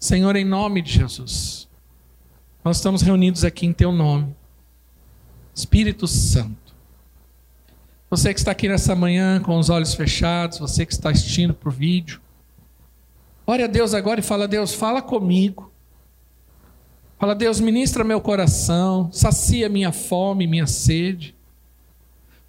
Senhor, 0.00 0.34
em 0.34 0.46
nome 0.46 0.80
de 0.80 0.92
Jesus, 0.92 1.68
nós 2.64 2.78
estamos 2.78 3.02
reunidos 3.02 3.44
aqui 3.44 3.66
em 3.66 3.72
Teu 3.72 3.92
nome. 3.92 4.34
Espírito 5.54 6.06
Santo, 6.08 6.74
você 8.08 8.32
que 8.32 8.40
está 8.40 8.52
aqui 8.52 8.66
nessa 8.66 8.96
manhã 8.96 9.40
com 9.40 9.58
os 9.58 9.68
olhos 9.68 9.92
fechados, 9.92 10.58
você 10.58 10.86
que 10.86 10.92
está 10.94 11.10
assistindo 11.10 11.52
por 11.52 11.70
vídeo, 11.70 12.18
ore 13.46 13.62
a 13.62 13.66
Deus 13.66 13.92
agora 13.92 14.20
e 14.20 14.22
fala: 14.22 14.48
Deus, 14.48 14.72
fala 14.72 15.02
comigo. 15.02 15.70
Fala, 17.18 17.34
Deus, 17.34 17.60
ministra 17.60 18.02
meu 18.02 18.22
coração, 18.22 19.10
sacia 19.12 19.68
minha 19.68 19.92
fome, 19.92 20.46
minha 20.46 20.66
sede. 20.66 21.36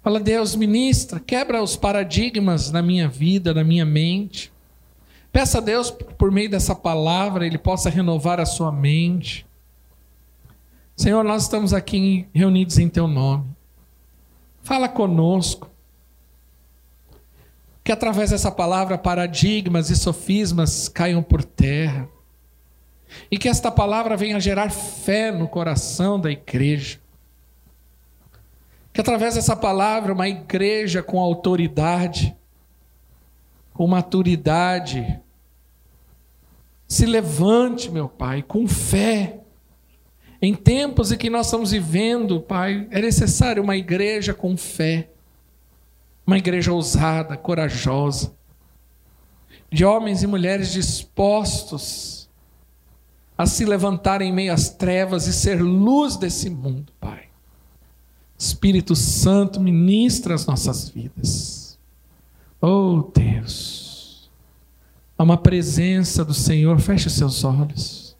Fala, 0.02 0.18
Deus, 0.18 0.56
ministra, 0.56 1.20
quebra 1.20 1.62
os 1.62 1.76
paradigmas 1.76 2.70
na 2.70 2.80
minha 2.80 3.06
vida, 3.06 3.52
na 3.52 3.62
minha 3.62 3.84
mente. 3.84 4.51
Peça 5.32 5.58
a 5.58 5.60
Deus, 5.62 5.90
por 5.90 6.30
meio 6.30 6.50
dessa 6.50 6.74
palavra, 6.74 7.46
Ele 7.46 7.56
possa 7.56 7.88
renovar 7.88 8.38
a 8.38 8.44
sua 8.44 8.70
mente. 8.70 9.46
Senhor, 10.94 11.24
nós 11.24 11.44
estamos 11.44 11.72
aqui 11.72 12.28
reunidos 12.34 12.78
em 12.78 12.88
Teu 12.88 13.08
nome. 13.08 13.46
Fala 14.62 14.88
conosco. 14.88 15.70
Que 17.82 17.90
através 17.90 18.30
dessa 18.30 18.50
palavra 18.50 18.98
paradigmas 18.98 19.90
e 19.90 19.96
sofismas 19.96 20.88
caiam 20.88 21.22
por 21.22 21.42
terra. 21.42 22.06
E 23.30 23.38
que 23.38 23.48
esta 23.48 23.70
palavra 23.70 24.16
venha 24.16 24.38
gerar 24.38 24.70
fé 24.70 25.32
no 25.32 25.48
coração 25.48 26.20
da 26.20 26.30
igreja. 26.30 27.00
Que 28.92 29.00
através 29.00 29.34
dessa 29.34 29.56
palavra, 29.56 30.12
uma 30.12 30.28
igreja 30.28 31.02
com 31.02 31.18
autoridade, 31.18 32.36
com 33.72 33.86
maturidade, 33.86 35.18
se 36.92 37.06
levante, 37.06 37.90
meu 37.90 38.06
Pai, 38.06 38.42
com 38.42 38.68
fé. 38.68 39.40
Em 40.42 40.54
tempos 40.54 41.10
em 41.10 41.16
que 41.16 41.30
nós 41.30 41.46
estamos 41.46 41.70
vivendo, 41.70 42.38
Pai, 42.38 42.86
é 42.90 43.00
necessário 43.00 43.62
uma 43.62 43.74
igreja 43.74 44.34
com 44.34 44.58
fé, 44.58 45.08
uma 46.26 46.36
igreja 46.36 46.70
ousada, 46.70 47.34
corajosa, 47.34 48.34
de 49.70 49.86
homens 49.86 50.22
e 50.22 50.26
mulheres 50.26 50.70
dispostos 50.70 52.28
a 53.38 53.46
se 53.46 53.64
levantar 53.64 54.20
em 54.20 54.30
meio 54.30 54.52
às 54.52 54.68
trevas 54.68 55.26
e 55.26 55.32
ser 55.32 55.62
luz 55.62 56.18
desse 56.18 56.50
mundo, 56.50 56.92
Pai. 57.00 57.28
Espírito 58.36 58.94
Santo, 58.94 59.58
ministra 59.58 60.34
as 60.34 60.44
nossas 60.44 60.90
vidas. 60.90 61.78
Oh 62.60 63.10
Deus, 63.14 63.81
há 65.22 65.24
uma 65.24 65.36
presença 65.36 66.24
do 66.24 66.34
Senhor, 66.34 66.80
feche 66.80 67.08
seus 67.08 67.44
olhos. 67.44 68.16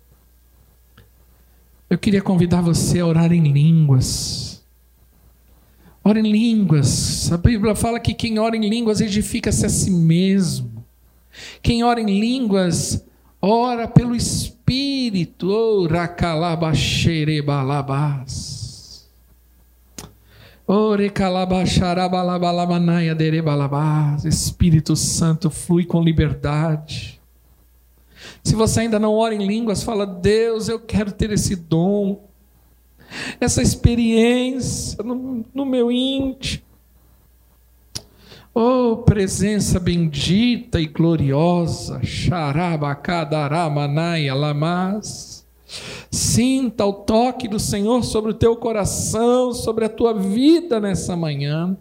Eu 1.90 1.98
queria 1.98 2.22
convidar 2.22 2.60
você 2.60 3.00
a 3.00 3.06
orar 3.06 3.32
em 3.32 3.52
línguas. 3.52 4.62
Ora 6.04 6.20
em 6.20 6.30
línguas. 6.30 7.32
A 7.32 7.36
Bíblia 7.36 7.74
fala 7.74 7.98
que 7.98 8.14
quem 8.14 8.38
ora 8.38 8.56
em 8.56 8.68
línguas 8.68 9.00
edifica-se 9.00 9.66
a 9.66 9.68
si 9.68 9.90
mesmo. 9.90 10.84
Quem 11.60 11.82
ora 11.82 12.00
em 12.00 12.20
línguas, 12.20 13.04
ora 13.40 13.88
pelo 13.88 14.14
Espírito. 14.14 15.50
Oh, 15.50 15.88
racalabaxerebalabás. 15.88 18.51
Espírito 24.24 24.94
Santo 24.94 25.50
flui 25.50 25.84
com 25.84 26.00
liberdade. 26.00 27.20
Se 28.42 28.54
você 28.54 28.80
ainda 28.80 28.98
não 28.98 29.14
ora 29.14 29.34
em 29.34 29.46
línguas, 29.46 29.82
fala: 29.82 30.06
Deus, 30.06 30.68
eu 30.68 30.78
quero 30.78 31.12
ter 31.12 31.30
esse 31.32 31.56
dom, 31.56 32.24
essa 33.40 33.60
experiência 33.60 35.02
no, 35.02 35.44
no 35.52 35.66
meu 35.66 35.90
íntimo. 35.90 36.62
Oh, 38.54 38.98
presença 38.98 39.80
bendita 39.80 40.78
e 40.78 40.86
gloriosa, 40.86 42.04
Xarabacadaramanaya 42.04 44.34
Lamas. 44.34 45.31
Sinta 46.10 46.84
o 46.84 46.92
toque 46.92 47.48
do 47.48 47.58
Senhor 47.58 48.04
sobre 48.04 48.32
o 48.32 48.34
teu 48.34 48.56
coração, 48.56 49.52
sobre 49.52 49.84
a 49.84 49.88
tua 49.88 50.12
vida 50.12 50.80
nessa 50.80 51.16
manhã. 51.16 51.76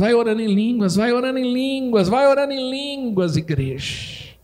Vai 0.00 0.12
orando 0.12 0.42
em 0.42 0.54
línguas, 0.54 0.96
vai 0.96 1.12
orando 1.12 1.38
em 1.38 1.52
línguas, 1.52 2.08
vai 2.08 2.26
orando 2.26 2.52
em 2.52 2.70
línguas, 2.70 3.36
igreja. 3.36 4.34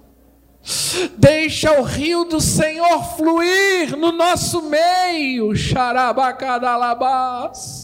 Deixa 1.17 1.79
o 1.79 1.83
rio 1.83 2.25
do 2.25 2.39
Senhor 2.39 3.03
fluir 3.17 3.97
no 3.97 4.11
nosso 4.11 4.61
meio, 4.61 5.55
xarabacadalabás. 5.55 7.78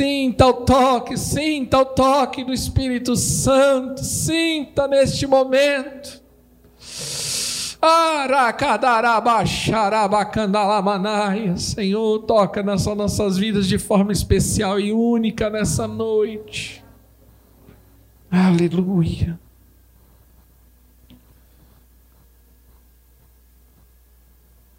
Sinta 0.00 0.46
o 0.46 0.54
toque, 0.54 1.18
sinta 1.18 1.78
o 1.80 1.84
toque 1.84 2.42
do 2.42 2.54
Espírito 2.54 3.14
Santo, 3.16 4.02
sinta 4.02 4.88
neste 4.88 5.26
momento. 5.26 6.22
Senhor, 11.58 12.20
toca 12.20 12.62
nas 12.62 12.86
nossas 12.86 13.36
vidas 13.36 13.68
de 13.68 13.76
forma 13.76 14.10
especial 14.10 14.80
e 14.80 14.90
única 14.90 15.50
nessa 15.50 15.86
noite. 15.86 16.82
Aleluia. 18.30 19.38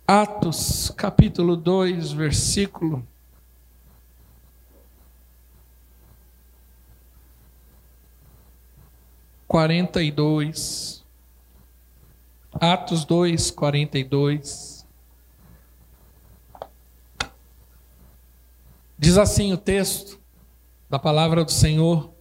Atos 0.08 0.92
capítulo 0.98 1.56
2, 1.56 2.12
versículo 2.12 3.06
quarenta 9.52 10.02
e 10.02 10.10
dois. 10.10 11.04
Atos 12.54 13.04
dois, 13.04 13.52
quarenta 13.52 14.00
e 14.00 14.04
dois. 14.06 14.88
Diz 18.98 19.18
assim 19.18 19.52
o 19.52 19.58
texto 19.58 20.18
da 20.90 20.98
palavra 20.98 21.44
do 21.44 21.52
Senhor. 21.52 22.14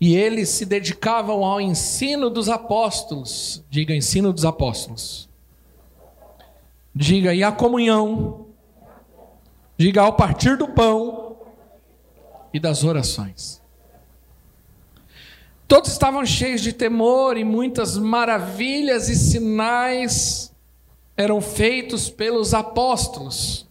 E 0.00 0.16
eles 0.16 0.48
se 0.48 0.66
dedicavam 0.66 1.44
ao 1.44 1.60
ensino 1.60 2.28
dos 2.28 2.48
apóstolos. 2.48 3.64
Diga 3.70 3.94
ensino 3.94 4.32
dos 4.32 4.44
apóstolos. 4.44 5.28
Diga 6.92 7.32
e 7.32 7.44
a 7.44 7.52
comunhão. 7.52 8.48
Diga 9.78 10.02
ao 10.02 10.14
partir 10.14 10.56
do 10.56 10.66
pão 10.66 11.15
e 12.56 12.58
das 12.58 12.84
orações. 12.84 13.60
Todos 15.68 15.92
estavam 15.92 16.24
cheios 16.24 16.62
de 16.62 16.72
temor 16.72 17.36
e 17.36 17.44
muitas 17.44 17.98
maravilhas 17.98 19.10
e 19.10 19.14
sinais 19.14 20.54
eram 21.14 21.38
feitos 21.42 22.08
pelos 22.08 22.54
apóstolos. 22.54 23.68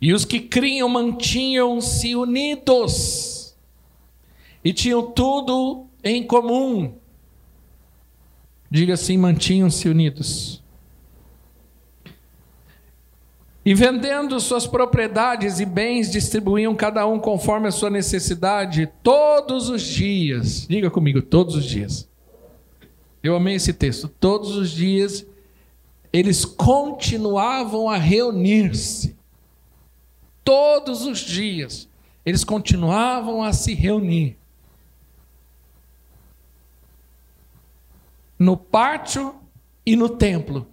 E 0.00 0.14
os 0.14 0.24
que 0.24 0.40
criam 0.40 0.88
mantinham-se 0.88 2.16
unidos 2.16 3.54
e 4.64 4.72
tinham 4.72 5.12
tudo 5.12 5.86
em 6.02 6.26
comum. 6.26 6.96
Diga 8.70 8.94
assim: 8.94 9.18
mantinham-se 9.18 9.86
unidos. 9.86 10.63
E 13.64 13.74
vendendo 13.74 14.38
suas 14.40 14.66
propriedades 14.66 15.58
e 15.58 15.64
bens, 15.64 16.10
distribuíam 16.10 16.74
cada 16.74 17.06
um 17.06 17.18
conforme 17.18 17.68
a 17.68 17.72
sua 17.72 17.88
necessidade, 17.88 18.90
todos 19.02 19.70
os 19.70 19.82
dias. 19.82 20.66
Diga 20.68 20.90
comigo, 20.90 21.22
todos 21.22 21.54
os 21.54 21.64
dias. 21.64 22.08
Eu 23.22 23.34
amei 23.34 23.54
esse 23.54 23.72
texto. 23.72 24.06
Todos 24.08 24.54
os 24.54 24.70
dias 24.70 25.26
eles 26.12 26.44
continuavam 26.44 27.88
a 27.88 27.96
reunir-se. 27.96 29.16
Todos 30.44 31.06
os 31.06 31.20
dias 31.20 31.88
eles 32.24 32.44
continuavam 32.44 33.42
a 33.42 33.52
se 33.52 33.74
reunir 33.74 34.36
no 38.38 38.56
pátio 38.56 39.34
e 39.86 39.96
no 39.96 40.08
templo. 40.08 40.66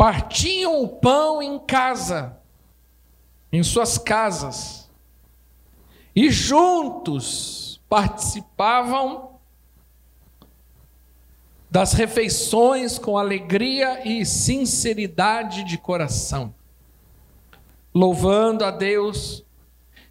Partiam 0.00 0.82
o 0.82 0.88
pão 0.88 1.42
em 1.42 1.58
casa, 1.58 2.38
em 3.52 3.62
suas 3.62 3.98
casas, 3.98 4.90
e 6.16 6.30
juntos 6.30 7.82
participavam 7.86 9.32
das 11.70 11.92
refeições 11.92 12.98
com 12.98 13.18
alegria 13.18 14.08
e 14.08 14.24
sinceridade 14.24 15.64
de 15.64 15.76
coração, 15.76 16.54
louvando 17.94 18.64
a 18.64 18.70
Deus 18.70 19.44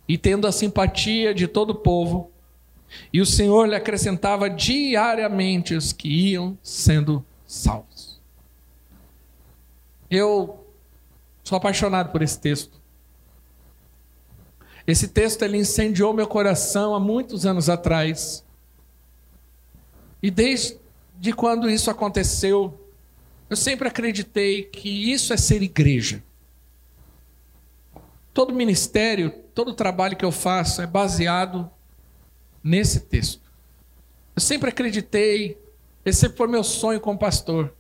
e 0.08 0.20
tendo 0.20 0.46
a 0.46 0.52
simpatia 0.52 1.34
de 1.34 1.48
todo 1.48 1.72
o 1.72 1.80
povo 1.80 2.30
e 3.12 3.20
o 3.20 3.26
Senhor 3.26 3.68
lhe 3.68 3.74
acrescentava 3.74 4.52
diariamente 4.52 5.74
os 5.74 5.92
que 5.92 6.08
iam 6.08 6.56
sendo 6.62 7.26
salvos. 7.44 7.89
Eu 10.10 10.66
sou 11.44 11.58
apaixonado 11.58 12.12
por 12.12 12.22
esse 12.22 12.40
texto. 12.40 12.80
Esse 14.88 15.08
texto 15.08 15.44
ele 15.44 15.58
incendiou 15.58 16.14
meu 16.14 16.28
coração 16.28 16.96
há 16.96 17.00
muitos 17.00 17.46
anos 17.46 17.70
atrás. 17.70 18.44
E 20.22 20.32
desde 20.32 20.80
quando 21.36 21.70
isso 21.70 21.92
aconteceu, 21.92 22.80
eu 23.50 23.56
sempre 23.56 23.88
acreditei 23.88 24.64
que 24.64 25.12
isso 25.12 25.32
é 25.32 25.38
ser 25.38 25.62
igreja. 25.62 26.24
Todo 28.34 28.54
ministério, 28.54 29.32
todo 29.54 29.74
trabalho 29.74 30.16
que 30.16 30.26
eu 30.26 30.32
faço 30.32 30.82
é 30.82 30.88
baseado 30.88 31.70
nesse 32.64 33.02
texto. 33.02 33.50
Eu 34.36 34.42
sempre 34.42 34.70
acreditei, 34.70 35.58
esse 36.06 36.22
sempre 36.22 36.38
foi 36.38 36.48
meu 36.48 36.64
sonho 36.64 37.00
como 37.00 37.20
pastor, 37.20 37.74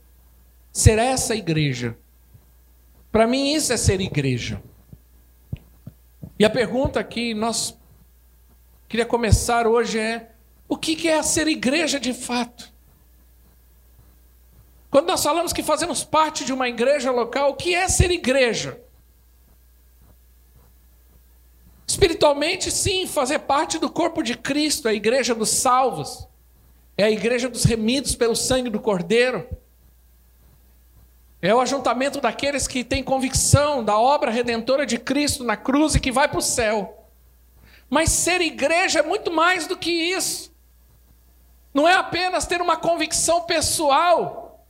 ser 0.71 0.99
essa 0.99 1.35
igreja. 1.35 1.97
Para 3.11 3.27
mim, 3.27 3.53
isso 3.53 3.73
é 3.73 3.77
ser 3.77 3.99
igreja. 4.01 4.61
E 6.37 6.45
a 6.45 6.49
pergunta 6.49 7.03
que 7.03 7.33
nós 7.33 7.77
queria 8.87 9.05
começar 9.05 9.67
hoje 9.67 9.99
é: 9.99 10.31
o 10.67 10.77
que 10.77 11.07
é 11.07 11.21
ser 11.23 11.47
igreja 11.47 11.99
de 11.99 12.13
fato? 12.13 12.71
Quando 14.89 15.07
nós 15.07 15.23
falamos 15.23 15.53
que 15.53 15.61
fazemos 15.61 16.03
parte 16.03 16.43
de 16.43 16.51
uma 16.51 16.67
igreja 16.67 17.11
local, 17.11 17.51
o 17.51 17.55
que 17.55 17.75
é 17.75 17.87
ser 17.87 18.09
igreja? 18.09 18.81
Espiritualmente, 21.85 22.71
sim, 22.71 23.05
fazer 23.05 23.39
parte 23.39 23.77
do 23.77 23.89
corpo 23.89 24.23
de 24.23 24.35
Cristo, 24.35 24.87
a 24.87 24.93
igreja 24.93 25.35
dos 25.35 25.49
salvos, 25.49 26.27
é 26.97 27.03
a 27.03 27.11
igreja 27.11 27.49
dos 27.49 27.63
remidos 27.63 28.15
pelo 28.15 28.35
sangue 28.35 28.69
do 28.69 28.79
Cordeiro, 28.79 29.47
é 31.41 31.53
o 31.53 31.61
ajuntamento 31.61 32.19
daqueles 32.19 32.67
que 32.67 32.83
têm 32.83 33.03
convicção 33.03 33.83
da 33.83 33.97
obra 33.97 34.31
redentora 34.31 34.85
de 34.85 34.97
Cristo 34.97 35.43
na 35.43 35.55
cruz 35.55 35.95
e 35.95 35.99
que 35.99 36.11
vai 36.11 36.27
para 36.27 36.39
o 36.39 36.41
céu. 36.41 37.07
Mas 37.89 38.11
ser 38.11 38.41
igreja 38.41 38.99
é 38.99 39.03
muito 39.03 39.31
mais 39.31 39.65
do 39.65 39.77
que 39.77 39.89
isso. 39.89 40.53
Não 41.73 41.87
é 41.87 41.93
apenas 41.93 42.45
ter 42.45 42.61
uma 42.61 42.75
convicção 42.75 43.41
pessoal, 43.41 44.65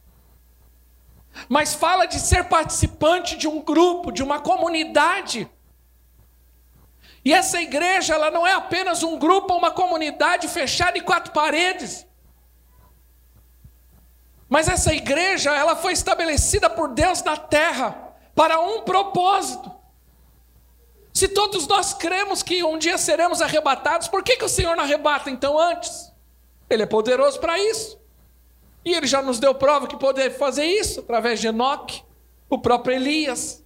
mas 1.47 1.73
fala 1.73 2.05
de 2.05 2.19
ser 2.19 2.45
participante 2.45 3.35
de 3.35 3.47
um 3.47 3.61
grupo, 3.61 4.11
de 4.11 4.21
uma 4.21 4.39
comunidade 4.39 5.49
e 7.23 7.33
essa 7.33 7.61
igreja, 7.61 8.13
ela 8.13 8.31
não 8.31 8.47
é 8.47 8.53
apenas 8.53 9.03
um 9.03 9.17
grupo 9.17 9.53
ou 9.53 9.59
uma 9.59 9.71
comunidade 9.71 10.47
fechada 10.47 10.97
em 10.97 11.01
quatro 11.01 11.31
paredes. 11.33 12.07
Mas 14.49 14.67
essa 14.67 14.91
igreja, 14.91 15.55
ela 15.55 15.75
foi 15.75 15.93
estabelecida 15.93 16.69
por 16.69 16.89
Deus 16.89 17.21
na 17.23 17.37
terra 17.37 18.15
para 18.33 18.59
um 18.59 18.81
propósito. 18.81 19.71
Se 21.13 21.27
todos 21.27 21.67
nós 21.67 21.93
cremos 21.93 22.41
que 22.41 22.63
um 22.63 22.77
dia 22.77 22.97
seremos 22.97 23.41
arrebatados, 23.41 24.07
por 24.07 24.23
que, 24.23 24.37
que 24.37 24.45
o 24.45 24.49
Senhor 24.49 24.75
não 24.75 24.83
arrebata 24.83 25.29
então 25.29 25.59
antes? 25.59 26.11
Ele 26.69 26.83
é 26.83 26.85
poderoso 26.85 27.39
para 27.39 27.59
isso. 27.59 27.99
E 28.83 28.93
ele 28.93 29.05
já 29.05 29.21
nos 29.21 29.39
deu 29.39 29.53
prova 29.53 29.87
que 29.87 29.97
poderia 29.97 30.35
fazer 30.35 30.65
isso 30.65 31.01
através 31.01 31.39
de 31.39 31.47
Enoque, 31.47 32.03
o 32.49 32.57
próprio 32.57 32.95
Elias. 32.95 33.63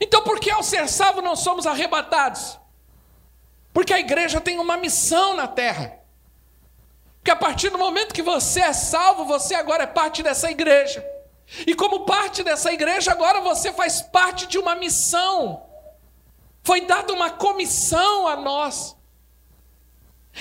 Então, 0.00 0.22
por 0.22 0.40
que 0.40 0.50
ao 0.50 0.62
ser 0.62 0.88
salvo 0.88 1.20
não 1.20 1.36
somos 1.36 1.66
arrebatados? 1.66 2.58
Porque 3.72 3.92
a 3.92 3.98
igreja 3.98 4.40
tem 4.40 4.58
uma 4.58 4.76
missão 4.76 5.34
na 5.34 5.48
terra. 5.48 5.98
Porque 7.24 7.30
a 7.30 7.36
partir 7.36 7.70
do 7.70 7.78
momento 7.78 8.12
que 8.12 8.20
você 8.20 8.60
é 8.60 8.74
salvo, 8.74 9.24
você 9.24 9.54
agora 9.54 9.84
é 9.84 9.86
parte 9.86 10.22
dessa 10.22 10.50
igreja. 10.50 11.02
E 11.66 11.74
como 11.74 12.04
parte 12.04 12.42
dessa 12.42 12.70
igreja, 12.70 13.12
agora 13.12 13.40
você 13.40 13.72
faz 13.72 14.02
parte 14.02 14.46
de 14.46 14.58
uma 14.58 14.74
missão. 14.74 15.64
Foi 16.62 16.82
dada 16.82 17.14
uma 17.14 17.30
comissão 17.30 18.28
a 18.28 18.36
nós. 18.36 18.94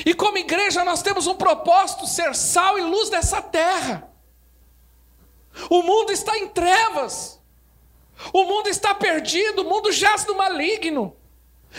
E 0.06 0.14
como 0.14 0.38
igreja, 0.38 0.84
nós 0.84 1.02
temos 1.02 1.26
um 1.26 1.36
propósito: 1.36 2.06
ser 2.06 2.36
sal 2.36 2.78
e 2.78 2.82
luz 2.82 3.10
dessa 3.10 3.42
terra. 3.42 4.12
O 5.70 5.84
mundo 5.84 6.12
está 6.12 6.38
em 6.38 6.50
trevas. 6.50 7.42
O 8.34 8.44
mundo 8.44 8.68
está 8.68 8.94
perdido, 8.94 9.62
o 9.62 9.70
mundo 9.70 9.90
jaz 9.90 10.26
do 10.26 10.36
maligno. 10.36 11.16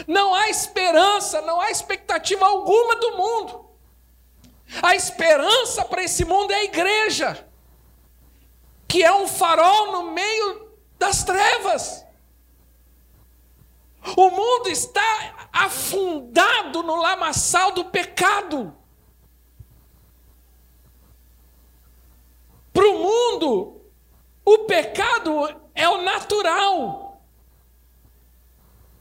Não 0.07 0.35
há 0.35 0.49
esperança, 0.49 1.43
não 1.43 1.61
há 1.61 1.71
expectativa 1.71 2.47
alguma 2.47 2.97
do 2.97 3.19
mundo. 3.19 3.74
A 4.83 4.95
esperança 4.95 5.85
para 5.85 6.03
esse 6.03 6.25
mundo 6.25 6.53
é 6.53 6.57
a 6.57 6.65
igreja, 6.65 7.49
que 8.89 9.03
é 9.03 9.13
um 9.13 9.29
farol 9.29 9.93
no 9.93 10.13
meio 10.13 10.73
das 10.99 11.23
trevas. 11.25 12.05
O 14.17 14.31
mundo 14.31 14.69
está 14.69 15.49
afundado 15.53 16.83
no 16.83 16.97
lamaçal 16.97 17.73
do 17.73 17.87
pecado. 17.87 18.77
Para 22.73 22.87
o 22.89 22.99
mundo, 22.99 23.81
o 24.45 24.59
pecado 24.67 25.61
é 25.75 25.89
o 25.89 26.03
natural. 26.03 27.23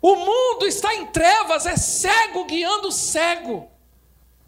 O 0.02 0.16
mundo 0.16 0.66
está 0.66 0.94
em 0.96 1.08
trevas, 1.08 1.66
é 1.66 1.76
cego 1.76 2.46
guiando 2.46 2.92
cego. 2.92 3.73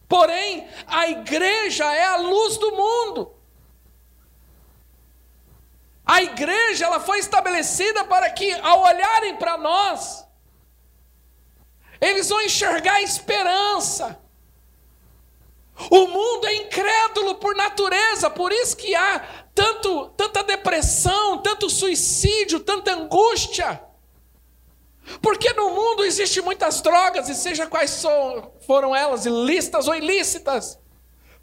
Porém, 0.07 0.67
a 0.87 1.07
igreja 1.07 1.85
é 1.93 2.05
a 2.05 2.17
luz 2.17 2.57
do 2.57 2.71
mundo. 2.71 3.35
A 6.05 6.21
igreja 6.21 6.85
ela 6.85 6.99
foi 6.99 7.19
estabelecida 7.19 8.03
para 8.05 8.29
que, 8.29 8.51
ao 8.53 8.83
olharem 8.83 9.35
para 9.37 9.57
nós, 9.57 10.25
eles 11.99 12.29
vão 12.29 12.41
enxergar 12.41 13.01
esperança. 13.01 14.19
O 15.89 16.07
mundo 16.07 16.45
é 16.47 16.55
incrédulo 16.55 17.35
por 17.35 17.55
natureza, 17.55 18.29
por 18.29 18.51
isso 18.51 18.77
que 18.77 18.95
há 18.95 19.19
tanto, 19.53 20.09
tanta 20.09 20.43
depressão, 20.43 21.39
tanto 21.39 21.69
suicídio, 21.69 22.59
tanta 22.59 22.93
angústia. 22.93 23.81
Porque 25.21 25.53
no 25.53 25.69
mundo 25.71 26.03
existem 26.03 26.41
muitas 26.43 26.81
drogas, 26.81 27.29
e 27.29 27.35
seja 27.35 27.67
quais 27.67 27.91
são, 27.91 28.53
foram 28.65 28.95
elas, 28.95 29.25
ilícitas 29.25 29.87
ou 29.87 29.95
ilícitas. 29.95 30.79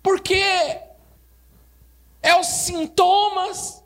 Porque 0.03 0.43
é 2.23 2.37
os 2.39 2.47
sintomas 2.47 3.83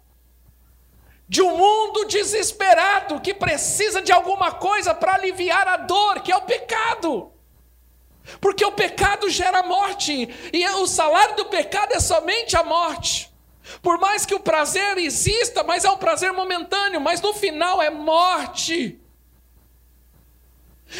de 1.29 1.43
um 1.43 1.57
mundo 1.57 2.05
desesperado 2.07 3.21
que 3.21 3.35
precisa 3.35 4.01
de 4.01 4.13
alguma 4.13 4.53
coisa 4.53 4.95
para 4.95 5.15
aliviar 5.15 5.67
a 5.67 5.77
dor, 5.77 6.21
que 6.21 6.31
é 6.31 6.37
o 6.37 6.43
pecado. 6.43 7.33
Porque 8.41 8.65
o 8.65 8.73
pecado 8.73 9.29
gera 9.29 9.63
morte, 9.63 10.29
e 10.53 10.67
o 10.69 10.87
salário 10.87 11.37
do 11.37 11.47
pecado 11.47 11.93
é 11.93 12.01
somente 12.01 12.57
a 12.57 12.63
morte. 12.63 13.33
Por 13.83 13.99
mais 13.99 14.25
que 14.25 14.35
o 14.35 14.41
prazer 14.41 14.97
exista, 14.99 15.65
mas 15.65 15.85
é 15.85 15.91
um 15.91 15.97
prazer 15.97 16.33
momentâneo, 16.33 17.01
mas 17.01 17.21
no 17.21 17.35
final 17.35 17.83
é 17.83 17.91
morte. 17.91 19.01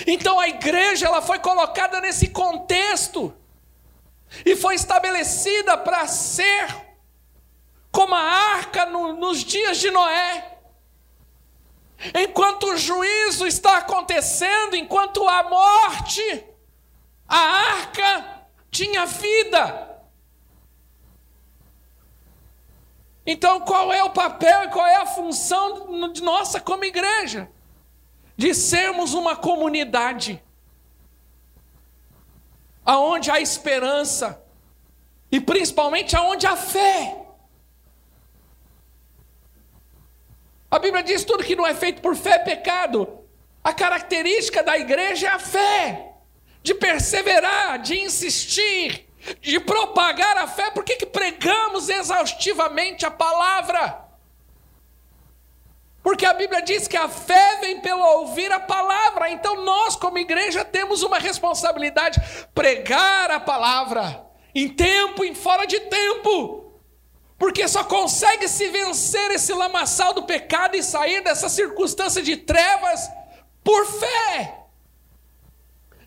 Então 0.07 0.39
a 0.39 0.49
igreja 0.49 1.07
ela 1.07 1.23
foi 1.23 1.39
colocada 1.39 2.01
nesse 2.01 2.29
contexto 2.29 3.35
e 4.45 4.57
foi 4.57 4.75
estabelecida 4.75 5.79
para 5.79 6.07
ser 6.07 6.67
como 7.93 8.15
a 8.15 8.21
arca 8.21 8.87
no, 8.87 9.15
nos 9.15 9.45
dias 9.45 9.79
de 9.79 9.91
Noé. 9.91 10.59
Enquanto 12.15 12.65
o 12.65 12.77
juízo 12.77 13.47
está 13.47 13.79
acontecendo, 13.79 14.77
enquanto 14.77 15.27
a 15.27 15.45
morte, 15.45 16.45
a 17.27 17.39
arca 17.39 18.47
tinha 18.71 19.07
vida. 19.07 19.87
Então, 23.27 23.61
qual 23.61 23.93
é 23.93 24.05
o 24.05 24.11
papel 24.11 24.65
e 24.65 24.69
qual 24.69 24.87
é 24.87 24.97
a 24.97 25.07
função 25.07 26.13
de 26.13 26.23
nossa 26.23 26.61
como 26.61 26.85
igreja? 26.85 27.51
De 28.37 28.55
sermos 28.55 29.15
uma 29.15 29.35
comunidade 29.35 30.43
aonde 32.85 33.31
há 33.31 33.41
esperança 33.41 34.41
e 35.33 35.41
principalmente 35.41 36.15
aonde 36.15 36.47
há 36.47 36.57
fé. 36.57 37.17
A 40.71 40.79
Bíblia 40.79 41.03
diz 41.03 41.25
tudo 41.25 41.43
que 41.45 41.57
não 41.57 41.67
é 41.67 41.75
feito 41.75 42.03
por 42.03 42.15
fé 42.15 42.33
é 42.33 42.39
pecado. 42.39 43.21
A 43.65 43.73
característica 43.73 44.63
da 44.63 44.79
igreja 44.79 45.27
é 45.27 45.31
a 45.31 45.39
fé, 45.39 46.13
de 46.63 46.75
perseverar, 46.75 47.81
de 47.81 47.99
insistir, 47.99 49.09
de 49.41 49.59
propagar 49.59 50.37
a 50.37 50.47
fé. 50.47 50.71
Por 50.71 50.85
que, 50.85 50.97
que 50.97 51.07
pregamos 51.07 51.89
exaustivamente 51.89 53.05
a 53.05 53.11
palavra? 53.11 54.06
Porque 56.07 56.25
a 56.25 56.35
Bíblia 56.35 56.63
diz 56.63 56.87
que 56.87 56.97
a 56.97 57.09
fé 57.09 57.59
vem 57.61 57.81
pelo 57.81 58.01
ouvir 58.01 58.53
a 58.53 58.61
palavra. 58.61 59.29
Então 59.29 59.65
nós, 59.65 59.97
como 59.97 60.19
igreja, 60.19 60.65
temos 60.65 61.03
uma 61.03 61.19
responsabilidade: 61.19 62.23
pregar 62.55 63.29
a 63.33 63.41
palavra, 63.41 64.25
em 64.55 64.69
tempo, 64.69 65.25
em 65.25 65.35
fora 65.35 65.67
de 65.67 65.81
tempo. 65.81 66.73
Porque 67.37 67.67
só 67.67 67.83
consegue 67.83 68.47
se 68.47 68.69
vencer 68.69 69.33
esse 69.33 69.53
lamaçal 69.53 70.15
do 70.15 70.23
pecado 70.23 70.77
e 70.77 70.83
sair 70.85 71.25
dessa 71.25 71.49
circunstância 71.49 72.23
de 72.23 72.37
trevas 72.37 73.11
por 73.65 73.85
fé. 73.85 74.61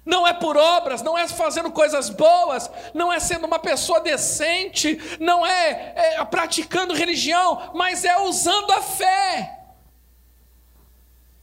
Não 0.05 0.25
é 0.25 0.31
por 0.31 0.55
obras, 0.55 1.01
não 1.01 1.17
é 1.17 1.27
fazendo 1.27 1.73
coisas 1.73 2.09
boas, 2.09 2.71
não 2.93 3.11
é 3.11 3.19
sendo 3.19 3.45
uma 3.45 3.59
pessoa 3.59 3.99
decente, 3.99 4.97
não 5.19 5.45
é, 5.45 5.93
é 5.93 6.23
praticando 6.23 6.93
religião, 6.93 7.73
mas 7.75 8.05
é 8.05 8.17
usando 8.21 8.71
a 8.71 8.81
fé. 8.81 9.58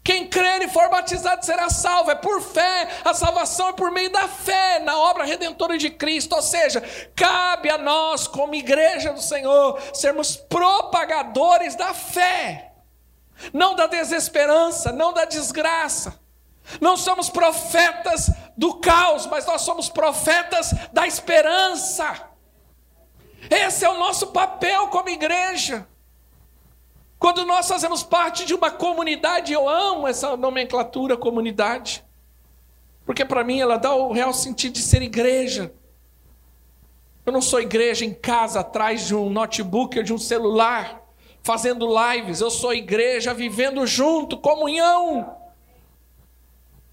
Quem 0.07 0.29
crer 0.29 0.63
e 0.63 0.69
for 0.69 0.89
batizado 0.89 1.45
será 1.45 1.69
salvo, 1.69 2.13
é 2.13 2.15
por 2.15 2.41
fé, 2.41 2.89
a 3.05 3.13
salvação 3.13 3.71
é 3.71 3.73
por 3.73 3.91
meio 3.91 4.09
da 4.09 4.29
fé 4.29 4.79
na 4.79 4.97
obra 4.97 5.25
redentora 5.25 5.77
de 5.77 5.91
Cristo. 5.91 6.37
Ou 6.37 6.43
seja, 6.43 6.81
cabe 7.17 7.69
a 7.69 7.77
nós, 7.77 8.29
como 8.29 8.55
igreja 8.55 9.13
do 9.13 9.21
Senhor, 9.21 9.83
sermos 9.93 10.37
propagadores 10.37 11.75
da 11.75 11.93
fé, 11.93 12.71
não 13.53 13.75
da 13.75 13.89
desesperança, 13.89 14.93
não 14.93 15.13
da 15.13 15.25
desgraça. 15.25 16.21
Não 16.81 16.97
somos 16.97 17.29
profetas 17.29 18.31
do 18.57 18.75
caos, 18.75 19.27
mas 19.27 19.45
nós 19.45 19.63
somos 19.63 19.89
profetas 19.89 20.73
da 20.93 21.05
esperança. 21.05 22.31
Esse 23.51 23.85
é 23.85 23.89
o 23.89 23.99
nosso 23.99 24.29
papel 24.29 24.87
como 24.87 25.09
igreja. 25.09 25.85
Quando 27.19 27.45
nós 27.47 27.67
fazemos 27.67 28.03
parte 28.03 28.45
de 28.45 28.55
uma 28.55 28.71
comunidade, 28.71 29.53
eu 29.53 29.69
amo 29.69 30.07
essa 30.07 30.37
nomenclatura 30.37 31.17
comunidade, 31.17 32.05
porque 33.05 33.25
para 33.25 33.43
mim 33.43 33.61
ela 33.61 33.77
dá 33.77 33.95
o 33.95 34.13
real 34.13 34.35
sentido 34.35 34.75
de 34.75 34.83
ser 34.83 35.03
igreja. 35.03 35.73
Eu 37.25 37.33
não 37.33 37.41
sou 37.41 37.61
igreja 37.61 38.05
em 38.05 38.13
casa, 38.13 38.61
atrás 38.61 39.07
de 39.07 39.15
um 39.15 39.31
notebook 39.31 39.99
ou 39.99 40.05
de 40.05 40.13
um 40.13 40.19
celular, 40.19 41.03
fazendo 41.43 41.89
lives. 41.89 42.41
Eu 42.41 42.51
sou 42.51 42.73
igreja 42.73 43.33
vivendo 43.33 43.87
junto, 43.87 44.37
comunhão. 44.37 45.37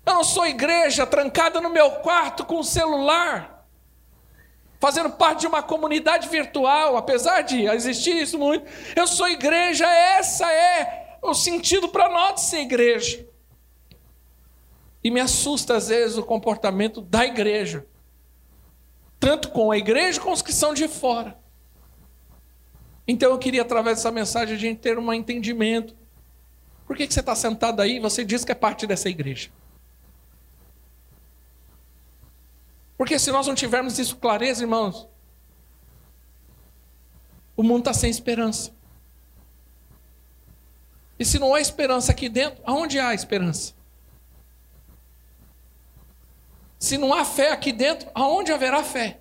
Eu 0.05 0.13
não 0.13 0.23
sou 0.23 0.45
igreja 0.45 1.05
trancada 1.05 1.61
no 1.61 1.69
meu 1.69 1.91
quarto 1.91 2.45
com 2.45 2.59
o 2.59 2.63
celular 2.63 3.52
fazendo 4.83 5.11
parte 5.11 5.39
de 5.39 5.47
uma 5.47 5.63
comunidade 5.63 6.27
virtual, 6.27 6.97
apesar 6.97 7.39
de 7.39 7.67
existir 7.67 8.21
isso 8.21 8.37
muito. 8.37 8.69
Eu 8.93 9.07
sou 9.07 9.29
igreja, 9.29 9.85
essa 9.87 10.51
é 10.51 11.19
o 11.21 11.33
sentido 11.33 11.87
para 11.87 12.09
nós 12.09 12.33
de 12.33 12.41
ser 12.41 12.59
igreja. 12.59 13.25
E 15.01 15.09
me 15.09 15.21
assusta 15.21 15.77
às 15.77 15.87
vezes 15.87 16.17
o 16.17 16.23
comportamento 16.23 16.99
da 16.99 17.25
igreja, 17.25 17.87
tanto 19.21 19.51
com 19.51 19.71
a 19.71 19.77
igreja 19.77 20.19
como 20.19 20.33
os 20.33 20.41
que 20.41 20.51
são 20.51 20.73
de 20.73 20.89
fora. 20.89 21.39
Então 23.07 23.31
eu 23.31 23.37
queria, 23.37 23.61
através 23.61 23.99
dessa 23.99 24.11
mensagem, 24.11 24.53
a 24.53 24.59
gente 24.59 24.81
ter 24.81 24.99
um 24.99 25.13
entendimento. 25.13 25.95
Por 26.85 26.97
que, 26.97 27.07
que 27.07 27.13
você 27.13 27.21
está 27.21 27.35
sentado 27.35 27.81
aí 27.81 27.95
e 27.95 27.99
você 28.01 28.25
diz 28.25 28.43
que 28.43 28.51
é 28.51 28.55
parte 28.55 28.85
dessa 28.85 29.07
igreja? 29.07 29.49
Porque 33.03 33.19
se 33.19 33.31
nós 33.31 33.47
não 33.47 33.53
tivermos 33.53 33.99
isso 33.99 34.15
clareza, 34.15 34.63
irmãos, 34.63 35.09
o 37.53 37.61
mundo 37.61 37.79
está 37.79 37.93
sem 37.93 38.09
esperança. 38.09 38.73
E 41.19 41.25
se 41.25 41.37
não 41.37 41.53
há 41.53 41.59
esperança 41.59 42.13
aqui 42.13 42.29
dentro, 42.29 42.63
aonde 42.63 42.97
há 43.01 43.13
esperança? 43.13 43.73
Se 46.79 46.97
não 46.97 47.13
há 47.13 47.25
fé 47.25 47.51
aqui 47.51 47.73
dentro, 47.73 48.09
aonde 48.15 48.53
haverá 48.53 48.81
fé? 48.85 49.19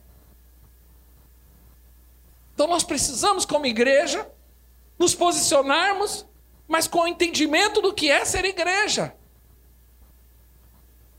Então 2.55 2.69
nós 2.69 2.85
precisamos, 2.85 3.45
como 3.45 3.67
igreja, 3.67 4.31
nos 4.97 5.13
posicionarmos, 5.13 6.25
mas 6.69 6.87
com 6.87 7.01
o 7.01 7.09
entendimento 7.09 7.83
do 7.83 7.93
que 7.93 8.09
é 8.09 8.25
ser 8.25 8.45
igreja. 8.45 9.13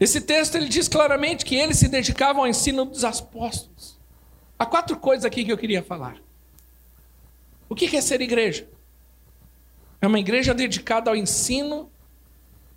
Esse 0.04 0.20
texto 0.20 0.56
ele 0.56 0.68
diz 0.68 0.90
claramente 0.90 1.46
que 1.46 1.56
eles 1.56 1.78
se 1.80 1.88
dedicavam 1.88 2.42
ao 2.42 2.50
ensino 2.50 2.84
dos 2.84 3.06
apóstolos. 3.06 3.98
Há 4.60 4.66
quatro 4.66 4.98
coisas 4.98 5.24
aqui 5.24 5.46
que 5.46 5.52
eu 5.54 5.58
queria 5.58 5.82
falar. 5.82 6.18
O 7.70 7.74
que 7.74 7.96
é 7.96 8.02
ser 8.02 8.20
igreja? 8.20 8.68
É 10.02 10.08
uma 10.08 10.20
igreja 10.20 10.54
dedicada 10.54 11.10
ao 11.10 11.16
ensino 11.16 11.90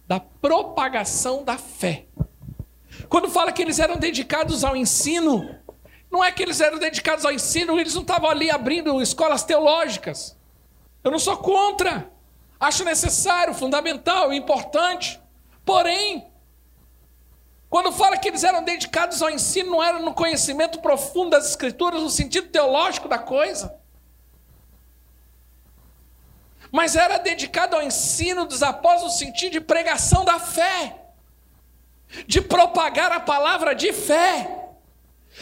da 0.06 0.20
propagação 0.20 1.42
da 1.42 1.58
fé. 1.58 2.06
Quando 3.08 3.28
fala 3.28 3.50
que 3.50 3.60
eles 3.60 3.80
eram 3.80 3.96
dedicados 3.96 4.62
ao 4.62 4.76
ensino, 4.76 5.52
não 6.08 6.22
é 6.22 6.30
que 6.30 6.44
eles 6.44 6.60
eram 6.60 6.78
dedicados 6.78 7.24
ao 7.24 7.32
ensino, 7.32 7.80
eles 7.80 7.96
não 7.96 8.02
estavam 8.02 8.30
ali 8.30 8.52
abrindo 8.52 9.02
escolas 9.02 9.42
teológicas. 9.42 10.38
Eu 11.02 11.10
não 11.10 11.18
sou 11.18 11.36
contra. 11.38 12.08
Acho 12.60 12.84
necessário, 12.84 13.52
fundamental, 13.52 14.32
importante. 14.32 15.20
Porém, 15.64 16.24
quando 17.68 17.92
fala 17.92 18.16
que 18.16 18.28
eles 18.28 18.44
eram 18.44 18.62
dedicados 18.62 19.20
ao 19.20 19.30
ensino, 19.30 19.72
não 19.72 19.82
era 19.82 19.98
no 19.98 20.14
conhecimento 20.14 20.80
profundo 20.80 21.30
das 21.30 21.48
Escrituras, 21.48 22.00
no 22.00 22.10
sentido 22.10 22.48
teológico 22.48 23.08
da 23.08 23.18
coisa. 23.18 23.78
Mas 26.70 26.94
era 26.94 27.18
dedicado 27.18 27.74
ao 27.74 27.82
ensino 27.82 28.44
dos 28.44 28.62
apóstolos 28.62 29.14
no 29.14 29.18
sentido 29.18 29.52
de 29.52 29.60
pregação 29.60 30.24
da 30.24 30.38
fé, 30.38 31.06
de 32.26 32.40
propagar 32.40 33.10
a 33.10 33.20
palavra 33.20 33.74
de 33.74 33.92
fé, 33.92 34.68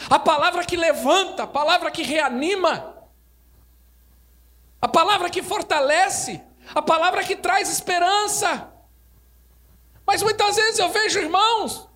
a 0.09 0.17
palavra 0.17 0.65
que 0.65 0.75
levanta, 0.75 1.43
a 1.43 1.47
palavra 1.47 1.91
que 1.91 2.03
reanima, 2.03 2.95
a 4.81 4.87
palavra 4.87 5.29
que 5.29 5.43
fortalece, 5.43 6.41
a 6.73 6.81
palavra 6.81 7.23
que 7.23 7.35
traz 7.35 7.69
esperança. 7.69 8.71
Mas 10.05 10.23
muitas 10.23 10.55
vezes 10.55 10.79
eu 10.79 10.89
vejo 10.89 11.19
irmãos 11.19 11.94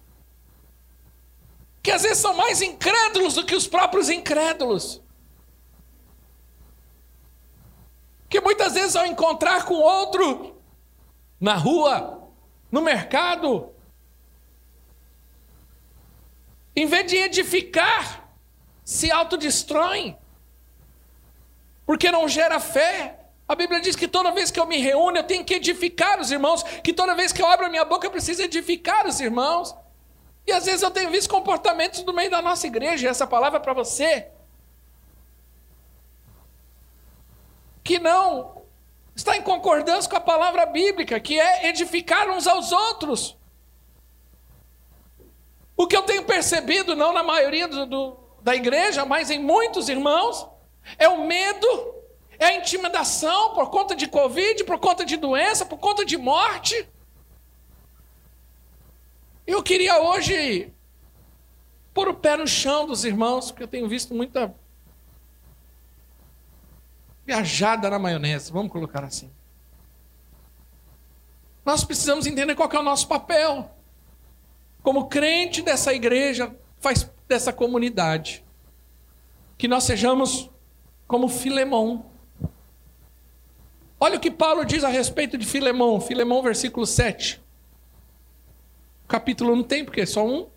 que 1.82 1.92
às 1.92 2.02
vezes 2.04 2.18
são 2.18 2.34
mais 2.34 2.62
incrédulos 2.62 3.36
do 3.36 3.46
que 3.46 3.56
os 3.56 3.68
próprios 3.68 4.10
incrédulos. 4.10 5.02
Que 8.30 8.42
muitas 8.42 8.74
vezes 8.74 8.96
ao 8.96 9.06
encontrar 9.06 9.66
com 9.66 9.76
outro 9.76 10.62
na 11.40 11.56
rua, 11.56 12.30
no 12.72 12.82
mercado, 12.82 13.74
em 16.76 16.86
vez 16.86 17.08
de 17.08 17.18
edificar, 17.18 18.30
se 18.84 19.12
autodestroem, 19.12 20.18
porque 21.86 22.12
não 22.12 22.28
gera 22.28 22.60
fé. 22.60 23.20
A 23.48 23.56
Bíblia 23.56 23.82
diz 23.82 23.96
que 23.96 24.08
toda 24.08 24.32
vez 24.32 24.52
que 24.52 24.60
eu 24.60 24.66
me 24.68 24.78
reúno, 24.78 25.18
eu 25.18 25.24
tenho 25.24 25.44
que 25.44 25.56
edificar 25.56 26.20
os 26.20 26.30
irmãos, 26.32 26.62
que 26.84 26.94
toda 26.94 27.16
vez 27.16 27.32
que 27.32 27.42
eu 27.42 27.48
abro 27.48 27.66
a 27.66 27.70
minha 27.70 27.86
boca, 27.86 28.06
eu 28.06 28.12
preciso 28.12 28.42
edificar 28.44 29.08
os 29.08 29.20
irmãos. 29.20 29.76
E 30.46 30.52
às 30.52 30.66
vezes 30.66 30.82
eu 30.82 30.92
tenho 30.92 31.12
visto 31.12 31.30
comportamentos 31.30 32.04
no 32.04 32.14
meio 32.14 32.32
da 32.32 32.42
nossa 32.42 32.66
igreja, 32.66 33.10
essa 33.10 33.28
palavra 33.28 33.60
é 33.60 33.62
para 33.62 33.74
você, 33.74 34.28
que 37.84 38.00
não 38.00 38.62
está 39.16 39.36
em 39.36 39.42
concordância 39.42 40.10
com 40.10 40.16
a 40.16 40.22
palavra 40.22 40.66
bíblica, 40.66 41.20
que 41.20 41.40
é 41.40 41.68
edificar 41.68 42.30
uns 42.30 42.48
aos 42.48 42.72
outros. 42.72 43.38
O 45.76 45.88
que 45.88 45.96
eu 45.96 46.04
tenho 46.04 46.24
percebido, 46.24 46.96
não 46.96 47.14
na 47.14 47.24
maioria 47.24 47.68
do, 47.68 47.86
do, 47.86 48.18
da 48.42 48.56
igreja, 48.56 49.06
mas 49.06 49.30
em 49.30 49.40
muitos 49.40 49.90
irmãos, 49.90 50.48
é 50.98 51.08
o 51.08 51.26
medo, 51.26 51.96
é 52.38 52.46
a 52.48 52.56
intimidação 52.56 53.54
por 53.54 53.70
conta 53.70 53.96
de 53.96 54.08
Covid, 54.08 54.64
por 54.64 54.80
conta 54.80 55.06
de 55.06 55.18
doença, 55.18 55.66
por 55.66 55.78
conta 55.78 56.06
de 56.06 56.18
morte. 56.18 56.88
Eu 59.50 59.64
queria 59.64 60.00
hoje 60.00 60.72
pôr 61.92 62.08
o 62.08 62.14
pé 62.14 62.38
no 62.38 62.46
chão 62.46 62.86
dos 62.86 63.04
irmãos, 63.04 63.50
porque 63.50 63.64
eu 63.64 63.68
tenho 63.68 63.90
visto 63.90 64.14
muita 64.14 64.54
viajada 67.26 67.90
na 67.90 67.98
maionese, 67.98 68.52
vamos 68.52 68.72
colocar 68.72 69.04
assim. 69.04 69.32
Nós 71.66 71.84
precisamos 71.84 72.28
entender 72.28 72.54
qual 72.54 72.70
é 72.72 72.78
o 72.78 72.84
nosso 72.84 73.08
papel. 73.08 73.72
Como 74.84 75.08
crente 75.08 75.64
dessa 75.64 75.96
igreja, 75.96 76.56
faz 76.80 77.12
dessa 77.28 77.52
comunidade. 77.52 78.46
Que 79.58 79.68
nós 79.68 79.84
sejamos 79.84 80.48
como 81.08 81.28
Filemão. 81.28 82.06
Olha 84.00 84.18
o 84.18 84.20
que 84.20 84.30
Paulo 84.30 84.64
diz 84.64 84.84
a 84.84 84.90
respeito 84.90 85.40
de 85.40 85.46
Filemão, 85.48 86.00
Filemão 86.00 86.44
versículo 86.44 86.86
7. 86.86 87.49
Capítulo 89.10 89.56
não 89.56 89.64
tem, 89.64 89.84
porque 89.84 90.02
é 90.02 90.06
só 90.06 90.24
um. 90.24 90.48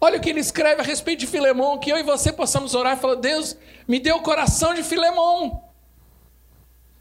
Olha 0.00 0.16
o 0.16 0.20
que 0.20 0.30
ele 0.30 0.40
escreve 0.40 0.80
a 0.80 0.84
respeito 0.84 1.20
de 1.20 1.26
Filemão, 1.26 1.78
que 1.78 1.92
eu 1.92 1.98
e 1.98 2.02
você 2.02 2.32
possamos 2.32 2.74
orar 2.74 2.96
e 2.96 3.00
falar: 3.00 3.16
Deus, 3.16 3.56
me 3.86 4.00
deu 4.00 4.16
o 4.16 4.22
coração 4.22 4.72
de 4.72 4.82
Filemão. 4.82 5.62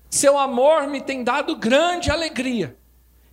Seu 0.10 0.38
amor 0.38 0.88
me 0.88 1.00
tem 1.00 1.24
dado 1.24 1.56
grande 1.56 2.12
alegria 2.12 2.76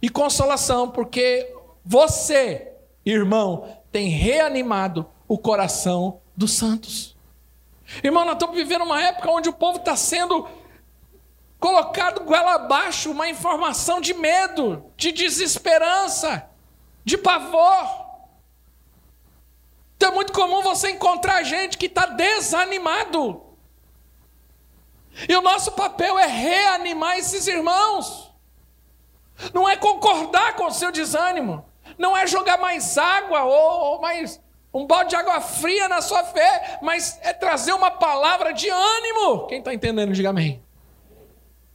e 0.00 0.08
consolação, 0.08 0.88
porque 0.88 1.52
você, 1.84 2.72
irmão, 3.04 3.76
tem 3.90 4.08
reanimado 4.08 5.04
o 5.26 5.36
coração 5.36 6.20
dos 6.36 6.52
santos. 6.52 7.16
Irmão, 8.04 8.24
nós 8.24 8.34
estamos 8.34 8.54
vivendo 8.54 8.84
uma 8.84 9.02
época 9.02 9.28
onde 9.28 9.48
o 9.48 9.52
povo 9.52 9.78
está 9.78 9.96
sendo 9.96 10.46
colocado 11.58 12.24
goela 12.24 12.54
abaixo 12.54 13.10
uma 13.10 13.28
informação 13.28 14.00
de 14.00 14.14
medo, 14.14 14.84
de 14.96 15.12
desesperança, 15.12 16.48
de 17.04 17.18
pavor. 17.18 18.06
Então 19.96 20.12
é 20.12 20.14
muito 20.14 20.32
comum 20.32 20.62
você 20.62 20.90
encontrar 20.90 21.42
gente 21.42 21.76
que 21.76 21.86
está 21.86 22.06
desanimado. 22.06 23.42
E 25.28 25.34
o 25.34 25.42
nosso 25.42 25.72
papel 25.72 26.18
é 26.18 26.26
reanimar 26.26 27.18
esses 27.18 27.48
irmãos. 27.48 28.32
Não 29.52 29.68
é 29.68 29.76
concordar 29.76 30.54
com 30.54 30.66
o 30.66 30.70
seu 30.70 30.92
desânimo. 30.92 31.64
Não 31.96 32.16
é 32.16 32.26
jogar 32.26 32.58
mais 32.58 32.96
água 32.96 33.42
ou, 33.42 33.92
ou 33.92 34.00
mais 34.00 34.40
um 34.72 34.86
balde 34.86 35.10
de 35.10 35.16
água 35.16 35.40
fria 35.40 35.88
na 35.88 36.00
sua 36.00 36.22
fé, 36.22 36.78
mas 36.82 37.18
é 37.22 37.32
trazer 37.32 37.72
uma 37.72 37.90
palavra 37.90 38.52
de 38.52 38.68
ânimo. 38.68 39.46
Quem 39.46 39.58
está 39.58 39.74
entendendo, 39.74 40.12
diga 40.12 40.30
amém. 40.30 40.62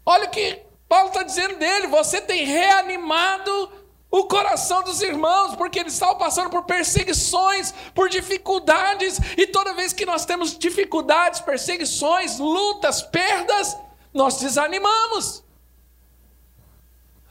Olha 0.06 0.26
o 0.26 0.30
que 0.30 0.62
Paulo 0.88 1.08
está 1.08 1.24
dizendo 1.24 1.56
dele: 1.56 1.88
você 1.88 2.22
tem 2.22 2.46
reanimado 2.46 3.72
o 4.12 4.26
coração 4.26 4.84
dos 4.84 5.02
irmãos, 5.02 5.56
porque 5.56 5.80
eles 5.80 5.94
estavam 5.94 6.20
passando 6.20 6.50
por 6.50 6.66
perseguições, 6.66 7.74
por 7.96 8.10
dificuldades, 8.10 9.18
e 9.36 9.48
toda 9.48 9.74
vez 9.74 9.92
que 9.92 10.06
nós 10.06 10.24
temos 10.24 10.56
dificuldades, 10.56 11.40
perseguições, 11.40 12.38
lutas, 12.38 13.02
perdas, 13.02 13.76
nós 14.14 14.40
desanimamos. 14.40 15.44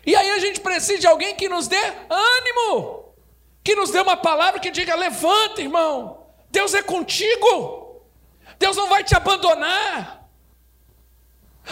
E 0.04 0.16
aí 0.16 0.32
a 0.32 0.40
gente 0.40 0.60
precisa 0.60 0.98
de 0.98 1.06
alguém 1.06 1.36
que 1.36 1.48
nos 1.48 1.68
dê 1.68 1.76
ânimo, 2.10 3.14
que 3.62 3.76
nos 3.76 3.90
dê 3.90 4.00
uma 4.00 4.16
palavra 4.16 4.58
que 4.58 4.70
diga: 4.70 4.96
levanta, 4.96 5.60
irmão, 5.60 6.26
Deus 6.50 6.74
é 6.74 6.82
contigo, 6.82 8.02
Deus 8.58 8.76
não 8.76 8.88
vai 8.88 9.04
te 9.04 9.14
abandonar. 9.14 10.21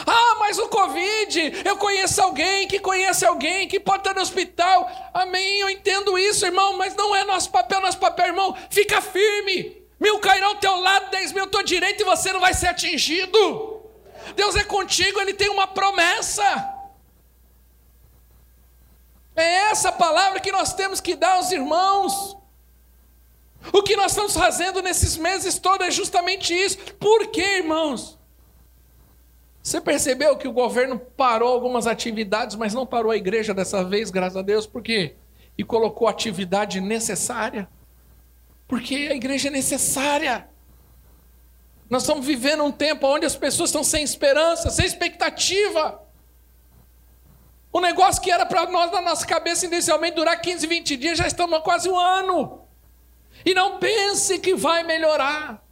Ah, 0.07 0.37
mas 0.39 0.59
o 0.59 0.69
Covid, 0.69 1.63
eu 1.65 1.77
conheço 1.77 2.23
alguém 2.23 2.69
que 2.69 2.79
conhece 2.79 3.27
alguém 3.27 3.67
que 3.67 3.81
pode 3.81 4.01
estar 4.01 4.15
no 4.15 4.21
hospital. 4.21 4.89
Amém, 5.13 5.61
eu 5.61 5.69
entendo 5.69 6.17
isso, 6.19 6.47
irmão, 6.47 6.77
mas 6.77 6.95
não 6.95 7.15
é 7.15 7.25
nosso 7.25 7.51
papel, 7.51 7.81
nosso 7.81 7.99
papel, 7.99 8.27
irmão. 8.27 8.57
Fica 8.71 9.01
firme. 9.01 9.81
Mil 9.99 10.19
cairão 10.21 10.49
ao 10.49 10.57
teu 10.57 10.81
lado, 10.81 11.11
dez 11.11 11.33
mil 11.33 11.45
à 11.45 11.47
tua 11.47 11.63
direita 11.63 12.03
e 12.03 12.07
você 12.07 12.33
não 12.33 12.41
vai 12.41 12.55
ser 12.55 12.69
atingido. 12.69 13.83
Deus 14.35 14.55
é 14.57 14.65
contigo, 14.65 15.21
Ele 15.21 15.35
tem 15.35 15.49
uma 15.49 15.67
promessa. 15.67 16.75
É 19.35 19.71
essa 19.71 19.91
palavra 19.91 20.41
que 20.41 20.53
nós 20.53 20.73
temos 20.73 21.01
que 21.01 21.15
dar 21.17 21.33
aos 21.33 21.51
irmãos. 21.51 22.37
O 23.73 23.83
que 23.83 23.97
nós 23.97 24.13
estamos 24.13 24.35
fazendo 24.35 24.81
nesses 24.81 25.17
meses 25.17 25.59
todos 25.59 25.87
é 25.87 25.91
justamente 25.91 26.55
isso. 26.55 26.79
Por 26.95 27.27
quê, 27.27 27.59
irmãos? 27.59 28.20
Você 29.71 29.81
percebeu 29.81 30.37
que 30.37 30.49
o 30.49 30.53
governo 30.53 30.99
parou 30.99 31.53
algumas 31.53 31.87
atividades, 31.87 32.57
mas 32.57 32.75
não 32.75 32.85
parou 32.85 33.13
a 33.13 33.17
igreja 33.17 33.55
dessa 33.55 33.85
vez, 33.85 34.11
graças 34.11 34.37
a 34.37 34.43
Deus, 34.43 34.67
por 34.67 34.83
quê? 34.83 35.15
E 35.57 35.63
colocou 35.63 36.09
atividade 36.09 36.81
necessária. 36.81 37.69
Porque 38.67 38.97
a 38.97 39.15
igreja 39.15 39.47
é 39.47 39.51
necessária. 39.53 40.49
Nós 41.89 42.03
estamos 42.03 42.27
vivendo 42.27 42.65
um 42.65 42.73
tempo 42.73 43.07
onde 43.07 43.25
as 43.25 43.37
pessoas 43.37 43.71
estão 43.71 43.85
sem 43.85 44.03
esperança, 44.03 44.71
sem 44.71 44.85
expectativa. 44.85 46.03
O 47.73 47.81
negócio 47.81 48.21
que 48.21 48.33
era 48.33 48.45
para 48.45 48.69
nós 48.69 48.91
na 48.91 49.01
nossa 49.01 49.25
cabeça 49.25 49.67
inicialmente 49.67 50.17
durar 50.17 50.41
15, 50.41 50.67
20 50.67 50.97
dias, 50.97 51.17
já 51.17 51.29
estamos 51.29 51.57
há 51.57 51.63
quase 51.63 51.89
um 51.89 51.97
ano. 51.97 52.63
E 53.47 53.55
não 53.55 53.79
pense 53.79 54.41
que 54.41 54.53
vai 54.53 54.83
melhorar. 54.83 55.63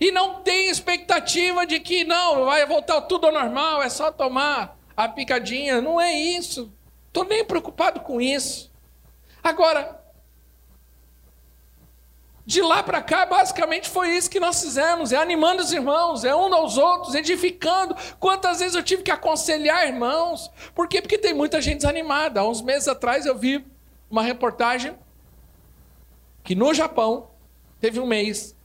E 0.00 0.12
não 0.12 0.42
tem 0.42 0.68
expectativa 0.68 1.66
de 1.66 1.80
que 1.80 2.04
não, 2.04 2.44
vai 2.44 2.64
voltar 2.66 3.00
tudo 3.02 3.26
ao 3.26 3.32
normal, 3.32 3.82
é 3.82 3.88
só 3.88 4.12
tomar 4.12 4.78
a 4.96 5.08
picadinha. 5.08 5.80
Não 5.80 6.00
é 6.00 6.12
isso. 6.12 6.72
Estou 7.08 7.24
nem 7.24 7.44
preocupado 7.44 8.00
com 8.00 8.20
isso. 8.20 8.70
Agora, 9.42 9.98
de 12.48 12.62
lá 12.62 12.82
para 12.82 13.02
cá, 13.02 13.26
basicamente 13.26 13.90
foi 13.90 14.16
isso 14.16 14.30
que 14.30 14.40
nós 14.40 14.60
fizemos: 14.60 15.12
é 15.12 15.16
animando 15.16 15.62
os 15.62 15.72
irmãos, 15.72 16.24
é 16.24 16.34
um 16.34 16.54
aos 16.54 16.78
outros, 16.78 17.14
edificando. 17.14 17.94
Quantas 18.18 18.60
vezes 18.60 18.74
eu 18.74 18.82
tive 18.82 19.02
que 19.02 19.10
aconselhar 19.10 19.86
irmãos? 19.86 20.50
Por 20.74 20.88
quê? 20.88 21.02
Porque 21.02 21.18
tem 21.18 21.34
muita 21.34 21.60
gente 21.60 21.78
desanimada. 21.78 22.40
Há 22.40 22.48
uns 22.48 22.62
meses 22.62 22.88
atrás 22.88 23.26
eu 23.26 23.36
vi 23.36 23.66
uma 24.10 24.22
reportagem 24.22 24.96
que 26.42 26.54
no 26.54 26.72
Japão 26.72 27.30
teve 27.80 28.00
um 28.00 28.06
mês 28.06 28.56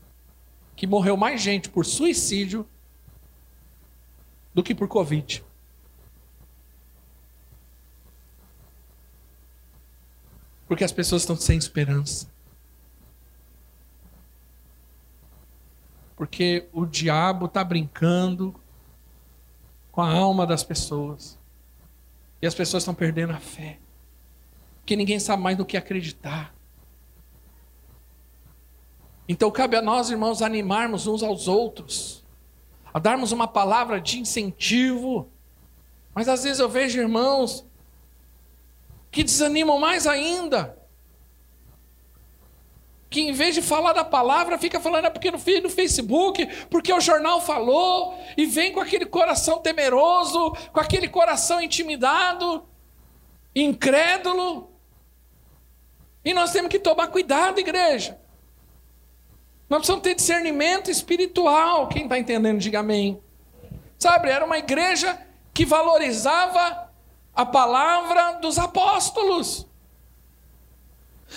que 0.75 0.87
morreu 0.87 1.15
mais 1.15 1.41
gente 1.41 1.69
por 1.69 1.85
suicídio 1.85 2.67
do 4.53 4.63
que 4.63 4.75
por 4.75 4.87
Covid. 4.87 5.43
Porque 10.67 10.83
as 10.83 10.91
pessoas 10.91 11.21
estão 11.21 11.35
sem 11.35 11.57
esperança. 11.57 12.31
Porque 16.15 16.67
o 16.71 16.85
diabo 16.85 17.45
está 17.45 17.63
brincando 17.63 18.55
com 19.91 20.01
a 20.01 20.11
alma 20.11 20.47
das 20.47 20.63
pessoas. 20.63 21.37
E 22.41 22.47
as 22.47 22.55
pessoas 22.55 22.83
estão 22.83 22.95
perdendo 22.95 23.33
a 23.33 23.39
fé. 23.39 23.79
Porque 24.79 24.95
ninguém 24.95 25.19
sabe 25.19 25.41
mais 25.41 25.57
do 25.57 25.65
que 25.65 25.77
acreditar. 25.77 26.53
Então 29.27 29.49
cabe 29.49 29.77
a 29.77 29.81
nós, 29.81 30.09
irmãos, 30.09 30.41
animarmos 30.41 31.07
uns 31.07 31.23
aos 31.23 31.47
outros, 31.47 32.23
a 32.93 32.99
darmos 32.99 33.31
uma 33.31 33.47
palavra 33.47 33.99
de 34.01 34.19
incentivo. 34.19 35.29
Mas 36.13 36.27
às 36.27 36.43
vezes 36.43 36.59
eu 36.59 36.69
vejo 36.69 36.99
irmãos 36.99 37.65
que 39.09 39.23
desanimam 39.23 39.79
mais 39.79 40.05
ainda. 40.05 40.77
Que 43.09 43.21
em 43.21 43.31
vez 43.31 43.53
de 43.53 43.61
falar 43.61 43.93
da 43.93 44.03
palavra, 44.03 44.57
fica 44.57 44.79
falando 44.79 45.05
é 45.05 45.09
porque 45.09 45.31
no, 45.31 45.37
no 45.37 45.69
Facebook, 45.69 46.45
porque 46.69 46.91
o 46.91 46.99
jornal 46.99 47.39
falou, 47.39 48.17
e 48.35 48.45
vem 48.45 48.73
com 48.73 48.79
aquele 48.79 49.05
coração 49.05 49.59
temeroso, 49.59 50.51
com 50.73 50.79
aquele 50.79 51.07
coração 51.07 51.61
intimidado, 51.61 52.65
incrédulo. 53.55 54.71
E 56.25 56.33
nós 56.33 56.51
temos 56.51 56.69
que 56.69 56.79
tomar 56.79 57.07
cuidado, 57.07 57.59
igreja. 57.59 58.19
Nós 59.73 59.79
precisamos 59.79 60.03
ter 60.03 60.13
discernimento 60.13 60.91
espiritual. 60.91 61.87
Quem 61.87 62.03
está 62.03 62.19
entendendo, 62.19 62.59
diga 62.59 62.81
amém. 62.81 63.19
Sabe, 63.97 64.29
era 64.29 64.45
uma 64.45 64.59
igreja 64.59 65.19
que 65.51 65.65
valorizava 65.65 66.91
a 67.35 67.43
palavra 67.43 68.33
dos 68.33 68.59
apóstolos. 68.59 69.65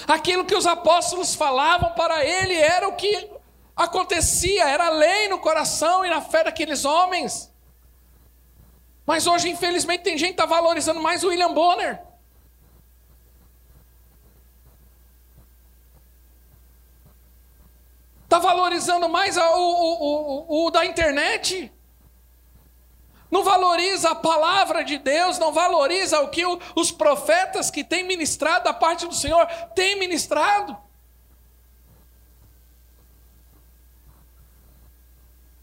Aquilo 0.06 0.44
que 0.44 0.54
os 0.54 0.66
apóstolos 0.66 1.34
falavam 1.34 1.92
para 1.92 2.26
ele 2.26 2.52
era 2.52 2.86
o 2.86 2.94
que 2.94 3.30
acontecia, 3.74 4.68
era 4.68 4.90
lei 4.90 5.28
no 5.28 5.38
coração 5.38 6.04
e 6.04 6.10
na 6.10 6.20
fé 6.20 6.44
daqueles 6.44 6.84
homens. 6.84 7.50
Mas 9.06 9.26
hoje, 9.26 9.48
infelizmente, 9.48 10.02
tem 10.02 10.18
gente 10.18 10.34
que 10.34 10.42
está 10.42 10.44
valorizando 10.44 11.00
mais 11.00 11.24
o 11.24 11.28
William 11.28 11.54
Bonner. 11.54 12.02
Está 18.26 18.40
valorizando 18.40 19.08
mais 19.08 19.36
o, 19.36 19.40
o, 19.40 20.64
o, 20.64 20.66
o 20.66 20.70
da 20.72 20.84
internet? 20.84 21.72
Não 23.30 23.44
valoriza 23.44 24.10
a 24.10 24.14
palavra 24.16 24.82
de 24.82 24.98
Deus, 24.98 25.38
não 25.38 25.52
valoriza 25.52 26.20
o 26.20 26.28
que 26.28 26.42
os 26.74 26.90
profetas 26.90 27.70
que 27.70 27.84
têm 27.84 28.02
ministrado 28.02 28.64
da 28.64 28.72
parte 28.72 29.06
do 29.06 29.14
Senhor 29.14 29.46
têm 29.76 29.96
ministrado. 29.96 30.76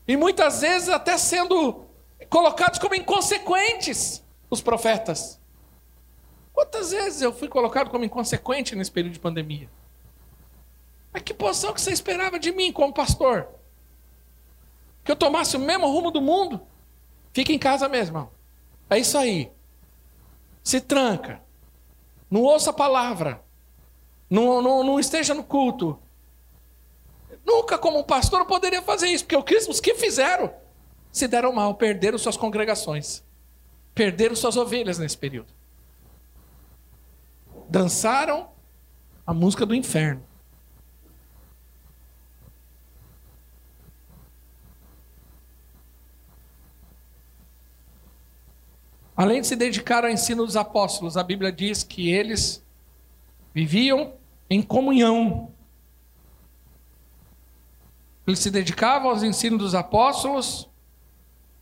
E 0.07 0.15
muitas 0.15 0.61
vezes 0.61 0.87
até 0.87 1.17
sendo 1.17 1.85
colocados 2.29 2.79
como 2.79 2.95
inconsequentes 2.95 4.23
os 4.49 4.61
profetas. 4.61 5.37
Quantas 6.53 6.91
vezes 6.91 7.21
eu 7.21 7.33
fui 7.33 7.49
colocado 7.49 7.89
como 7.89 8.05
inconsequente 8.05 8.73
nesse 8.73 8.91
período 8.91 9.13
de 9.13 9.19
pandemia? 9.19 9.69
Mas 11.13 11.21
que 11.21 11.33
posição 11.33 11.71
que 11.71 11.79
você 11.79 11.91
esperava 11.91 12.39
de 12.39 12.51
mim 12.51 12.73
como 12.73 12.91
pastor? 12.91 13.47
Que 15.03 15.11
eu 15.11 15.15
tomasse 15.15 15.55
o 15.55 15.59
mesmo 15.59 15.87
rumo 15.87 16.09
do 16.09 16.19
mundo? 16.19 16.59
Fica 17.31 17.53
em 17.53 17.59
casa 17.59 17.87
mesmo. 17.87 18.31
É 18.89 18.97
isso 18.97 19.17
aí. 19.17 19.51
Se 20.63 20.81
tranca. 20.81 21.41
Não 22.29 22.41
ouça 22.41 22.71
a 22.71 22.73
palavra. 22.73 23.43
Não, 24.29 24.61
não, 24.61 24.83
não 24.83 24.99
esteja 24.99 25.35
no 25.35 25.43
culto. 25.43 25.99
Nunca, 27.45 27.77
como 27.77 28.03
pastor, 28.03 28.39
eu 28.39 28.45
poderia 28.45 28.81
fazer 28.81 29.07
isso, 29.07 29.25
porque 29.25 29.55
os 29.55 29.79
que 29.79 29.93
fizeram 29.93 30.53
se 31.11 31.27
deram 31.27 31.53
mal, 31.53 31.75
perderam 31.75 32.17
suas 32.17 32.35
congregações, 32.35 33.23
perderam 33.93 34.35
suas 34.35 34.57
ovelhas 34.57 34.97
nesse 34.97 35.17
período. 35.17 35.53
Dançaram 37.69 38.49
a 39.25 39.33
música 39.33 39.65
do 39.65 39.75
inferno. 39.75 40.23
Além 49.15 49.41
de 49.41 49.47
se 49.47 49.55
dedicar 49.55 50.03
ao 50.03 50.09
ensino 50.09 50.45
dos 50.45 50.55
apóstolos, 50.55 51.17
a 51.17 51.23
Bíblia 51.23 51.51
diz 51.51 51.83
que 51.83 52.11
eles 52.11 52.63
viviam 53.53 54.13
em 54.49 54.61
comunhão. 54.61 55.51
Eles 58.25 58.39
se 58.39 58.49
dedicavam 58.49 59.11
aos 59.11 59.21
ensinos 59.21 59.59
dos 59.59 59.75
apóstolos 59.75 60.69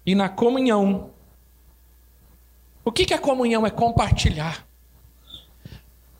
e 0.05 0.15
na 0.15 0.29
comunhão. 0.29 1.11
O 2.85 2.91
que, 2.91 3.13
é 3.13 3.17
comunhão? 3.17 3.65
É 3.65 3.69
compartilhar. 3.69 4.65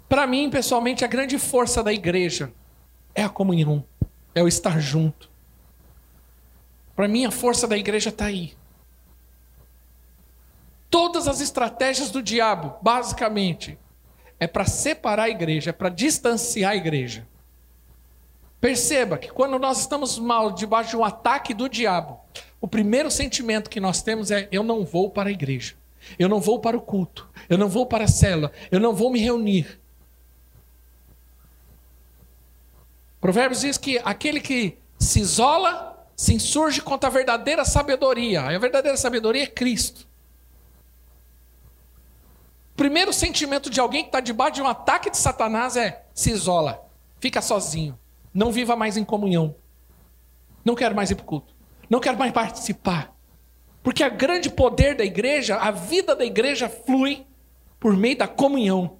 Para 0.09 0.27
mim, 0.27 0.49
pessoalmente, 0.49 1.05
a 1.05 1.07
grande 1.07 1.39
força 1.39 1.81
da 1.81 1.93
igreja 1.93 2.53
é 3.15 3.23
a 3.23 3.29
comunhão, 3.29 3.85
é 4.35 4.43
o 4.43 4.47
estar 4.47 4.79
junto. 4.79 5.31
Para 6.95 7.07
mim, 7.07 7.25
a 7.25 7.31
força 7.31 7.67
da 7.67 7.77
igreja 7.77 8.09
está 8.09 8.25
aí. 8.25 8.53
Todas 10.91 11.25
as 11.25 11.39
estratégias 11.39 12.11
do 12.11 12.21
diabo, 12.21 12.75
basicamente, 12.81 13.79
é 14.37 14.45
para 14.45 14.65
separar 14.65 15.23
a 15.23 15.29
igreja, 15.29 15.69
é 15.69 15.73
para 15.73 15.87
distanciar 15.87 16.73
a 16.73 16.75
igreja. 16.75 17.25
Perceba 18.59 19.17
que 19.17 19.29
quando 19.29 19.57
nós 19.57 19.79
estamos 19.79 20.19
mal 20.19 20.51
debaixo 20.51 20.89
de 20.89 20.97
um 20.97 21.05
ataque 21.05 21.53
do 21.53 21.69
diabo, 21.69 22.19
o 22.59 22.67
primeiro 22.67 23.09
sentimento 23.09 23.69
que 23.69 23.79
nós 23.79 24.01
temos 24.01 24.31
é: 24.31 24.49
eu 24.51 24.63
não 24.63 24.83
vou 24.83 25.09
para 25.09 25.29
a 25.29 25.31
igreja, 25.31 25.75
eu 26.19 26.27
não 26.27 26.41
vou 26.41 26.59
para 26.59 26.75
o 26.75 26.81
culto, 26.81 27.29
eu 27.47 27.57
não 27.57 27.69
vou 27.69 27.85
para 27.85 28.03
a 28.03 28.09
cela, 28.09 28.51
eu 28.69 28.79
não 28.79 28.93
vou 28.93 29.09
me 29.09 29.19
reunir. 29.19 29.79
Provérbios 33.21 33.61
diz 33.61 33.77
que 33.77 33.97
aquele 34.03 34.41
que 34.41 34.77
se 34.99 35.21
isola 35.21 36.05
se 36.17 36.33
insurge 36.33 36.81
contra 36.81 37.09
a 37.09 37.13
verdadeira 37.13 37.63
sabedoria. 37.63 38.41
A 38.41 38.59
verdadeira 38.59 38.97
sabedoria 38.97 39.43
é 39.43 39.47
Cristo 39.47 40.10
primeiro 42.75 43.13
sentimento 43.13 43.69
de 43.69 43.79
alguém 43.79 44.03
que 44.03 44.09
está 44.09 44.19
debaixo 44.19 44.55
de 44.55 44.61
um 44.61 44.67
ataque 44.67 45.09
de 45.09 45.17
Satanás 45.17 45.75
é: 45.75 46.05
se 46.13 46.31
isola, 46.31 46.87
fica 47.19 47.41
sozinho, 47.41 47.97
não 48.33 48.51
viva 48.51 48.75
mais 48.75 48.97
em 48.97 49.03
comunhão, 49.03 49.55
não 50.63 50.75
quero 50.75 50.95
mais 50.95 51.11
ir 51.11 51.15
para 51.15 51.23
o 51.23 51.27
culto, 51.27 51.55
não 51.89 51.99
quero 51.99 52.17
mais 52.17 52.31
participar. 52.31 53.13
Porque 53.83 54.05
o 54.05 54.15
grande 54.15 54.49
poder 54.49 54.95
da 54.95 55.03
igreja, 55.03 55.57
a 55.57 55.71
vida 55.71 56.15
da 56.15 56.23
igreja 56.23 56.69
flui 56.69 57.25
por 57.79 57.97
meio 57.97 58.17
da 58.17 58.27
comunhão. 58.27 58.97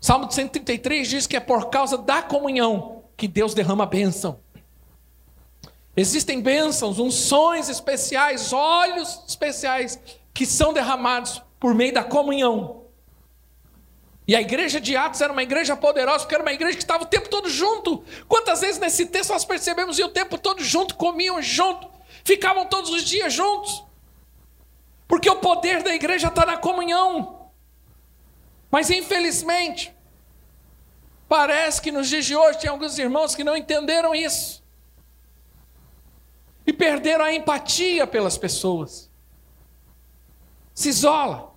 Salmo 0.00 0.30
133 0.30 1.08
diz 1.08 1.26
que 1.26 1.36
é 1.36 1.40
por 1.40 1.70
causa 1.70 1.96
da 1.96 2.22
comunhão 2.22 3.04
que 3.16 3.28
Deus 3.28 3.54
derrama 3.54 3.84
a 3.84 3.86
bênção. 3.86 4.40
Existem 5.96 6.40
bênçãos, 6.40 6.98
unções 7.00 7.68
especiais, 7.68 8.52
olhos 8.52 9.24
especiais 9.26 9.98
que 10.38 10.46
são 10.46 10.72
derramados 10.72 11.42
por 11.58 11.74
meio 11.74 11.92
da 11.92 12.04
comunhão. 12.04 12.84
E 14.24 14.36
a 14.36 14.40
igreja 14.40 14.80
de 14.80 14.96
Atos 14.96 15.20
era 15.20 15.32
uma 15.32 15.42
igreja 15.42 15.76
poderosa, 15.76 16.20
porque 16.20 16.34
era 16.36 16.44
uma 16.44 16.52
igreja 16.52 16.76
que 16.76 16.82
estava 16.84 17.02
o 17.02 17.08
tempo 17.08 17.28
todo 17.28 17.50
junto. 17.50 18.04
Quantas 18.28 18.60
vezes 18.60 18.78
nesse 18.78 19.06
texto 19.06 19.30
nós 19.30 19.44
percebemos 19.44 19.98
e 19.98 20.04
o 20.04 20.08
tempo 20.08 20.38
todo 20.38 20.62
junto, 20.62 20.94
comiam 20.94 21.42
junto, 21.42 21.90
ficavam 22.22 22.66
todos 22.66 22.90
os 22.90 23.02
dias 23.02 23.32
juntos. 23.32 23.82
Porque 25.08 25.28
o 25.28 25.40
poder 25.40 25.82
da 25.82 25.92
igreja 25.92 26.28
está 26.28 26.46
na 26.46 26.56
comunhão. 26.56 27.50
Mas 28.70 28.90
infelizmente, 28.90 29.92
parece 31.28 31.82
que 31.82 31.90
nos 31.90 32.08
dias 32.08 32.24
de 32.24 32.36
hoje 32.36 32.60
tem 32.60 32.70
alguns 32.70 32.96
irmãos 32.96 33.34
que 33.34 33.42
não 33.42 33.56
entenderam 33.56 34.14
isso. 34.14 34.62
E 36.64 36.72
perderam 36.72 37.24
a 37.24 37.34
empatia 37.34 38.06
pelas 38.06 38.38
pessoas 38.38 39.07
se 40.78 40.90
isola. 40.90 41.52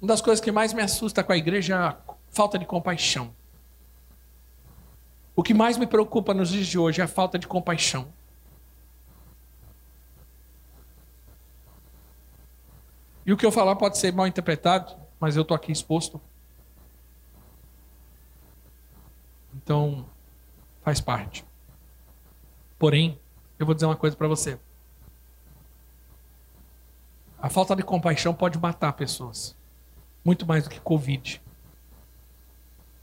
Uma 0.00 0.06
das 0.06 0.20
coisas 0.20 0.40
que 0.40 0.52
mais 0.52 0.72
me 0.72 0.80
assusta 0.80 1.24
com 1.24 1.32
a 1.32 1.36
igreja 1.36 1.74
é 1.74 1.78
a 1.78 1.98
falta 2.30 2.60
de 2.60 2.64
compaixão. 2.64 3.34
O 5.34 5.42
que 5.42 5.52
mais 5.52 5.76
me 5.76 5.84
preocupa 5.84 6.32
nos 6.32 6.50
dias 6.50 6.68
de 6.68 6.78
hoje 6.78 7.00
é 7.00 7.04
a 7.04 7.08
falta 7.08 7.40
de 7.40 7.48
compaixão. 7.48 8.14
E 13.26 13.32
o 13.32 13.36
que 13.36 13.44
eu 13.44 13.50
falar 13.50 13.74
pode 13.74 13.98
ser 13.98 14.12
mal 14.12 14.28
interpretado, 14.28 14.94
mas 15.18 15.34
eu 15.34 15.42
estou 15.42 15.56
aqui 15.56 15.72
exposto. 15.72 16.20
Então, 19.56 20.06
faz 20.84 21.00
parte. 21.00 21.44
Porém, 22.78 23.18
eu 23.58 23.66
vou 23.66 23.74
dizer 23.74 23.86
uma 23.86 23.96
coisa 23.96 24.16
para 24.16 24.28
você. 24.28 24.58
A 27.40 27.48
falta 27.48 27.74
de 27.74 27.82
compaixão 27.82 28.34
pode 28.34 28.58
matar 28.58 28.92
pessoas. 28.92 29.56
Muito 30.24 30.46
mais 30.46 30.64
do 30.64 30.70
que 30.70 30.80
Covid. 30.80 31.40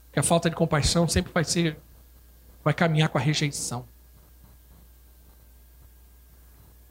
Porque 0.05 0.19
a 0.19 0.23
falta 0.23 0.49
de 0.49 0.55
compaixão 0.55 1.07
sempre 1.07 1.31
vai 1.31 1.43
ser. 1.43 1.79
vai 2.63 2.73
caminhar 2.73 3.09
com 3.09 3.17
a 3.17 3.21
rejeição. 3.21 3.87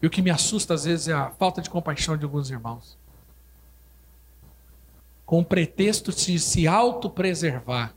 E 0.00 0.06
o 0.06 0.10
que 0.10 0.20
me 0.20 0.30
assusta 0.30 0.74
às 0.74 0.84
vezes 0.84 1.08
é 1.08 1.12
a 1.14 1.30
falta 1.30 1.62
de 1.62 1.70
compaixão 1.70 2.16
de 2.16 2.24
alguns 2.24 2.50
irmãos. 2.50 2.98
Com 5.24 5.40
o 5.40 5.44
pretexto 5.44 6.12
de 6.12 6.38
se 6.38 6.68
autopreservar 6.68 7.94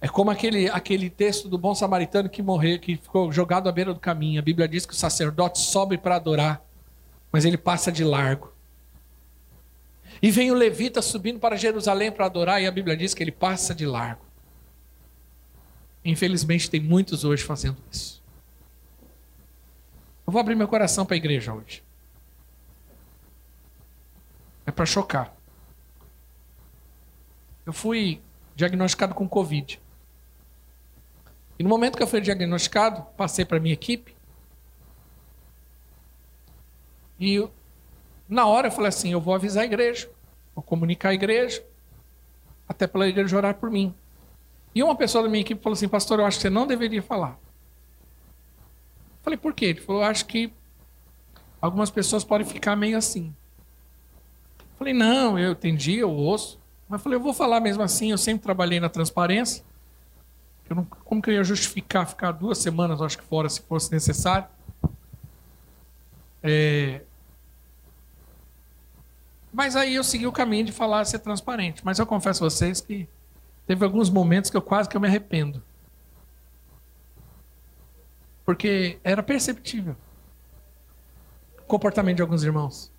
É 0.00 0.06
como 0.06 0.30
aquele, 0.30 0.68
aquele 0.70 1.10
texto 1.10 1.48
do 1.48 1.58
bom 1.58 1.74
samaritano 1.74 2.28
que 2.28 2.40
morreu, 2.40 2.78
que 2.78 2.96
ficou 2.96 3.32
jogado 3.32 3.68
à 3.68 3.72
beira 3.72 3.92
do 3.92 3.98
caminho. 3.98 4.38
A 4.38 4.42
Bíblia 4.42 4.68
diz 4.68 4.86
que 4.86 4.92
o 4.92 4.96
sacerdote 4.96 5.58
sobe 5.58 5.98
para 5.98 6.16
adorar, 6.16 6.62
mas 7.32 7.44
ele 7.44 7.58
passa 7.58 7.90
de 7.90 8.04
largo. 8.04 8.52
E 10.22 10.30
vem 10.30 10.50
o 10.50 10.54
levita 10.54 11.02
subindo 11.02 11.40
para 11.40 11.56
Jerusalém 11.56 12.12
para 12.12 12.26
adorar, 12.26 12.62
e 12.62 12.66
a 12.66 12.70
Bíblia 12.70 12.96
diz 12.96 13.12
que 13.12 13.22
ele 13.22 13.32
passa 13.32 13.74
de 13.74 13.86
largo. 13.86 14.24
Infelizmente, 16.04 16.70
tem 16.70 16.80
muitos 16.80 17.24
hoje 17.24 17.42
fazendo 17.42 17.76
isso. 17.90 18.22
Eu 20.26 20.32
vou 20.32 20.40
abrir 20.40 20.54
meu 20.54 20.68
coração 20.68 21.04
para 21.04 21.14
a 21.14 21.16
igreja 21.16 21.52
hoje. 21.52 21.82
É 24.64 24.70
para 24.70 24.86
chocar. 24.86 25.34
Eu 27.66 27.72
fui 27.72 28.20
diagnosticado 28.54 29.14
com 29.14 29.28
Covid. 29.28 29.80
E 31.58 31.62
no 31.62 31.68
momento 31.68 31.96
que 31.96 32.02
eu 32.02 32.06
fui 32.06 32.20
diagnosticado, 32.20 33.02
passei 33.16 33.44
para 33.44 33.58
minha 33.58 33.74
equipe. 33.74 34.14
E 37.18 37.46
na 38.28 38.46
hora 38.46 38.68
eu 38.68 38.72
falei 38.72 38.88
assim: 38.88 39.10
eu 39.10 39.20
vou 39.20 39.34
avisar 39.34 39.64
a 39.64 39.66
igreja, 39.66 40.08
vou 40.54 40.62
comunicar 40.62 41.08
a 41.08 41.14
igreja, 41.14 41.64
até 42.68 42.86
pela 42.86 43.08
igreja 43.08 43.36
orar 43.36 43.54
por 43.54 43.70
mim. 43.70 43.92
E 44.74 44.82
uma 44.82 44.94
pessoa 44.94 45.24
da 45.24 45.30
minha 45.30 45.40
equipe 45.40 45.60
falou 45.60 45.74
assim: 45.74 45.88
Pastor, 45.88 46.20
eu 46.20 46.26
acho 46.26 46.36
que 46.36 46.42
você 46.42 46.50
não 46.50 46.66
deveria 46.66 47.02
falar. 47.02 47.30
Eu 47.30 49.24
falei: 49.24 49.36
Por 49.36 49.52
quê? 49.52 49.66
Ele 49.66 49.80
falou: 49.80 50.02
Acho 50.02 50.26
que 50.26 50.52
algumas 51.60 51.90
pessoas 51.90 52.22
podem 52.22 52.46
ficar 52.46 52.76
meio 52.76 52.96
assim. 52.96 53.34
Eu 54.60 54.76
falei: 54.78 54.94
Não, 54.94 55.36
eu 55.36 55.52
entendi, 55.52 55.96
eu 55.96 56.10
ouço. 56.12 56.60
Mas 56.88 57.00
eu 57.00 57.02
falei: 57.02 57.16
Eu 57.16 57.22
vou 57.22 57.34
falar 57.34 57.58
mesmo 57.58 57.82
assim. 57.82 58.12
Eu 58.12 58.18
sempre 58.18 58.44
trabalhei 58.44 58.78
na 58.78 58.88
transparência. 58.88 59.64
Eu 60.68 60.76
não, 60.76 60.84
como 60.84 61.22
que 61.22 61.30
eu 61.30 61.34
ia 61.34 61.44
justificar 61.44 62.06
ficar 62.06 62.32
duas 62.32 62.58
semanas, 62.58 63.00
acho 63.00 63.18
que 63.18 63.24
fora, 63.24 63.48
se 63.48 63.60
fosse 63.62 63.90
necessário? 63.90 64.48
É... 66.42 67.02
Mas 69.52 69.74
aí 69.74 69.94
eu 69.94 70.04
segui 70.04 70.26
o 70.26 70.32
caminho 70.32 70.66
de 70.66 70.72
falar 70.72 71.04
ser 71.04 71.18
transparente. 71.20 71.80
Mas 71.84 71.98
eu 71.98 72.06
confesso 72.06 72.44
a 72.44 72.50
vocês 72.50 72.80
que 72.80 73.08
teve 73.66 73.84
alguns 73.84 74.10
momentos 74.10 74.50
que 74.50 74.56
eu 74.56 74.62
quase 74.62 74.88
que 74.88 74.96
eu 74.96 75.00
me 75.00 75.08
arrependo. 75.08 75.62
Porque 78.44 78.98
era 79.02 79.22
perceptível 79.22 79.96
o 81.58 81.62
comportamento 81.62 82.16
de 82.16 82.22
alguns 82.22 82.44
irmãos. 82.44 82.92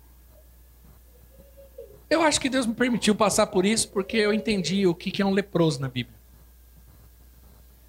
Eu 2.08 2.22
acho 2.22 2.40
que 2.40 2.48
Deus 2.48 2.66
me 2.66 2.74
permitiu 2.74 3.14
passar 3.14 3.46
por 3.46 3.64
isso 3.64 3.88
porque 3.88 4.16
eu 4.16 4.34
entendi 4.34 4.86
o 4.86 4.94
que 4.94 5.22
é 5.22 5.24
um 5.24 5.32
leproso 5.32 5.80
na 5.80 5.88
Bíblia. 5.88 6.19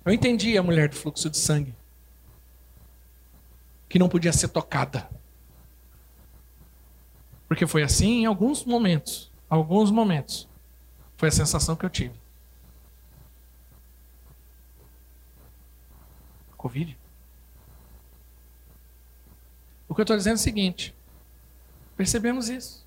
Eu 0.03 0.11
entendi 0.11 0.57
a 0.57 0.63
mulher 0.63 0.89
do 0.89 0.95
fluxo 0.95 1.29
de 1.29 1.37
sangue, 1.37 1.75
que 3.87 3.99
não 3.99 4.09
podia 4.09 4.33
ser 4.33 4.47
tocada. 4.47 5.09
Porque 7.47 7.67
foi 7.67 7.83
assim 7.83 8.21
em 8.21 8.25
alguns 8.25 8.63
momentos. 8.63 9.29
Alguns 9.49 9.91
momentos. 9.91 10.47
Foi 11.17 11.29
a 11.29 11.31
sensação 11.31 11.75
que 11.75 11.85
eu 11.85 11.89
tive. 11.89 12.15
Covid? 16.57 16.97
O 19.89 19.93
que 19.93 20.01
eu 20.01 20.03
estou 20.03 20.15
dizendo 20.15 20.33
é 20.33 20.35
o 20.35 20.39
seguinte: 20.39 20.95
percebemos 21.97 22.49
isso. 22.49 22.85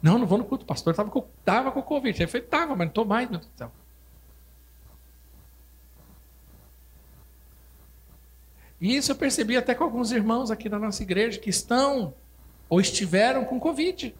Não, 0.00 0.18
não 0.18 0.26
vou 0.26 0.38
no 0.38 0.44
culto. 0.44 0.64
Pastor 0.64 0.92
estava 0.92 1.10
com, 1.10 1.20
com 1.22 1.82
Covid. 1.82 2.22
Ele 2.22 2.30
falou, 2.30 2.44
estava, 2.44 2.70
mas 2.70 2.78
não 2.78 2.86
estou 2.86 3.04
mais, 3.04 3.30
meu. 3.30 3.40
E 8.80 8.96
isso 8.96 9.12
eu 9.12 9.16
percebi 9.16 9.56
até 9.56 9.74
com 9.74 9.84
alguns 9.84 10.12
irmãos 10.12 10.50
aqui 10.50 10.68
na 10.68 10.78
nossa 10.78 11.02
igreja 11.02 11.38
que 11.38 11.50
estão 11.50 12.14
ou 12.68 12.80
estiveram 12.80 13.44
com 13.44 13.60
Covid. 13.60 14.14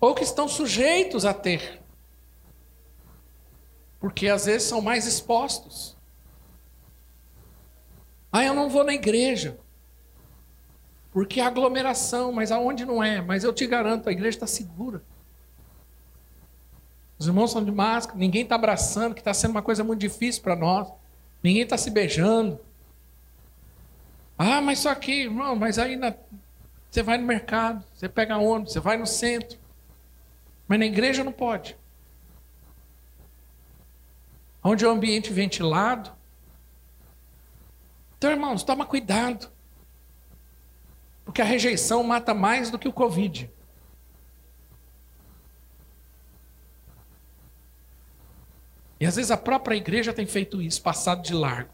Ou 0.00 0.14
que 0.14 0.22
estão 0.22 0.46
sujeitos 0.46 1.24
a 1.24 1.32
ter. 1.32 1.82
Porque 3.98 4.28
às 4.28 4.46
vezes 4.46 4.68
são 4.68 4.80
mais 4.80 5.06
expostos. 5.06 5.96
Ah, 8.30 8.44
eu 8.44 8.54
não 8.54 8.68
vou 8.68 8.84
na 8.84 8.92
igreja. 8.92 9.58
Porque 11.10 11.40
é 11.40 11.44
aglomeração, 11.44 12.32
mas 12.32 12.50
aonde 12.50 12.84
não 12.84 13.02
é? 13.02 13.20
Mas 13.20 13.44
eu 13.44 13.52
te 13.52 13.66
garanto, 13.66 14.08
a 14.08 14.12
igreja 14.12 14.36
está 14.36 14.46
segura. 14.46 15.02
Os 17.24 17.28
irmãos 17.28 17.52
são 17.52 17.64
de 17.64 17.72
máscara, 17.72 18.18
ninguém 18.18 18.42
está 18.42 18.54
abraçando, 18.54 19.14
que 19.14 19.22
está 19.22 19.32
sendo 19.32 19.52
uma 19.52 19.62
coisa 19.62 19.82
muito 19.82 19.98
difícil 19.98 20.42
para 20.42 20.54
nós. 20.54 20.92
Ninguém 21.42 21.62
está 21.62 21.78
se 21.78 21.88
beijando. 21.88 22.60
Ah, 24.36 24.60
mas 24.60 24.80
só 24.80 24.90
aqui, 24.90 25.22
irmão, 25.22 25.56
mas 25.56 25.78
aí 25.78 25.98
você 26.90 27.02
vai 27.02 27.16
no 27.16 27.26
mercado, 27.26 27.82
você 27.94 28.10
pega 28.10 28.36
ônibus, 28.36 28.74
você 28.74 28.80
vai 28.80 28.98
no 28.98 29.06
centro. 29.06 29.58
Mas 30.68 30.78
na 30.78 30.84
igreja 30.84 31.24
não 31.24 31.32
pode. 31.32 31.78
Onde 34.62 34.84
é 34.84 34.88
um 34.88 34.92
ambiente 34.92 35.32
ventilado. 35.32 36.12
Então, 38.18 38.30
irmãos, 38.30 38.62
toma 38.62 38.84
cuidado. 38.84 39.48
Porque 41.24 41.40
a 41.40 41.44
rejeição 41.46 42.02
mata 42.02 42.34
mais 42.34 42.68
do 42.68 42.78
que 42.78 42.88
o 42.88 42.92
Covid. 42.92 43.50
E 49.04 49.06
às 49.06 49.16
vezes 49.16 49.30
a 49.30 49.36
própria 49.36 49.76
igreja 49.76 50.14
tem 50.14 50.24
feito 50.24 50.62
isso, 50.62 50.80
passado 50.80 51.20
de 51.20 51.34
largo. 51.34 51.68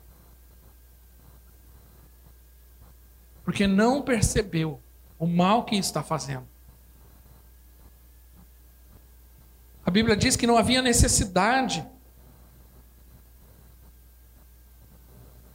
Porque 3.44 3.68
não 3.68 4.02
percebeu 4.02 4.82
o 5.16 5.28
mal 5.28 5.64
que 5.64 5.76
está 5.76 6.02
fazendo. 6.02 6.44
A 9.86 9.92
Bíblia 9.92 10.16
diz 10.16 10.34
que 10.34 10.44
não 10.44 10.58
havia 10.58 10.82
necessidade. 10.82 11.86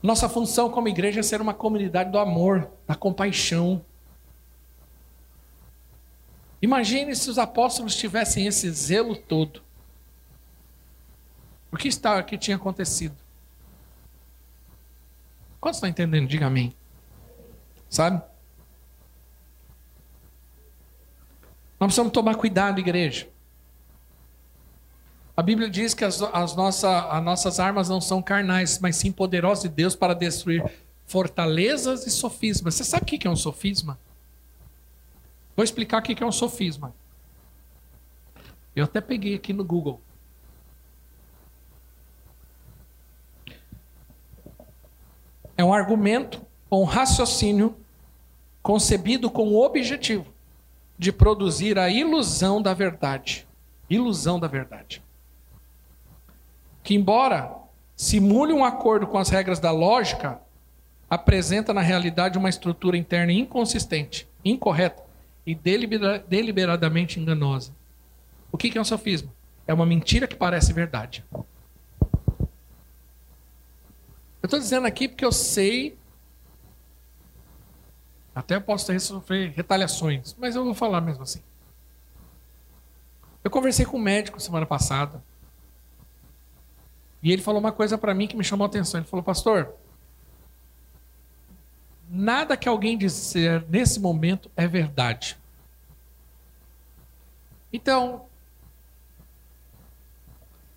Nossa 0.02 0.30
função 0.30 0.72
como 0.72 0.88
igreja 0.88 1.20
é 1.20 1.24
ser 1.24 1.42
uma 1.42 1.54
comunidade 1.54 2.10
do 2.10 2.18
amor, 2.18 2.72
da 2.88 2.96
compaixão. 2.96 3.84
Imagine 6.62 7.14
se 7.18 7.30
os 7.30 7.38
apóstolos 7.38 7.98
tivessem 7.98 8.48
esse 8.48 8.72
zelo 8.72 9.14
todo. 9.14 9.65
O 11.76 11.78
que 11.78 11.90
está 11.90 12.24
que 12.24 12.38
tinha 12.38 12.56
acontecido? 12.56 13.14
Quantos 15.60 15.76
estão 15.76 15.90
entendendo? 15.90 16.26
Diga 16.26 16.46
amém. 16.46 16.74
Sabe? 17.90 18.24
Nós 21.78 21.88
precisamos 21.88 22.14
tomar 22.14 22.36
cuidado, 22.36 22.80
igreja. 22.80 23.28
A 25.36 25.42
Bíblia 25.42 25.70
diz 25.70 25.94
que 25.94 26.06
as, 26.06 26.22
as, 26.22 26.56
nossa, 26.56 27.10
as 27.10 27.22
nossas 27.22 27.60
armas 27.60 27.90
não 27.90 28.00
são 28.00 28.22
carnais, 28.22 28.80
mas 28.80 28.96
sim 28.96 29.12
poderosas 29.12 29.64
de 29.64 29.70
Deus 29.70 29.98
para 29.98 30.14
destruir 30.14 30.64
fortalezas 31.06 32.08
e 32.08 32.10
sofismas. 32.10 32.76
Você 32.76 32.86
sabe 32.86 33.04
o 33.04 33.06
que 33.06 33.28
é 33.28 33.30
um 33.30 33.36
sofisma? 33.36 34.00
Vou 35.58 35.64
explicar 35.66 36.00
o 36.00 36.02
que 36.02 36.24
é 36.24 36.26
um 36.26 36.32
sofisma. 36.32 36.96
Eu 38.74 38.86
até 38.86 39.02
peguei 39.02 39.36
aqui 39.36 39.52
no 39.52 39.66
Google. 39.66 40.00
É 45.58 45.64
um 45.64 45.74
argumento 45.74 46.42
ou 46.70 46.82
um 46.82 46.86
raciocínio 46.86 47.76
concebido 48.62 49.30
com 49.30 49.48
o 49.50 49.64
objetivo 49.64 50.26
de 50.98 51.12
produzir 51.12 51.78
a 51.78 51.90
ilusão 51.90 52.62
da 52.62 52.74
verdade. 52.74 53.48
Ilusão 53.90 54.40
da 54.40 54.48
verdade. 54.48 55.04
Que, 56.84 56.96
embora 56.96 57.56
simule 57.96 58.54
um 58.54 58.66
acordo 58.66 59.08
com 59.08 59.18
as 59.18 59.30
regras 59.30 59.60
da 59.60 59.72
lógica, 59.72 60.42
apresenta 61.10 61.74
na 61.74 61.82
realidade 61.82 62.38
uma 62.38 62.50
estrutura 62.50 62.98
interna 62.98 63.32
inconsistente, 63.32 64.28
incorreta 64.44 65.04
e 65.46 65.56
deliberadamente 65.56 67.20
enganosa. 67.20 67.72
O 68.52 68.58
que 68.58 68.78
é 68.78 68.82
um 68.82 68.86
sofisma? 68.86 69.32
É 69.68 69.74
uma 69.74 69.86
mentira 69.86 70.28
que 70.28 70.36
parece 70.36 70.74
verdade. 70.74 71.24
Eu 74.46 74.48
estou 74.48 74.60
dizendo 74.60 74.86
aqui 74.86 75.08
porque 75.08 75.26
eu 75.26 75.32
sei. 75.32 75.98
Até 78.36 78.60
posso 78.60 79.00
sofrer 79.00 79.50
retaliações, 79.50 80.36
mas 80.38 80.56
eu 80.56 80.64
vou 80.64 80.76
falar 80.76 81.02
mesmo 81.02 81.24
assim. 81.24 81.42
Eu 83.44 83.50
conversei 83.50 83.88
com 83.88 83.98
um 83.98 84.00
médico 84.00 84.40
semana 84.40 84.68
passada. 84.68 85.24
E 87.24 87.32
ele 87.32 87.42
falou 87.42 87.60
uma 87.60 87.72
coisa 87.72 87.98
para 87.98 88.14
mim 88.14 88.28
que 88.28 88.38
me 88.38 88.44
chamou 88.44 88.66
a 88.66 88.68
atenção. 88.68 89.00
Ele 89.00 89.10
falou, 89.10 89.24
pastor, 89.24 89.74
nada 92.08 92.56
que 92.56 92.70
alguém 92.70 92.96
disser 92.96 93.66
nesse 93.68 94.00
momento 94.00 94.52
é 94.56 94.68
verdade. 94.68 95.40
Então, 97.74 98.28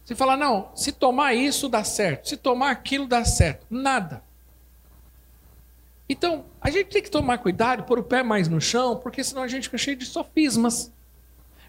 se 0.08 0.14
falar, 0.14 0.38
não, 0.38 0.70
se 0.74 0.90
tomar 0.90 1.34
isso 1.34 1.68
dá 1.68 1.84
certo, 1.84 2.30
se 2.30 2.36
tomar 2.38 2.70
aquilo 2.70 3.06
dá 3.06 3.26
certo. 3.26 3.66
Nada. 3.68 4.22
Então, 6.08 6.46
a 6.62 6.70
gente 6.70 6.86
tem 6.86 7.02
que 7.02 7.10
tomar 7.10 7.36
cuidado, 7.36 7.82
pôr 7.82 7.98
o 7.98 8.02
pé 8.02 8.22
mais 8.22 8.48
no 8.48 8.58
chão, 8.58 8.96
porque 8.96 9.22
senão 9.22 9.42
a 9.42 9.48
gente 9.48 9.64
fica 9.64 9.76
cheio 9.76 9.98
de 9.98 10.06
sofismas. 10.06 10.90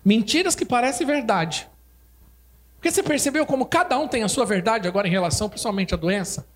Mentiras 0.05 0.55
que 0.55 0.63
parecem 0.63 1.05
verdade. 1.05 1.69
Porque 2.77 2.89
você 2.89 3.03
percebeu 3.03 3.45
como 3.45 3.65
cada 3.65 3.99
um 3.99 4.07
tem 4.07 4.23
a 4.23 4.29
sua 4.29 4.45
verdade 4.45 4.87
agora 4.87 5.05
em 5.05 5.11
relação 5.11 5.49
principalmente 5.49 5.93
à 5.93 5.97
doença? 5.97 6.47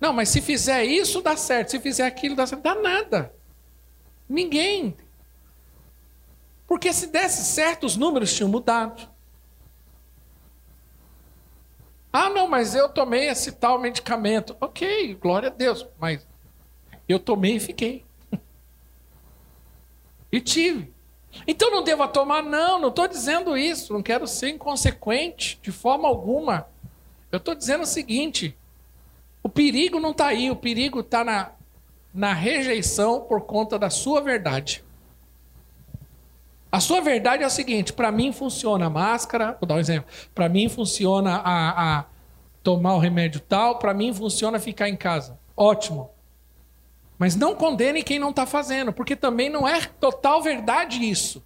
Não, 0.00 0.12
mas 0.12 0.30
se 0.30 0.40
fizer 0.40 0.84
isso, 0.84 1.22
dá 1.22 1.36
certo. 1.36 1.70
Se 1.70 1.78
fizer 1.78 2.06
aquilo, 2.06 2.34
dá 2.34 2.44
certo. 2.44 2.62
Dá 2.62 2.74
nada. 2.74 3.32
Ninguém. 4.28 4.96
Porque 6.66 6.92
se 6.92 7.06
desse 7.06 7.44
certo, 7.44 7.86
os 7.86 7.96
números 7.96 8.34
tinham 8.34 8.50
mudado. 8.50 9.11
Ah, 12.12 12.28
não, 12.28 12.46
mas 12.46 12.74
eu 12.74 12.88
tomei 12.88 13.28
esse 13.28 13.52
tal 13.52 13.78
medicamento. 13.78 14.54
Ok, 14.60 15.14
glória 15.14 15.48
a 15.48 15.52
Deus. 15.52 15.86
Mas 15.98 16.26
eu 17.08 17.18
tomei 17.18 17.56
e 17.56 17.60
fiquei. 17.60 18.04
e 20.30 20.40
tive. 20.40 20.92
Então 21.46 21.70
não 21.70 21.82
devo 21.82 22.06
tomar? 22.08 22.42
Não, 22.42 22.78
não 22.78 22.88
estou 22.90 23.08
dizendo 23.08 23.56
isso. 23.56 23.94
Não 23.94 24.02
quero 24.02 24.26
ser 24.26 24.50
inconsequente 24.50 25.58
de 25.62 25.72
forma 25.72 26.06
alguma. 26.06 26.68
Eu 27.30 27.38
estou 27.38 27.54
dizendo 27.54 27.84
o 27.84 27.86
seguinte: 27.86 28.54
o 29.42 29.48
perigo 29.48 29.98
não 29.98 30.10
está 30.10 30.26
aí, 30.26 30.50
o 30.50 30.56
perigo 30.56 31.00
está 31.00 31.24
na, 31.24 31.52
na 32.12 32.34
rejeição 32.34 33.22
por 33.22 33.42
conta 33.42 33.78
da 33.78 33.88
sua 33.88 34.20
verdade. 34.20 34.84
A 36.72 36.80
sua 36.80 37.02
verdade 37.02 37.42
é 37.42 37.46
o 37.46 37.50
seguinte: 37.50 37.92
para 37.92 38.10
mim 38.10 38.32
funciona 38.32 38.86
a 38.86 38.90
máscara, 38.90 39.58
vou 39.60 39.68
dar 39.68 39.74
um 39.74 39.78
exemplo. 39.78 40.10
Para 40.34 40.48
mim 40.48 40.70
funciona 40.70 41.36
a, 41.36 41.98
a 41.98 42.04
tomar 42.62 42.94
o 42.94 42.98
remédio 42.98 43.40
tal, 43.40 43.78
para 43.78 43.92
mim 43.92 44.14
funciona 44.14 44.58
ficar 44.58 44.88
em 44.88 44.96
casa. 44.96 45.38
Ótimo. 45.54 46.10
Mas 47.18 47.36
não 47.36 47.54
condene 47.54 48.02
quem 48.02 48.18
não 48.18 48.30
está 48.30 48.46
fazendo, 48.46 48.90
porque 48.90 49.14
também 49.14 49.50
não 49.50 49.68
é 49.68 49.82
total 50.00 50.40
verdade 50.40 50.98
isso. 51.04 51.44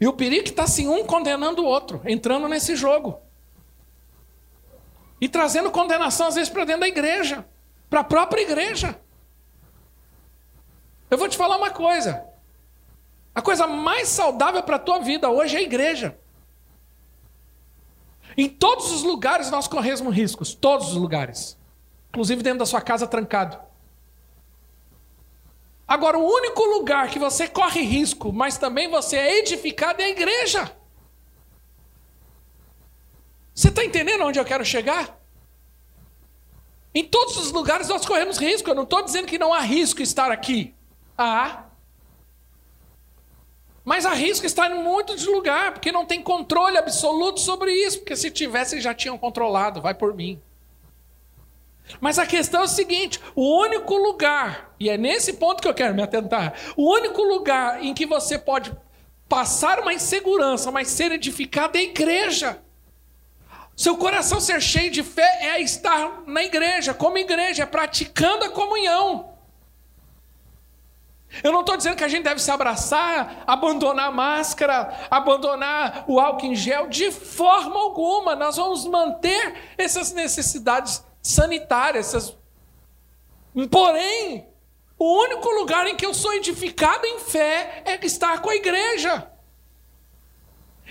E 0.00 0.08
o 0.08 0.12
perigo 0.14 0.48
está 0.48 0.64
assim, 0.64 0.88
um 0.88 1.04
condenando 1.04 1.62
o 1.62 1.66
outro, 1.66 2.00
entrando 2.06 2.48
nesse 2.48 2.74
jogo. 2.74 3.20
E 5.20 5.28
trazendo 5.28 5.70
condenação, 5.70 6.26
às 6.26 6.34
vezes, 6.34 6.50
para 6.50 6.64
dentro 6.64 6.80
da 6.80 6.88
igreja, 6.88 7.44
para 7.88 8.00
a 8.00 8.04
própria 8.04 8.40
igreja. 8.40 8.98
Eu 11.08 11.16
vou 11.16 11.28
te 11.28 11.36
falar 11.36 11.56
uma 11.56 11.70
coisa. 11.70 12.33
A 13.34 13.42
coisa 13.42 13.66
mais 13.66 14.08
saudável 14.08 14.62
para 14.62 14.76
a 14.76 14.78
tua 14.78 15.00
vida 15.00 15.28
hoje 15.28 15.56
é 15.56 15.58
a 15.58 15.62
igreja. 15.62 16.16
Em 18.36 18.48
todos 18.48 18.92
os 18.92 19.02
lugares 19.02 19.50
nós 19.50 19.66
corremos 19.66 20.14
riscos, 20.14 20.54
todos 20.54 20.88
os 20.88 20.96
lugares. 20.96 21.58
Inclusive 22.10 22.42
dentro 22.42 22.60
da 22.60 22.66
sua 22.66 22.80
casa 22.80 23.06
trancado. 23.06 23.58
Agora, 25.86 26.16
o 26.16 26.24
único 26.24 26.62
lugar 26.64 27.10
que 27.10 27.18
você 27.18 27.46
corre 27.46 27.82
risco, 27.82 28.32
mas 28.32 28.56
também 28.56 28.88
você 28.88 29.16
é 29.16 29.38
edificado 29.40 30.00
é 30.00 30.06
a 30.06 30.10
igreja. 30.10 30.74
Você 33.54 33.68
está 33.68 33.84
entendendo 33.84 34.24
onde 34.24 34.38
eu 34.38 34.44
quero 34.44 34.64
chegar? 34.64 35.20
Em 36.94 37.04
todos 37.04 37.36
os 37.36 37.52
lugares 37.52 37.88
nós 37.88 38.06
corremos 38.06 38.38
risco. 38.38 38.70
Eu 38.70 38.74
não 38.74 38.84
estou 38.84 39.02
dizendo 39.02 39.26
que 39.26 39.38
não 39.38 39.52
há 39.52 39.60
risco 39.60 40.00
estar 40.00 40.30
aqui. 40.30 40.74
Há. 41.18 41.64
Mas 43.84 44.06
há 44.06 44.14
risco 44.14 44.46
estar 44.46 44.70
em 44.70 44.82
muitos 44.82 45.26
lugares, 45.26 45.74
porque 45.74 45.92
não 45.92 46.06
tem 46.06 46.22
controle 46.22 46.78
absoluto 46.78 47.38
sobre 47.38 47.70
isso. 47.70 47.98
Porque 47.98 48.16
se 48.16 48.30
tivesse, 48.30 48.80
já 48.80 48.94
tinham 48.94 49.18
controlado. 49.18 49.82
Vai 49.82 49.94
por 49.94 50.14
mim. 50.14 50.40
Mas 52.00 52.18
a 52.18 52.26
questão 52.26 52.62
é 52.62 52.64
o 52.64 52.68
seguinte: 52.68 53.20
o 53.34 53.60
único 53.60 53.94
lugar, 53.94 54.74
e 54.80 54.88
é 54.88 54.96
nesse 54.96 55.34
ponto 55.34 55.60
que 55.60 55.68
eu 55.68 55.74
quero 55.74 55.94
me 55.94 56.02
atentar, 56.02 56.54
o 56.76 56.90
único 56.90 57.22
lugar 57.22 57.84
em 57.84 57.92
que 57.92 58.06
você 58.06 58.38
pode 58.38 58.74
passar 59.28 59.80
uma 59.80 59.92
insegurança, 59.92 60.70
mas 60.70 60.88
ser 60.88 61.12
edificado 61.12 61.76
é 61.76 61.80
a 61.80 61.84
igreja. 61.84 62.58
Seu 63.76 63.96
coração 63.96 64.40
ser 64.40 64.62
cheio 64.62 64.90
de 64.90 65.02
fé 65.02 65.40
é 65.42 65.60
estar 65.60 66.22
na 66.26 66.44
igreja, 66.44 66.94
como 66.94 67.18
igreja, 67.18 67.66
praticando 67.66 68.44
a 68.44 68.50
comunhão. 68.50 69.33
Eu 71.42 71.52
não 71.52 71.60
estou 71.60 71.76
dizendo 71.76 71.96
que 71.96 72.04
a 72.04 72.08
gente 72.08 72.24
deve 72.24 72.40
se 72.40 72.50
abraçar, 72.50 73.42
abandonar 73.46 74.08
a 74.08 74.12
máscara, 74.12 75.06
abandonar 75.10 76.04
o 76.06 76.20
álcool 76.20 76.46
em 76.46 76.54
gel, 76.54 76.86
de 76.86 77.10
forma 77.10 77.78
alguma. 77.78 78.36
Nós 78.36 78.56
vamos 78.56 78.86
manter 78.86 79.74
essas 79.76 80.12
necessidades 80.12 81.04
sanitárias. 81.22 82.08
Essas... 82.08 82.36
Porém, 83.70 84.46
o 84.98 85.22
único 85.22 85.48
lugar 85.50 85.86
em 85.86 85.96
que 85.96 86.06
eu 86.06 86.14
sou 86.14 86.32
edificado 86.34 87.06
em 87.06 87.18
fé 87.18 87.82
é 87.84 88.06
estar 88.06 88.40
com 88.40 88.50
a 88.50 88.56
igreja. 88.56 89.30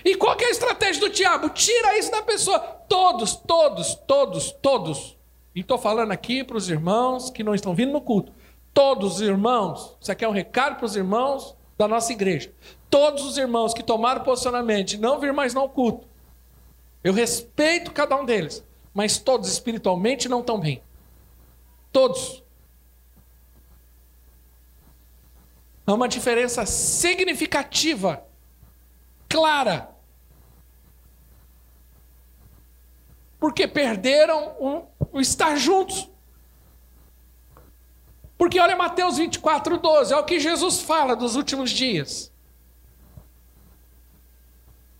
E 0.03 0.15
qual 0.15 0.35
é 0.39 0.45
a 0.45 0.51
estratégia 0.51 0.99
do 0.99 1.09
diabo? 1.09 1.49
Tira 1.49 1.97
isso 1.97 2.11
da 2.11 2.21
pessoa. 2.21 2.59
Todos, 2.59 3.35
todos, 3.35 3.95
todos, 4.05 4.51
todos. 4.61 5.17
E 5.55 5.61
estou 5.61 5.77
falando 5.77 6.11
aqui 6.11 6.43
para 6.43 6.57
os 6.57 6.69
irmãos 6.69 7.29
que 7.29 7.43
não 7.43 7.55
estão 7.55 7.73
vindo 7.73 7.93
no 7.93 8.01
culto. 8.01 8.33
Todos 8.73 9.15
os 9.15 9.21
irmãos, 9.21 9.95
isso 10.01 10.11
aqui 10.11 10.25
é 10.25 10.27
um 10.27 10.31
recado 10.31 10.77
para 10.77 10.85
os 10.85 10.95
irmãos 10.95 11.55
da 11.77 11.87
nossa 11.87 12.11
igreja. 12.11 12.51
Todos 12.89 13.23
os 13.23 13.37
irmãos 13.37 13.73
que 13.73 13.83
tomaram 13.83 14.23
posicionamento 14.23 14.89
de 14.89 14.97
não 14.97 15.19
vir 15.19 15.31
mais 15.31 15.53
no 15.53 15.67
culto. 15.69 16.07
Eu 17.03 17.13
respeito 17.13 17.91
cada 17.91 18.15
um 18.15 18.25
deles, 18.25 18.63
mas 18.93 19.17
todos 19.17 19.51
espiritualmente 19.51 20.27
não 20.27 20.39
estão 20.39 20.59
bem. 20.59 20.81
Todos. 21.91 22.41
Há 25.85 25.93
uma 25.93 26.07
diferença 26.07 26.65
significativa, 26.65 28.25
clara, 29.27 29.93
porque 33.37 33.67
perderam 33.67 34.55
o, 34.57 34.87
o 35.11 35.19
estar 35.19 35.57
juntos. 35.57 36.09
Porque 38.43 38.59
olha 38.59 38.75
Mateus 38.75 39.17
24, 39.17 39.77
12, 39.77 40.13
é 40.13 40.17
o 40.17 40.23
que 40.25 40.37
Jesus 40.37 40.81
fala 40.81 41.15
dos 41.15 41.37
últimos 41.37 41.71
dias. 41.71 42.29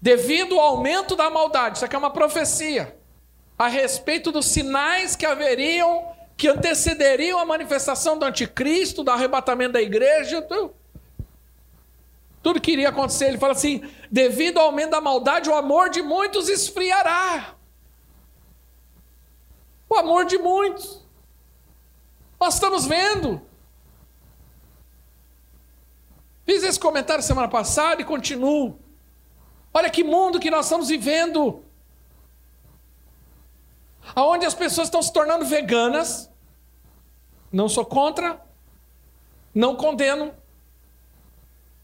Devido 0.02 0.58
ao 0.58 0.68
aumento 0.68 1.14
da 1.14 1.30
maldade, 1.30 1.76
isso 1.76 1.84
aqui 1.84 1.94
é 1.94 2.00
uma 2.00 2.10
profecia, 2.10 2.98
a 3.60 3.68
respeito 3.68 4.32
dos 4.32 4.46
sinais 4.46 5.18
que 5.18 5.26
haveriam, 5.26 6.08
que 6.38 6.48
antecederiam 6.48 7.38
a 7.38 7.44
manifestação 7.44 8.18
do 8.18 8.24
anticristo, 8.24 9.04
do 9.04 9.12
arrebatamento 9.12 9.74
da 9.74 9.82
igreja, 9.82 10.42
tudo, 10.42 10.74
tudo 12.42 12.62
que 12.62 12.72
iria 12.72 12.88
acontecer. 12.88 13.26
Ele 13.26 13.38
fala 13.38 13.52
assim: 13.52 13.84
devido 14.10 14.58
ao 14.58 14.68
aumento 14.68 14.92
da 14.92 15.02
maldade, 15.02 15.50
o 15.50 15.54
amor 15.54 15.90
de 15.90 16.02
muitos 16.02 16.48
esfriará 16.48 17.56
o 19.90 19.96
amor 19.96 20.24
de 20.24 20.38
muitos. 20.38 21.03
Nós 22.44 22.56
estamos 22.56 22.86
vendo. 22.86 23.42
Fiz 26.46 26.62
esse 26.62 26.78
comentário 26.78 27.24
semana 27.24 27.48
passada 27.48 28.02
e 28.02 28.06
continuo. 28.06 28.78
Olha 29.74 29.90
que 29.90 30.04
mundo 30.04 30.42
que 30.42 30.52
nós 30.52 30.66
estamos 30.66 30.90
vivendo. 30.90 31.64
Aonde 34.14 34.46
as 34.46 34.54
pessoas 34.54 34.90
estão 34.90 35.02
se 35.02 35.14
tornando 35.14 35.46
veganas. 35.46 36.30
Não 37.50 37.70
sou 37.70 37.86
contra, 37.86 38.46
não 39.56 39.78
condeno. 39.78 40.36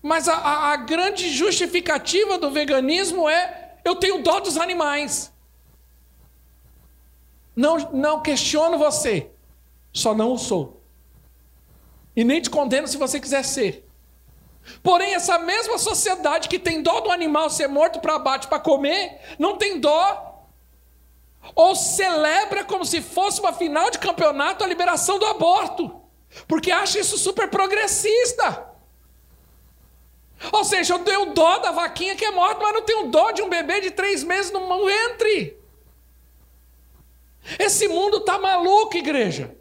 Mas 0.02 0.28
a, 0.28 0.36
a, 0.36 0.74
a 0.74 0.76
grande 0.76 1.30
justificativa 1.30 2.38
do 2.38 2.52
veganismo 2.52 3.30
é: 3.30 3.80
eu 3.86 3.96
tenho 3.96 4.22
dó 4.22 4.42
dos 4.42 4.58
animais. 4.58 5.32
Não, 7.56 7.78
não 7.94 8.22
questiono 8.22 8.78
você, 8.78 9.32
só 9.94 10.14
não 10.14 10.34
o 10.34 10.38
sou. 10.38 10.82
E 12.16 12.24
nem 12.24 12.42
te 12.42 12.50
condeno 12.50 12.88
se 12.88 12.98
você 12.98 13.20
quiser 13.20 13.44
ser. 13.44 13.90
Porém, 14.84 15.14
essa 15.14 15.40
mesma 15.40 15.78
sociedade 15.78 16.48
que 16.48 16.60
tem 16.60 16.82
dó 16.82 17.00
do 17.00 17.12
animal 17.12 17.50
ser 17.50 17.68
morto 17.68 18.00
para 18.00 18.16
abate 18.16 18.48
para 18.48 18.60
comer, 18.60 19.20
não 19.38 19.58
tem 19.58 19.80
dó. 19.80 20.46
Ou 21.56 21.76
celebra 21.76 22.64
como 22.64 22.86
se 22.86 23.02
fosse 23.02 23.40
uma 23.40 23.54
final 23.54 23.90
de 23.90 24.00
campeonato 24.00 24.64
a 24.64 24.68
liberação 24.68 25.18
do 25.18 25.26
aborto. 25.26 26.02
Porque 26.48 26.72
acha 26.72 27.00
isso 27.00 27.18
super 27.18 27.50
progressista. 27.50 28.68
Ou 30.52 30.64
seja, 30.64 30.94
eu 30.94 31.00
tenho 31.00 31.34
dó 31.34 31.58
da 31.60 31.72
vaquinha 31.72 32.16
que 32.16 32.24
é 32.24 32.32
morta, 32.32 32.62
mas 32.62 32.74
não 32.74 32.82
tenho 32.82 33.08
dó 33.08 33.32
de 33.32 33.42
um 33.42 33.50
bebê 33.50 33.82
de 33.82 33.92
três 33.92 34.24
meses 34.24 34.52
no 34.52 34.86
ventre. 34.86 35.58
Esse 37.58 37.88
mundo 37.88 38.18
está 38.18 38.38
maluco, 38.38 38.96
igreja. 38.96 39.58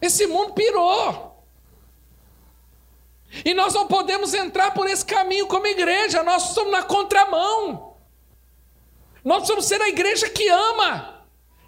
Esse 0.00 0.26
mundo 0.26 0.54
pirou. 0.54 1.44
E 3.44 3.52
nós 3.52 3.74
não 3.74 3.86
podemos 3.86 4.32
entrar 4.32 4.72
por 4.72 4.88
esse 4.88 5.04
caminho 5.04 5.46
como 5.46 5.66
igreja, 5.66 6.22
nós 6.22 6.42
somos 6.54 6.72
na 6.72 6.82
contramão. 6.82 7.96
Nós 9.24 9.38
precisamos 9.38 9.66
ser 9.66 9.82
a 9.82 9.88
igreja 9.88 10.28
que 10.28 10.48
ama, 10.48 11.26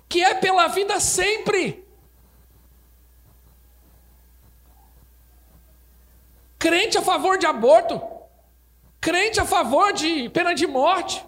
que 0.08 0.22
é 0.24 0.34
pela 0.34 0.68
vida 0.68 0.98
sempre. 1.00 1.86
Crente 6.58 6.96
a 6.96 7.02
favor 7.02 7.38
de 7.38 7.46
aborto, 7.46 8.00
crente 9.00 9.40
a 9.40 9.44
favor 9.44 9.92
de 9.92 10.28
pena 10.30 10.54
de 10.54 10.66
morte, 10.66 11.24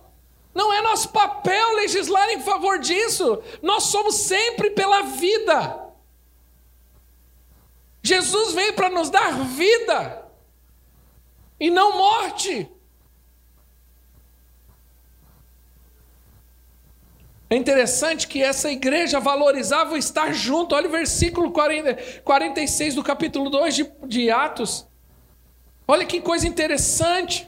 não 0.54 0.72
é 0.72 0.82
nosso 0.82 1.08
papel 1.08 1.76
legislar 1.76 2.28
em 2.30 2.40
favor 2.40 2.78
disso. 2.78 3.42
Nós 3.62 3.84
somos 3.84 4.16
sempre 4.16 4.70
pela 4.70 5.02
vida. 5.02 5.81
Jesus 8.02 8.52
veio 8.52 8.74
para 8.74 8.90
nos 8.90 9.08
dar 9.08 9.32
vida 9.44 10.26
e 11.60 11.70
não 11.70 11.96
morte. 11.96 12.68
É 17.48 17.54
interessante 17.54 18.26
que 18.26 18.42
essa 18.42 18.70
igreja 18.70 19.20
valorizava 19.20 19.96
estar 19.98 20.32
junto. 20.32 20.74
Olha 20.74 20.88
o 20.88 20.90
versículo 20.90 21.52
40, 21.52 22.22
46 22.22 22.94
do 22.94 23.04
capítulo 23.04 23.50
2 23.50 23.74
de, 23.74 23.92
de 24.06 24.30
Atos. 24.30 24.88
Olha 25.86 26.06
que 26.06 26.20
coisa 26.20 26.48
interessante. 26.48 27.46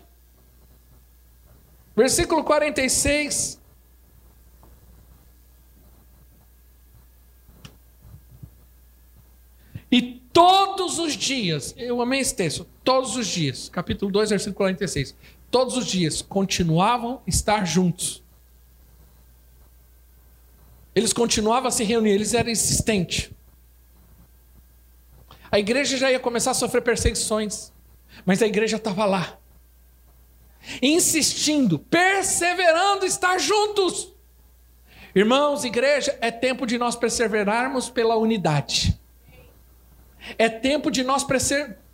Versículo 1.96 2.44
46. 2.44 3.59
E 9.90 10.23
todos 10.35 10.99
os 10.99 11.14
dias, 11.14 11.72
eu 11.78 12.03
amei 12.03 12.18
esse 12.18 12.35
texto, 12.35 12.66
todos 12.82 13.16
os 13.16 13.26
dias, 13.26 13.68
capítulo 13.68 14.11
2, 14.11 14.30
versículo 14.30 14.57
46. 14.57 15.14
Todos 15.49 15.76
os 15.76 15.87
dias 15.87 16.20
continuavam 16.20 17.22
a 17.24 17.30
estar 17.30 17.64
juntos. 17.64 18.20
Eles 20.93 21.12
continuavam 21.12 21.68
a 21.68 21.70
se 21.70 21.85
reunir, 21.85 22.11
eles 22.11 22.35
eram 22.35 22.51
insistentes. 22.51 23.30
A 25.51 25.59
igreja 25.59 25.97
já 25.97 26.11
ia 26.11 26.18
começar 26.18 26.51
a 26.51 26.55
sofrer 26.55 26.82
perseguições, 26.82 27.72
mas 28.26 28.43
a 28.43 28.47
igreja 28.47 28.76
estava 28.76 29.05
lá. 29.05 29.39
insistindo, 30.82 31.78
perseverando, 31.78 33.05
estar 33.05 33.39
juntos. 33.39 34.12
Irmãos, 35.14 35.62
igreja, 35.62 36.16
é 36.20 36.30
tempo 36.30 36.66
de 36.66 36.78
nós 36.78 36.97
perseverarmos 36.97 37.89
pela 37.89 38.16
unidade. 38.16 38.99
É 40.38 40.48
tempo 40.48 40.90
de 40.90 41.02
nós 41.02 41.24
perseverarmos 41.24 41.84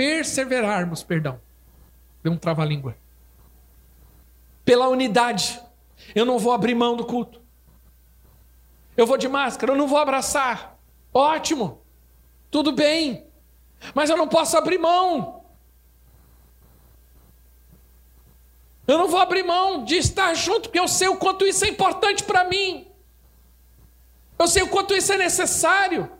perseverarmos, 0.00 1.02
perdão. 1.02 1.38
Deu 2.22 2.32
um 2.32 2.36
trava-língua. 2.38 2.96
Pela 4.64 4.88
unidade. 4.88 5.60
Eu 6.14 6.24
não 6.24 6.38
vou 6.38 6.52
abrir 6.52 6.74
mão 6.74 6.96
do 6.96 7.04
culto. 7.04 7.40
Eu 8.96 9.06
vou 9.06 9.18
de 9.18 9.28
máscara, 9.28 9.72
eu 9.72 9.76
não 9.76 9.86
vou 9.86 9.98
abraçar. 9.98 10.78
Ótimo. 11.12 11.82
Tudo 12.50 12.72
bem. 12.72 13.26
Mas 13.94 14.08
eu 14.08 14.16
não 14.16 14.26
posso 14.26 14.56
abrir 14.56 14.78
mão. 14.78 15.44
Eu 18.86 18.98
não 18.98 19.08
vou 19.08 19.20
abrir 19.20 19.42
mão 19.42 19.84
de 19.84 19.96
estar 19.96 20.32
junto, 20.34 20.62
porque 20.62 20.80
eu 20.80 20.88
sei 20.88 21.08
o 21.08 21.16
quanto 21.16 21.46
isso 21.46 21.64
é 21.64 21.68
importante 21.68 22.24
para 22.24 22.44
mim. 22.44 22.90
Eu 24.38 24.48
sei 24.48 24.62
o 24.62 24.68
quanto 24.68 24.94
isso 24.94 25.12
é 25.12 25.18
necessário. 25.18 26.10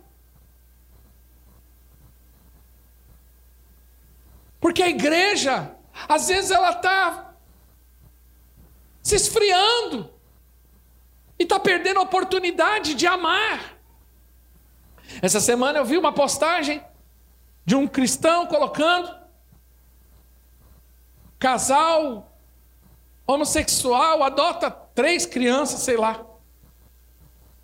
Porque 4.61 4.83
a 4.83 4.87
igreja, 4.87 5.75
às 6.07 6.27
vezes, 6.27 6.51
ela 6.51 6.69
está 6.69 7.33
se 9.01 9.15
esfriando 9.15 10.13
e 11.39 11.43
está 11.43 11.59
perdendo 11.59 11.97
a 11.97 12.03
oportunidade 12.03 12.93
de 12.93 13.07
amar. 13.07 13.77
Essa 15.21 15.41
semana 15.41 15.79
eu 15.79 15.85
vi 15.85 15.97
uma 15.97 16.13
postagem 16.13 16.81
de 17.65 17.75
um 17.75 17.87
cristão 17.87 18.45
colocando 18.45 19.19
casal 21.39 22.37
homossexual 23.25 24.21
adota 24.21 24.69
três 24.69 25.25
crianças, 25.25 25.79
sei 25.79 25.97
lá. 25.97 26.23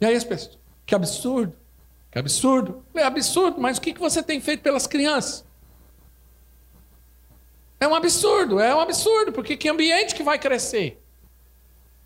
E 0.01 0.05
aí 0.05 0.15
as 0.15 0.23
pessoas, 0.23 0.57
que 0.85 0.95
absurdo, 0.95 1.55
que 2.09 2.17
absurdo. 2.17 2.83
É 2.95 3.03
absurdo, 3.03 3.61
mas 3.61 3.77
o 3.77 3.81
que 3.81 3.93
você 3.93 4.23
tem 4.23 4.41
feito 4.41 4.63
pelas 4.63 4.87
crianças? 4.87 5.46
É 7.79 7.87
um 7.87 7.93
absurdo, 7.93 8.59
é 8.59 8.73
um 8.73 8.79
absurdo, 8.79 9.31
porque 9.31 9.55
que 9.55 9.69
ambiente 9.69 10.15
que 10.15 10.23
vai 10.23 10.39
crescer? 10.39 11.01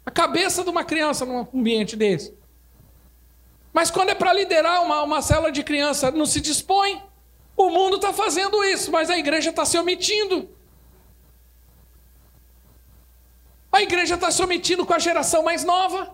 A 0.05 0.11
cabeça 0.11 0.63
de 0.63 0.69
uma 0.69 0.83
criança 0.83 1.25
num 1.25 1.47
ambiente 1.53 1.95
desse. 1.95 2.35
Mas 3.71 3.89
quando 3.89 4.09
é 4.09 4.15
para 4.15 4.33
liderar 4.33 4.83
uma, 4.83 5.01
uma 5.03 5.21
célula 5.21 5.51
de 5.51 5.63
criança, 5.63 6.11
não 6.11 6.25
se 6.25 6.41
dispõe. 6.41 7.01
O 7.55 7.69
mundo 7.69 7.95
está 7.95 8.11
fazendo 8.11 8.63
isso, 8.63 8.91
mas 8.91 9.09
a 9.09 9.17
igreja 9.17 9.49
está 9.49 9.65
se 9.65 9.77
omitindo. 9.77 10.49
A 13.71 13.81
igreja 13.81 14.15
está 14.15 14.29
se 14.29 14.43
omitindo 14.43 14.85
com 14.85 14.93
a 14.93 14.99
geração 14.99 15.43
mais 15.43 15.63
nova. 15.63 16.13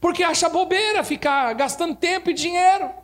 Porque 0.00 0.22
acha 0.22 0.48
bobeira 0.48 1.02
ficar 1.02 1.52
gastando 1.54 1.96
tempo 1.96 2.30
e 2.30 2.34
dinheiro. 2.34 2.99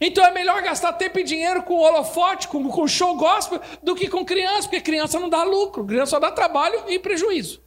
Então 0.00 0.24
é 0.24 0.30
melhor 0.30 0.62
gastar 0.62 0.94
tempo 0.94 1.18
e 1.18 1.24
dinheiro 1.24 1.62
com 1.62 1.74
holofote, 1.74 2.48
com, 2.48 2.66
com 2.70 2.88
show 2.88 3.16
gospel, 3.16 3.60
do 3.82 3.94
que 3.94 4.08
com 4.08 4.24
criança, 4.24 4.62
porque 4.62 4.80
criança 4.80 5.20
não 5.20 5.28
dá 5.28 5.44
lucro, 5.44 5.84
criança 5.84 6.12
só 6.12 6.18
dá 6.18 6.30
trabalho 6.30 6.84
e 6.88 6.98
prejuízo. 6.98 7.62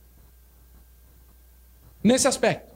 Nesse 2.03 2.27
aspecto. 2.27 2.73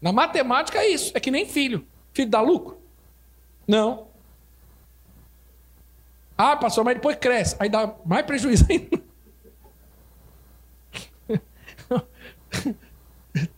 Na 0.00 0.12
matemática 0.12 0.78
é 0.78 0.88
isso, 0.88 1.10
é 1.16 1.20
que 1.20 1.32
nem 1.32 1.46
filho. 1.46 1.84
Filho 2.12 2.30
dá 2.30 2.40
lucro? 2.40 2.80
Não. 3.66 4.06
Ah, 6.38 6.56
pastor, 6.56 6.84
mas 6.84 6.94
depois 6.94 7.16
cresce, 7.16 7.56
aí 7.58 7.68
dá 7.68 7.92
mais 8.04 8.24
prejuízo 8.24 8.66
ainda. 8.70 9.04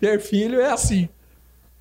Ter 0.01 0.20
filho 0.20 0.61
é 0.61 0.70
assim. 0.70 1.09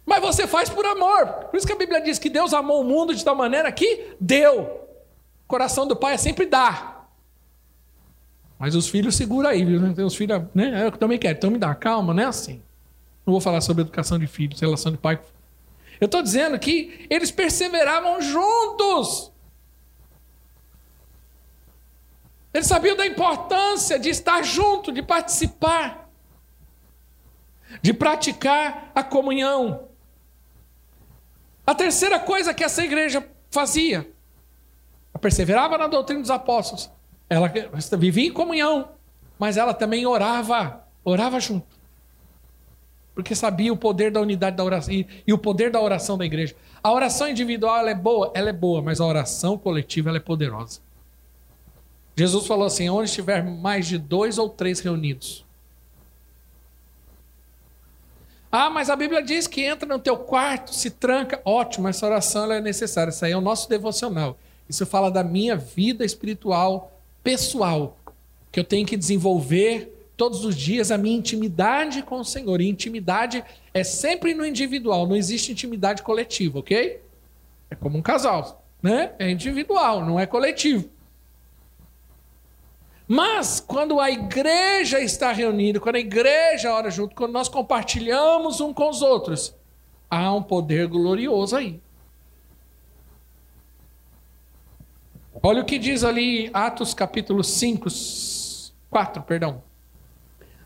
Mas 0.07 0.21
você 0.21 0.47
faz 0.47 0.69
por 0.69 0.85
amor. 0.85 1.27
Por 1.51 1.57
isso 1.57 1.67
que 1.67 1.73
a 1.73 1.77
Bíblia 1.77 1.99
diz 1.99 2.17
que 2.17 2.29
Deus 2.29 2.53
amou 2.53 2.79
o 2.79 2.83
mundo 2.85 3.13
de 3.13 3.25
tal 3.25 3.35
maneira 3.35 3.69
que 3.73 4.15
deu. 4.21 4.61
O 4.61 5.47
coração 5.47 5.85
do 5.85 5.97
pai 5.97 6.13
é 6.13 6.17
sempre 6.17 6.45
dar. 6.45 7.11
Mas 8.57 8.73
os 8.73 8.87
filhos 8.87 9.15
segura 9.15 9.49
aí, 9.49 9.65
viu? 9.65 9.81
Os 10.05 10.15
filhos, 10.15 10.43
né? 10.55 10.85
Eu 10.85 10.93
também 10.93 11.19
quero, 11.19 11.37
então 11.37 11.51
me 11.51 11.57
dá 11.57 11.75
calma, 11.75 12.13
não 12.13 12.23
é 12.23 12.25
assim. 12.25 12.63
Não 13.25 13.33
vou 13.33 13.41
falar 13.41 13.59
sobre 13.59 13.81
educação 13.81 14.17
de 14.17 14.27
filhos, 14.27 14.61
relação 14.61 14.93
de 14.93 14.97
pai. 14.97 15.19
Eu 15.99 16.05
estou 16.05 16.21
dizendo 16.21 16.57
que 16.57 17.05
eles 17.09 17.29
perseveravam 17.29 18.21
juntos. 18.21 19.29
Eles 22.53 22.65
sabiam 22.65 22.95
da 22.95 23.05
importância 23.05 23.99
de 23.99 24.07
estar 24.07 24.41
junto, 24.41 24.89
de 24.89 25.03
participar, 25.03 26.09
de 27.81 27.93
praticar 27.93 28.89
a 28.95 29.03
comunhão. 29.03 29.86
A 31.67 31.75
terceira 31.75 32.17
coisa 32.17 32.53
que 32.53 32.63
essa 32.63 32.81
igreja 32.81 33.27
fazia, 33.51 34.09
perseverava 35.17 35.77
na 35.77 35.87
doutrina 35.87 36.21
dos 36.21 36.31
apóstolos. 36.31 36.89
Ela 37.29 37.51
vivia 37.97 38.27
em 38.27 38.31
comunhão, 38.31 38.89
mas 39.37 39.57
ela 39.57 39.73
também 39.73 40.05
orava, 40.05 40.81
orava 41.03 41.41
junto. 41.41 41.67
Porque 43.13 43.35
sabia 43.35 43.73
o 43.73 43.77
poder 43.77 44.11
da 44.11 44.21
unidade 44.21 44.55
da 44.55 44.63
oração 44.63 44.93
e, 44.93 45.07
e 45.25 45.33
o 45.33 45.37
poder 45.37 45.71
da 45.71 45.81
oração 45.81 46.17
da 46.17 46.25
igreja. 46.25 46.55
A 46.81 46.91
oração 46.91 47.27
individual 47.27 47.85
é 47.87 47.95
boa, 47.95 48.31
ela 48.33 48.49
é 48.49 48.53
boa, 48.53 48.81
mas 48.81 49.01
a 49.01 49.05
oração 49.05 49.57
coletiva 49.57 50.15
é 50.15 50.19
poderosa. 50.19 50.79
Jesus 52.15 52.47
falou 52.47 52.67
assim: 52.67 52.87
onde 52.89 53.09
estiver 53.09 53.43
mais 53.43 53.87
de 53.87 53.97
dois 53.97 54.37
ou 54.37 54.47
três 54.47 54.79
reunidos, 54.79 55.45
ah, 58.65 58.69
mas 58.69 58.89
a 58.89 58.95
Bíblia 58.95 59.21
diz 59.21 59.45
que 59.45 59.61
entra 59.61 59.87
no 59.87 59.99
teu 59.99 60.17
quarto, 60.17 60.73
se 60.73 60.89
tranca. 60.89 61.39
Ótimo, 61.45 61.87
essa 61.87 62.05
oração 62.05 62.51
é 62.51 62.59
necessária. 62.59 63.11
Isso 63.11 63.23
aí 63.23 63.31
é 63.31 63.37
o 63.37 63.41
nosso 63.41 63.69
devocional. 63.69 64.37
Isso 64.67 64.85
fala 64.85 65.11
da 65.11 65.23
minha 65.23 65.55
vida 65.55 66.03
espiritual 66.03 66.99
pessoal, 67.23 67.97
que 68.51 68.59
eu 68.59 68.63
tenho 68.63 68.85
que 68.85 68.97
desenvolver 68.97 69.93
todos 70.17 70.43
os 70.43 70.55
dias 70.55 70.89
a 70.91 70.97
minha 70.97 71.15
intimidade 71.15 72.01
com 72.01 72.19
o 72.19 72.25
Senhor. 72.25 72.59
E 72.59 72.67
intimidade 72.67 73.43
é 73.73 73.83
sempre 73.83 74.33
no 74.33 74.45
individual, 74.45 75.05
não 75.05 75.15
existe 75.15 75.51
intimidade 75.51 76.01
coletiva, 76.01 76.59
ok? 76.59 76.99
É 77.69 77.75
como 77.75 77.97
um 77.97 78.01
casal, 78.01 78.65
né? 78.81 79.11
É 79.19 79.29
individual, 79.29 80.03
não 80.03 80.19
é 80.19 80.25
coletivo. 80.25 80.89
Mas 83.07 83.61
quando 83.61 84.01
a 84.01 84.11
igreja 84.11 84.99
está 84.99 85.31
reunida, 85.31 85.79
quando 85.79 85.95
a 85.95 85.99
igreja 85.99 86.73
ora 86.73 86.91
junto, 86.91 87.15
quando 87.15 87.31
nós 87.31 87.47
compartilhamos 87.47 88.59
um 88.59 88.73
com 88.73 88.89
os 88.89 89.01
outros, 89.01 89.55
há 90.09 90.33
um 90.33 90.43
poder 90.43 90.87
glorioso 90.87 91.55
aí. 91.55 91.79
Olha 95.41 95.61
o 95.61 95.65
que 95.65 95.79
diz 95.79 96.03
ali 96.03 96.49
Atos 96.53 96.93
capítulo 96.93 97.43
5, 97.43 97.87
4, 98.89 99.23
perdão. 99.23 99.63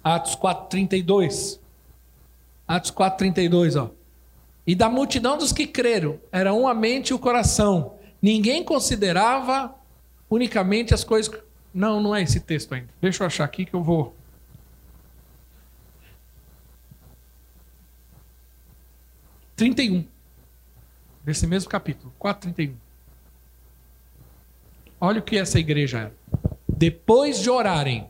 Atos 0.03 0.33
4, 0.33 0.67
32. 0.69 1.59
Atos 2.67 2.89
4, 2.89 3.17
32, 3.19 3.75
ó. 3.75 3.91
E 4.65 4.73
da 4.73 4.89
multidão 4.89 5.37
dos 5.37 5.51
que 5.51 5.67
creram, 5.67 6.19
era 6.31 6.53
uma 6.53 6.73
mente 6.73 7.09
e 7.09 7.13
o 7.13 7.19
coração. 7.19 7.95
Ninguém 8.21 8.63
considerava 8.63 9.75
unicamente 10.29 10.93
as 10.93 11.03
coisas 11.03 11.31
não, 11.73 12.01
não 12.01 12.15
é 12.15 12.21
esse 12.21 12.39
texto 12.39 12.73
ainda. 12.73 12.89
Deixa 12.99 13.23
eu 13.23 13.27
achar 13.27 13.45
aqui 13.45 13.65
que 13.65 13.73
eu 13.73 13.83
vou. 13.83 14.15
Trinta 19.55 19.81
e 19.81 19.91
um. 19.91 20.05
Desse 21.23 21.45
mesmo 21.45 21.69
capítulo, 21.69 22.11
4,31. 22.19 22.73
Olha 24.99 25.19
o 25.19 25.23
que 25.23 25.37
essa 25.37 25.59
igreja 25.59 25.99
era. 25.99 26.15
Depois 26.67 27.39
de 27.39 27.49
orarem, 27.49 28.07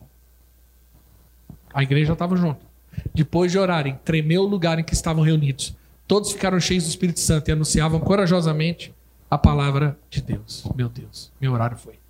a 1.73 1.83
igreja 1.83 2.13
estava 2.13 2.35
junto. 2.35 2.65
Depois 3.13 3.51
de 3.51 3.59
orarem, 3.59 3.99
tremeu 4.03 4.43
o 4.43 4.47
lugar 4.47 4.79
em 4.79 4.83
que 4.83 4.93
estavam 4.93 5.23
reunidos. 5.23 5.75
Todos 6.07 6.31
ficaram 6.31 6.59
cheios 6.59 6.85
do 6.85 6.89
Espírito 6.89 7.19
Santo 7.19 7.49
e 7.49 7.51
anunciavam 7.51 7.99
corajosamente 7.99 8.93
a 9.29 9.37
palavra 9.37 9.97
de 10.09 10.21
Deus. 10.21 10.65
Meu 10.75 10.89
Deus, 10.89 11.31
meu 11.39 11.53
horário 11.53 11.77
foi. 11.77 12.00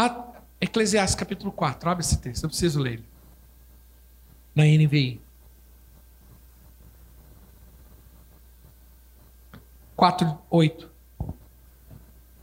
Ah, 0.00 0.32
Eclesiastes 0.60 1.16
capítulo 1.16 1.50
4, 1.50 1.90
abre 1.90 2.04
esse 2.04 2.18
texto, 2.18 2.44
eu 2.44 2.48
preciso 2.48 2.78
ler. 2.78 3.02
Na 4.54 4.62
NVI. 4.62 5.20
4, 9.96 10.38
8. 10.48 10.90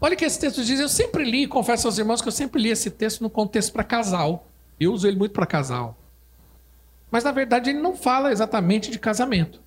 Olha 0.01 0.15
o 0.15 0.17
que 0.17 0.25
esse 0.25 0.37
texto 0.37 0.65
diz. 0.65 0.81
Eu 0.81 0.89
sempre 0.89 1.23
li, 1.23 1.47
confesso 1.47 1.87
aos 1.87 1.97
irmãos 1.97 2.21
que 2.21 2.27
eu 2.27 2.31
sempre 2.33 2.61
li 2.61 2.67
esse 2.67 2.91
texto 2.91 3.21
no 3.21 3.29
contexto 3.29 3.71
para 3.71 3.85
casal. 3.85 4.49
Eu 4.77 4.91
uso 4.91 5.07
ele 5.07 5.15
muito 5.15 5.31
para 5.31 5.45
casal. 5.45 5.97
Mas 7.09 7.23
na 7.23 7.31
verdade 7.31 7.69
ele 7.69 7.79
não 7.79 7.95
fala 7.95 8.33
exatamente 8.33 8.91
de 8.91 8.99
casamento. 8.99 9.61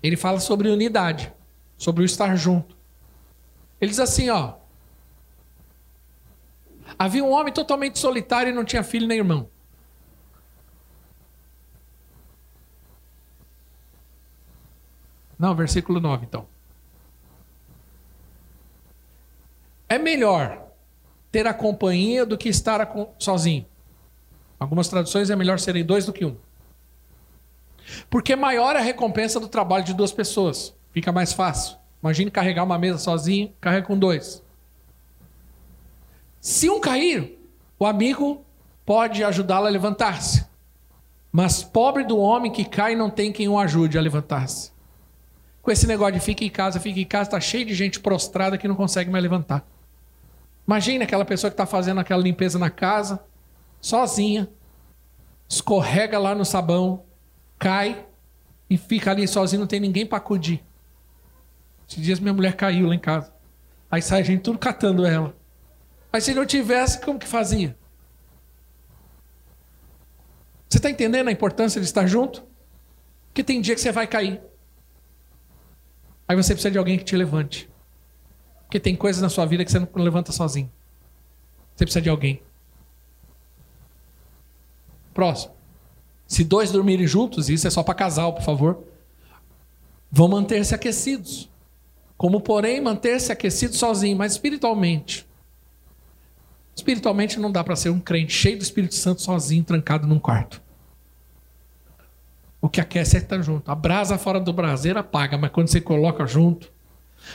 Ele 0.00 0.16
fala 0.16 0.38
sobre 0.38 0.68
unidade. 0.68 1.32
sobre 1.76 2.04
o 2.04 2.06
estar 2.06 2.36
junto. 2.36 2.76
Ele 3.80 3.90
diz 3.90 3.98
assim, 3.98 4.30
ó. 4.30 4.65
Havia 6.98 7.24
um 7.24 7.30
homem 7.30 7.52
totalmente 7.52 7.98
solitário 7.98 8.50
e 8.50 8.54
não 8.54 8.64
tinha 8.64 8.82
filho 8.82 9.06
nem 9.06 9.18
irmão. 9.18 9.48
Não, 15.38 15.54
versículo 15.54 16.00
9, 16.00 16.24
então. 16.24 16.46
É 19.88 19.98
melhor 19.98 20.66
ter 21.30 21.46
a 21.46 21.52
companhia 21.52 22.24
do 22.24 22.38
que 22.38 22.48
estar 22.48 22.88
sozinho. 23.18 23.66
Algumas 24.58 24.88
traduções 24.88 25.28
é 25.28 25.36
melhor 25.36 25.58
serem 25.58 25.84
dois 25.84 26.06
do 26.06 26.12
que 26.12 26.24
um. 26.24 26.36
Porque 28.08 28.34
maior 28.34 28.74
é 28.74 28.78
a 28.78 28.82
recompensa 28.82 29.38
do 29.38 29.48
trabalho 29.48 29.84
de 29.84 29.94
duas 29.94 30.12
pessoas. 30.12 30.74
Fica 30.92 31.12
mais 31.12 31.32
fácil. 31.32 31.76
Imagine 32.02 32.30
carregar 32.30 32.64
uma 32.64 32.78
mesa 32.78 32.98
sozinho, 32.98 33.52
carrega 33.60 33.86
com 33.86 33.98
dois. 33.98 34.42
Se 36.46 36.70
um 36.70 36.78
cair, 36.78 37.36
o 37.76 37.84
amigo 37.84 38.44
pode 38.84 39.24
ajudá-lo 39.24 39.66
a 39.66 39.68
levantar-se. 39.68 40.46
Mas 41.32 41.64
pobre 41.64 42.04
do 42.04 42.18
homem 42.18 42.52
que 42.52 42.64
cai 42.64 42.94
não 42.94 43.10
tem 43.10 43.32
quem 43.32 43.48
o 43.48 43.58
ajude 43.58 43.98
a 43.98 44.00
levantar-se. 44.00 44.70
Com 45.60 45.72
esse 45.72 45.88
negócio 45.88 46.14
de 46.14 46.20
fica 46.20 46.44
em 46.44 46.48
casa, 46.48 46.78
fica 46.78 47.00
em 47.00 47.04
casa, 47.04 47.30
está 47.30 47.40
cheio 47.40 47.66
de 47.66 47.74
gente 47.74 47.98
prostrada 47.98 48.56
que 48.56 48.68
não 48.68 48.76
consegue 48.76 49.10
mais 49.10 49.24
levantar. 49.24 49.66
Imagine 50.68 51.02
aquela 51.02 51.24
pessoa 51.24 51.50
que 51.50 51.54
está 51.54 51.66
fazendo 51.66 51.98
aquela 51.98 52.22
limpeza 52.22 52.60
na 52.60 52.70
casa, 52.70 53.20
sozinha, 53.80 54.48
escorrega 55.48 56.16
lá 56.16 56.32
no 56.32 56.44
sabão, 56.44 57.02
cai 57.58 58.06
e 58.70 58.76
fica 58.76 59.10
ali 59.10 59.26
sozinho, 59.26 59.62
não 59.62 59.66
tem 59.66 59.80
ninguém 59.80 60.06
para 60.06 60.18
acudir. 60.18 60.62
Esses 61.88 62.04
dias 62.04 62.20
minha 62.20 62.32
mulher 62.32 62.54
caiu 62.54 62.86
lá 62.86 62.94
em 62.94 63.00
casa. 63.00 63.34
Aí 63.90 64.00
sai 64.00 64.20
a 64.20 64.24
gente 64.24 64.42
tudo 64.42 64.60
catando 64.60 65.04
ela. 65.04 65.35
Mas 66.16 66.24
se 66.24 66.32
não 66.32 66.46
tivesse, 66.46 66.98
como 67.02 67.18
que 67.18 67.28
fazia? 67.28 67.76
Você 70.66 70.78
está 70.78 70.88
entendendo 70.88 71.28
a 71.28 71.30
importância 71.30 71.78
de 71.78 71.86
estar 71.86 72.06
junto? 72.06 72.42
Porque 73.26 73.44
tem 73.44 73.60
dia 73.60 73.74
que 73.74 73.82
você 73.82 73.92
vai 73.92 74.06
cair. 74.06 74.40
Aí 76.26 76.34
você 76.34 76.54
precisa 76.54 76.70
de 76.70 76.78
alguém 76.78 76.96
que 76.96 77.04
te 77.04 77.14
levante. 77.14 77.68
Porque 78.62 78.80
tem 78.80 78.96
coisas 78.96 79.20
na 79.20 79.28
sua 79.28 79.44
vida 79.44 79.62
que 79.62 79.70
você 79.70 79.78
não 79.78 79.86
levanta 79.96 80.32
sozinho. 80.32 80.72
Você 81.74 81.84
precisa 81.84 82.00
de 82.00 82.08
alguém. 82.08 82.42
Próximo. 85.12 85.54
Se 86.26 86.42
dois 86.42 86.72
dormirem 86.72 87.06
juntos, 87.06 87.50
isso 87.50 87.66
é 87.66 87.70
só 87.70 87.82
para 87.82 87.94
casal, 87.94 88.32
por 88.32 88.42
favor, 88.42 88.84
vão 90.10 90.28
manter-se 90.28 90.74
aquecidos. 90.74 91.50
Como, 92.16 92.40
porém, 92.40 92.80
manter-se 92.80 93.30
aquecido 93.30 93.76
sozinho, 93.76 94.16
mas 94.16 94.32
espiritualmente. 94.32 95.26
Espiritualmente 96.76 97.40
não 97.40 97.50
dá 97.50 97.64
para 97.64 97.74
ser 97.74 97.88
um 97.88 97.98
crente 97.98 98.34
cheio 98.34 98.58
do 98.58 98.62
Espírito 98.62 98.94
Santo 98.94 99.22
sozinho, 99.22 99.64
trancado 99.64 100.06
num 100.06 100.18
quarto. 100.18 100.62
O 102.60 102.68
que 102.68 102.80
aquece 102.80 103.16
é 103.16 103.20
estar 103.20 103.40
junto. 103.40 103.70
A 103.70 103.74
brasa 103.74 104.18
fora 104.18 104.38
do 104.38 104.52
braseiro 104.52 104.98
apaga, 104.98 105.38
mas 105.38 105.50
quando 105.50 105.68
você 105.68 105.80
coloca 105.80 106.26
junto, 106.26 106.70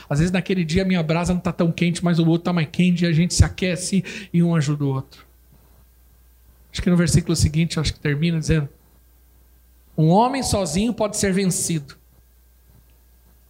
às 0.09 0.19
vezes 0.19 0.31
naquele 0.31 0.63
dia 0.63 0.83
a 0.83 0.85
minha 0.85 1.01
brasa 1.01 1.33
não 1.33 1.39
está 1.39 1.51
tão 1.51 1.71
quente, 1.71 2.03
mas 2.03 2.19
o 2.19 2.21
outro 2.23 2.41
está 2.41 2.53
mais 2.53 2.67
quente 2.71 3.03
e 3.03 3.07
a 3.07 3.11
gente 3.11 3.33
se 3.33 3.43
aquece 3.43 4.03
e 4.31 4.43
um 4.43 4.55
ajuda 4.55 4.83
o 4.85 4.89
outro. 4.89 5.25
Acho 6.71 6.81
que 6.81 6.89
no 6.89 6.95
versículo 6.95 7.35
seguinte, 7.35 7.79
acho 7.79 7.93
que 7.93 7.99
termina 7.99 8.39
dizendo: 8.39 8.69
Um 9.97 10.09
homem 10.09 10.43
sozinho 10.43 10.93
pode 10.93 11.17
ser 11.17 11.33
vencido. 11.33 11.97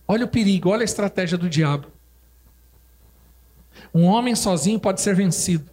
Olha 0.08 0.26
o 0.26 0.30
perigo, 0.30 0.70
olha 0.70 0.82
a 0.82 0.86
estratégia 0.86 1.38
do 1.38 1.50
diabo. 1.50 1.88
Um 3.94 4.06
homem 4.06 4.36
sozinho 4.36 4.80
pode 4.80 5.02
ser 5.02 5.16
vencido, 5.16 5.70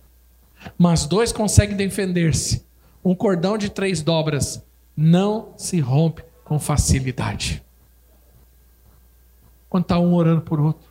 mas 0.76 1.06
dois 1.06 1.32
conseguem 1.32 1.76
defender-se. 1.76 2.66
Um 3.04 3.14
cordão 3.14 3.56
de 3.56 3.70
três 3.70 4.02
dobras 4.02 4.64
não 4.96 5.52
se 5.56 5.80
rompe 5.80 6.22
com 6.44 6.58
facilidade. 6.58 7.62
Quando 9.68 9.84
está 9.84 9.98
um 9.98 10.14
orando 10.14 10.42
por 10.42 10.60
outro. 10.60 10.88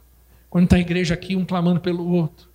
Quando 0.50 0.66
está 0.66 0.78
a 0.78 0.80
igreja 0.80 1.14
aqui, 1.14 1.36
um 1.36 1.46
clamando 1.46 1.82
pelo 1.82 2.08
outro. 2.10 2.48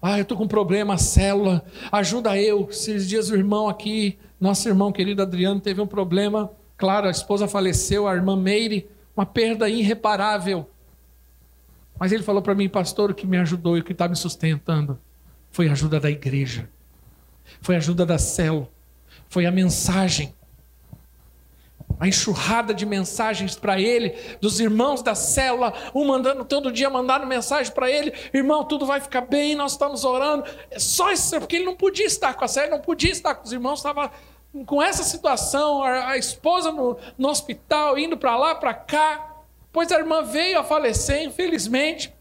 Ah, 0.00 0.18
eu 0.18 0.22
estou 0.22 0.36
com 0.36 0.44
um 0.44 0.48
problema, 0.48 0.96
célula, 0.96 1.64
ajuda 1.90 2.38
eu. 2.38 2.68
Esses 2.70 3.08
dias 3.08 3.28
o 3.28 3.34
irmão 3.34 3.68
aqui, 3.68 4.18
nosso 4.40 4.68
irmão 4.68 4.92
querido 4.92 5.22
Adriano, 5.22 5.60
teve 5.60 5.80
um 5.80 5.86
problema. 5.86 6.50
Claro, 6.76 7.08
a 7.08 7.10
esposa 7.10 7.48
faleceu, 7.48 8.06
a 8.06 8.14
irmã 8.14 8.36
Meire, 8.36 8.88
uma 9.16 9.26
perda 9.26 9.68
irreparável. 9.68 10.68
Mas 11.98 12.12
ele 12.12 12.22
falou 12.22 12.42
para 12.42 12.54
mim, 12.54 12.68
pastor, 12.68 13.10
o 13.10 13.14
que 13.14 13.26
me 13.26 13.36
ajudou 13.38 13.76
e 13.76 13.80
o 13.80 13.84
que 13.84 13.92
está 13.92 14.08
me 14.08 14.16
sustentando 14.16 14.98
foi 15.54 15.68
a 15.68 15.72
ajuda 15.72 16.00
da 16.00 16.10
igreja, 16.10 16.68
foi 17.62 17.76
a 17.76 17.78
ajuda 17.78 18.04
da 18.04 18.18
célula, 18.18 18.68
foi 19.28 19.46
a 19.46 19.52
mensagem 19.52 20.34
a 22.00 22.08
enxurrada 22.08 22.74
de 22.74 22.84
mensagens 22.84 23.54
para 23.54 23.80
ele, 23.80 24.16
dos 24.40 24.58
irmãos 24.58 25.00
da 25.00 25.14
célula, 25.14 25.72
um 25.94 26.04
mandando 26.04 26.44
todo 26.44 26.72
dia, 26.72 26.90
mandando 26.90 27.24
mensagem 27.24 27.72
para 27.72 27.88
ele: 27.88 28.12
irmão, 28.32 28.64
tudo 28.64 28.84
vai 28.84 28.98
ficar 29.00 29.20
bem, 29.20 29.54
nós 29.54 29.72
estamos 29.72 30.04
orando. 30.04 30.44
É 30.72 30.78
só 30.80 31.12
isso, 31.12 31.38
porque 31.38 31.54
ele 31.54 31.64
não 31.64 31.76
podia 31.76 32.04
estar 32.04 32.34
com 32.34 32.44
a 32.44 32.48
célula, 32.48 32.78
não 32.78 32.84
podia 32.84 33.12
estar 33.12 33.36
com 33.36 33.44
os 33.44 33.52
irmãos, 33.52 33.78
estava 33.78 34.10
com 34.66 34.82
essa 34.82 35.04
situação, 35.04 35.84
a, 35.84 36.18
esposa 36.18 36.72
no, 36.72 36.96
no 37.16 37.28
hospital, 37.28 37.96
indo 37.96 38.16
para 38.16 38.36
lá, 38.36 38.56
para 38.56 38.74
cá. 38.74 39.36
Pois 39.72 39.92
a 39.92 39.98
irmã 40.00 40.24
veio 40.24 40.58
a 40.58 40.64
falecer, 40.64 41.22
infelizmente. 41.22 42.12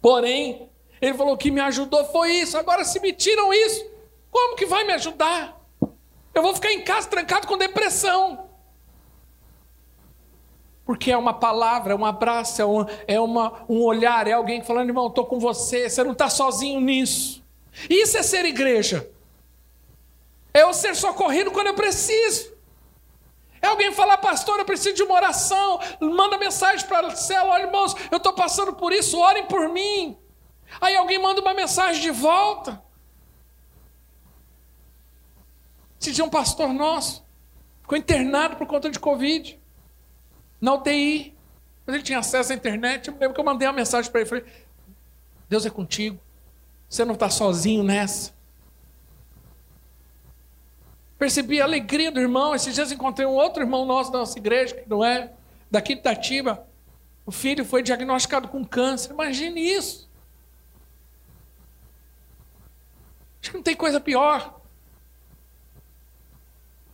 Porém, 0.00 0.68
ele 1.02 1.14
falou 1.14 1.36
que 1.36 1.50
me 1.50 1.60
ajudou 1.60 2.04
foi 2.04 2.30
isso. 2.30 2.56
Agora, 2.56 2.84
se 2.84 3.00
me 3.00 3.12
tiram 3.12 3.52
isso, 3.52 3.84
como 4.30 4.54
que 4.54 4.64
vai 4.64 4.84
me 4.84 4.92
ajudar? 4.92 5.60
Eu 6.32 6.42
vou 6.42 6.54
ficar 6.54 6.72
em 6.72 6.82
casa 6.82 7.08
trancado 7.08 7.48
com 7.48 7.58
depressão. 7.58 8.48
Porque 10.86 11.10
é 11.10 11.16
uma 11.16 11.34
palavra, 11.34 11.92
é 11.92 11.96
um 11.96 12.06
abraço, 12.06 12.62
é, 12.62 12.66
um, 12.66 12.86
é 13.08 13.20
uma, 13.20 13.64
um 13.68 13.82
olhar, 13.82 14.28
é 14.28 14.32
alguém 14.32 14.62
falando, 14.62 14.90
irmão, 14.90 15.08
estou 15.08 15.26
com 15.26 15.40
você, 15.40 15.90
você 15.90 16.04
não 16.04 16.12
está 16.12 16.30
sozinho 16.30 16.80
nisso. 16.80 17.42
Isso 17.90 18.16
é 18.16 18.22
ser 18.22 18.44
igreja. 18.44 19.10
É 20.54 20.62
eu 20.62 20.72
ser 20.72 20.94
socorrido 20.94 21.50
quando 21.50 21.68
eu 21.68 21.74
preciso. 21.74 22.52
É 23.60 23.66
alguém 23.66 23.92
falar, 23.92 24.18
pastor, 24.18 24.58
eu 24.58 24.64
preciso 24.64 24.94
de 24.94 25.02
uma 25.02 25.14
oração. 25.14 25.80
Manda 26.00 26.38
mensagem 26.38 26.86
para 26.86 27.08
a 27.08 27.16
célula, 27.16 27.54
olha, 27.54 27.64
irmãos, 27.64 27.94
eu 28.10 28.18
estou 28.18 28.32
passando 28.32 28.72
por 28.72 28.92
isso, 28.92 29.18
orem 29.18 29.46
por 29.46 29.68
mim. 29.68 30.21
Aí 30.80 30.96
alguém 30.96 31.18
manda 31.18 31.40
uma 31.40 31.54
mensagem 31.54 32.00
de 32.00 32.10
volta. 32.10 32.82
Esse 36.00 36.12
dia 36.12 36.24
um 36.24 36.30
pastor 36.30 36.72
nosso 36.72 37.24
ficou 37.82 37.96
internado 37.96 38.56
por 38.56 38.66
conta 38.66 38.90
de 38.90 38.98
Covid 38.98 39.60
na 40.60 40.74
UTI. 40.74 41.34
Mas 41.86 41.94
ele 41.94 42.02
tinha 42.02 42.18
acesso 42.18 42.52
à 42.52 42.54
internet. 42.54 43.08
Eu 43.08 43.14
lembro 43.14 43.34
que 43.34 43.40
eu 43.40 43.44
mandei 43.44 43.66
uma 43.66 43.74
mensagem 43.74 44.10
para 44.10 44.20
ele. 44.20 44.28
Falei: 44.28 44.44
Deus 45.48 45.66
é 45.66 45.70
contigo. 45.70 46.18
Você 46.88 47.04
não 47.04 47.14
está 47.14 47.28
sozinho 47.30 47.82
nessa. 47.82 48.32
Percebi 51.18 51.60
a 51.60 51.64
alegria 51.64 52.10
do 52.10 52.20
irmão. 52.20 52.54
Esses 52.54 52.74
dias 52.74 52.92
encontrei 52.92 53.26
um 53.26 53.34
outro 53.34 53.62
irmão 53.62 53.84
nosso 53.84 54.10
da 54.10 54.18
nossa 54.18 54.38
igreja, 54.38 54.74
que 54.74 54.88
não 54.88 55.04
é 55.04 55.32
daqui 55.70 55.94
de 55.94 56.00
Itatiba. 56.00 56.66
O 57.24 57.30
filho 57.30 57.64
foi 57.64 57.82
diagnosticado 57.82 58.48
com 58.48 58.64
câncer. 58.64 59.12
Imagine 59.12 59.60
isso. 59.60 60.10
Acho 63.42 63.50
que 63.50 63.56
não 63.56 63.62
tem 63.62 63.74
coisa 63.74 64.00
pior. 64.00 64.60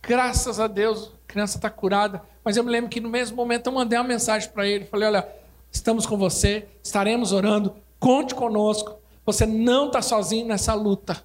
Graças 0.01 0.59
a 0.59 0.65
Deus, 0.65 1.11
a 1.23 1.27
criança 1.27 1.57
está 1.57 1.69
curada. 1.69 2.23
Mas 2.43 2.57
eu 2.57 2.63
me 2.63 2.71
lembro 2.71 2.89
que 2.89 2.99
no 2.99 3.09
mesmo 3.09 3.37
momento 3.37 3.67
eu 3.67 3.73
mandei 3.73 3.99
uma 3.99 4.07
mensagem 4.07 4.49
para 4.49 4.67
ele. 4.67 4.85
Falei: 4.85 5.09
Olha, 5.09 5.29
estamos 5.71 6.07
com 6.07 6.17
você, 6.17 6.67
estaremos 6.83 7.31
orando, 7.31 7.75
conte 7.99 8.33
conosco. 8.33 8.97
Você 9.25 9.45
não 9.45 9.87
está 9.87 10.01
sozinho 10.01 10.47
nessa 10.47 10.73
luta. 10.73 11.23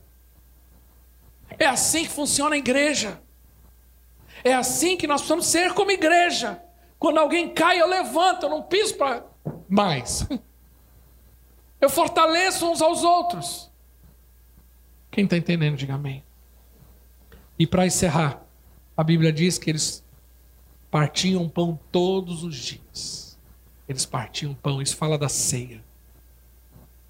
É 1.58 1.64
assim 1.64 2.02
que 2.02 2.10
funciona 2.10 2.54
a 2.54 2.58
igreja. 2.58 3.18
É 4.42 4.52
assim 4.52 4.96
que 4.96 5.06
nós 5.06 5.22
precisamos 5.22 5.46
ser 5.46 5.72
como 5.72 5.90
igreja. 5.90 6.62
Quando 6.98 7.18
alguém 7.18 7.48
cai, 7.48 7.80
eu 7.80 7.88
levanto, 7.88 8.44
eu 8.44 8.50
não 8.50 8.62
piso 8.62 8.94
para 8.96 9.24
mais. 9.68 10.26
Eu 11.80 11.90
fortaleço 11.90 12.66
uns 12.70 12.80
aos 12.80 13.02
outros. 13.02 13.70
Quem 15.14 15.22
está 15.22 15.36
entendendo, 15.36 15.76
diga 15.76 15.94
amém. 15.94 16.24
E 17.56 17.68
para 17.68 17.86
encerrar, 17.86 18.44
a 18.96 19.04
Bíblia 19.04 19.32
diz 19.32 19.58
que 19.58 19.70
eles 19.70 20.02
partiam 20.90 21.48
pão 21.48 21.78
todos 21.92 22.42
os 22.42 22.56
dias. 22.56 23.38
Eles 23.88 24.04
partiam 24.04 24.54
pão, 24.54 24.82
isso 24.82 24.96
fala 24.96 25.16
da 25.16 25.28
ceia. 25.28 25.84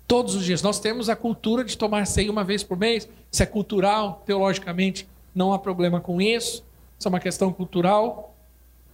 Todos 0.06 0.34
os 0.34 0.44
dias. 0.44 0.60
Nós 0.60 0.78
temos 0.78 1.08
a 1.08 1.16
cultura 1.16 1.64
de 1.64 1.78
tomar 1.78 2.06
ceia 2.06 2.30
uma 2.30 2.44
vez 2.44 2.62
por 2.62 2.76
mês. 2.76 3.08
Isso 3.32 3.42
é 3.42 3.46
cultural, 3.46 4.22
teologicamente, 4.26 5.08
não 5.34 5.54
há 5.54 5.58
problema 5.58 5.98
com 5.98 6.20
isso. 6.20 6.62
Isso 6.98 7.08
é 7.08 7.10
uma 7.10 7.20
questão 7.20 7.50
cultural. 7.54 8.36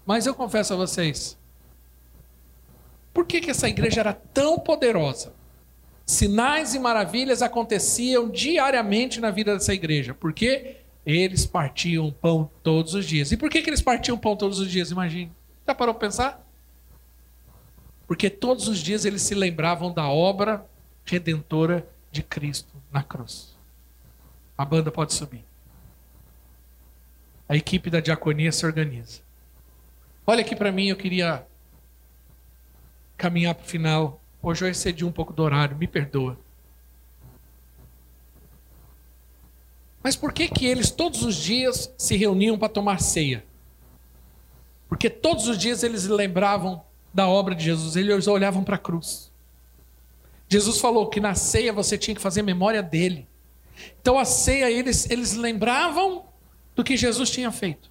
Mas 0.07 0.25
eu 0.25 0.37
confesso 0.37 0.73
a 0.73 0.77
vocês, 0.77 1.37
Por 3.13 3.27
que, 3.27 3.41
que 3.41 3.51
essa 3.51 3.69
igreja 3.69 4.03
era 4.03 4.13
tão 4.13 4.57
poderosa? 4.57 5.40
Sinais 6.11 6.75
e 6.75 6.79
maravilhas 6.81 7.41
aconteciam 7.41 8.29
diariamente 8.29 9.21
na 9.21 9.31
vida 9.31 9.55
dessa 9.55 9.73
igreja. 9.73 10.13
Por 10.13 10.33
quê? 10.33 10.79
Eles 11.07 11.47
partiam 11.47 12.11
pão 12.11 12.51
todos 12.65 12.95
os 12.95 13.07
dias. 13.07 13.31
E 13.31 13.37
por 13.37 13.49
que, 13.49 13.63
que 13.63 13.71
eles 13.71 13.81
partiam 13.81 14.19
pão 14.19 14.35
todos 14.35 14.59
os 14.59 14.69
dias? 14.69 14.91
Imagine. 14.91 15.31
Já 15.65 15.73
parou 15.73 15.95
para 15.95 16.09
pensar? 16.09 16.45
Porque 18.09 18.29
todos 18.29 18.67
os 18.67 18.81
dias 18.81 19.05
eles 19.05 19.23
se 19.23 19.37
lembravam 19.37 19.93
da 19.93 20.09
obra 20.09 20.67
redentora 21.05 21.89
de 22.11 22.25
Cristo 22.25 22.75
na 22.91 23.05
cruz. 23.05 23.57
A 24.59 24.65
banda 24.65 24.91
pode 24.91 25.15
subir. 25.15 25.45
A 27.49 27.55
equipe 27.55 27.89
da 27.89 28.01
diaconia 28.01 28.51
se 28.51 28.67
organiza. 28.67 29.21
Olha 30.27 30.41
aqui 30.41 30.57
para 30.57 30.73
mim, 30.73 30.89
eu 30.89 30.97
queria 30.97 31.47
caminhar 33.17 33.55
para 33.55 33.65
o 33.65 33.69
final. 33.69 34.20
Hoje 34.43 34.65
eu 34.65 34.69
excedi 34.69 35.05
um 35.05 35.13
pouco 35.13 35.33
do 35.33 35.43
horário, 35.43 35.77
me 35.77 35.87
perdoa. 35.87 36.39
Mas 40.03 40.17
por 40.17 40.33
que 40.33 40.49
que 40.49 40.67
eles 40.67 40.91
todos 40.91 41.23
os 41.23 41.37
dias 41.37 41.93
se 41.99 42.17
reuniam 42.17 42.59
para 42.59 42.69
tomar 42.69 43.01
ceia? 43.01 43.45
Porque 44.89 45.11
todos 45.11 45.47
os 45.47 45.59
dias 45.59 45.83
eles 45.83 46.07
lembravam 46.07 46.83
da 47.13 47.29
obra 47.29 47.55
de 47.55 47.65
Jesus, 47.65 47.97
eles 47.97 48.27
olhavam 48.27 48.65
para 48.65 48.77
a 48.77 48.79
cruz. 48.79 49.31
Jesus 50.49 50.81
falou 50.81 51.09
que 51.09 51.21
na 51.21 51.35
ceia 51.35 51.73
você 51.73 51.99
tinha 51.99 52.15
que 52.15 52.21
fazer 52.21 52.43
memória 52.43 52.83
dele. 52.83 53.29
Então 54.01 54.19
a 54.19 54.25
ceia 54.25 54.71
eles 54.71 55.09
eles 55.11 55.35
lembravam 55.35 56.25
do 56.75 56.83
que 56.83 56.97
Jesus 56.97 57.31
tinha 57.31 57.53
feito. 57.53 57.91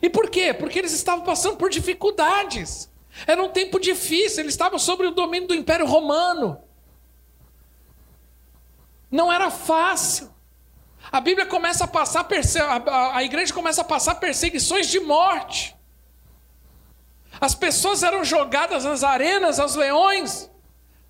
E 0.00 0.08
por 0.08 0.30
quê? 0.30 0.54
Porque 0.54 0.78
eles 0.78 0.92
estavam 0.92 1.24
passando 1.24 1.56
por 1.56 1.70
dificuldades. 1.70 2.88
Era 3.24 3.42
um 3.42 3.48
tempo 3.48 3.78
difícil, 3.78 4.40
eles 4.40 4.54
estavam 4.54 4.78
sob 4.78 5.06
o 5.06 5.12
domínio 5.12 5.48
do 5.48 5.54
Império 5.54 5.86
Romano. 5.86 6.60
Não 9.10 9.32
era 9.32 9.50
fácil. 9.50 10.34
A 11.10 11.20
Bíblia 11.20 11.46
começa 11.46 11.84
a 11.84 11.88
passar, 11.88 12.26
a 13.12 13.22
igreja 13.22 13.54
começa 13.54 13.80
a 13.82 13.84
passar 13.84 14.16
perseguições 14.16 14.88
de 14.88 14.98
morte. 14.98 15.76
As 17.40 17.54
pessoas 17.54 18.02
eram 18.02 18.24
jogadas 18.24 18.84
nas 18.84 19.04
arenas, 19.04 19.60
aos 19.60 19.76
leões, 19.76 20.50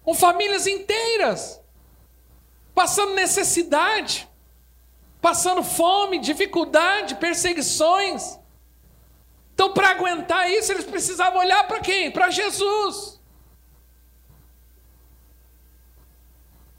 com 0.02 0.14
famílias 0.14 0.66
inteiras, 0.66 1.60
passando 2.74 3.14
necessidade, 3.14 4.28
passando 5.20 5.62
fome, 5.62 6.18
dificuldade, 6.18 7.14
perseguições. 7.16 8.38
Então, 9.56 9.72
para 9.72 9.88
aguentar 9.88 10.50
isso, 10.50 10.70
eles 10.70 10.84
precisavam 10.84 11.40
olhar 11.40 11.66
para 11.66 11.80
quem? 11.80 12.10
Para 12.10 12.28
Jesus. 12.28 13.18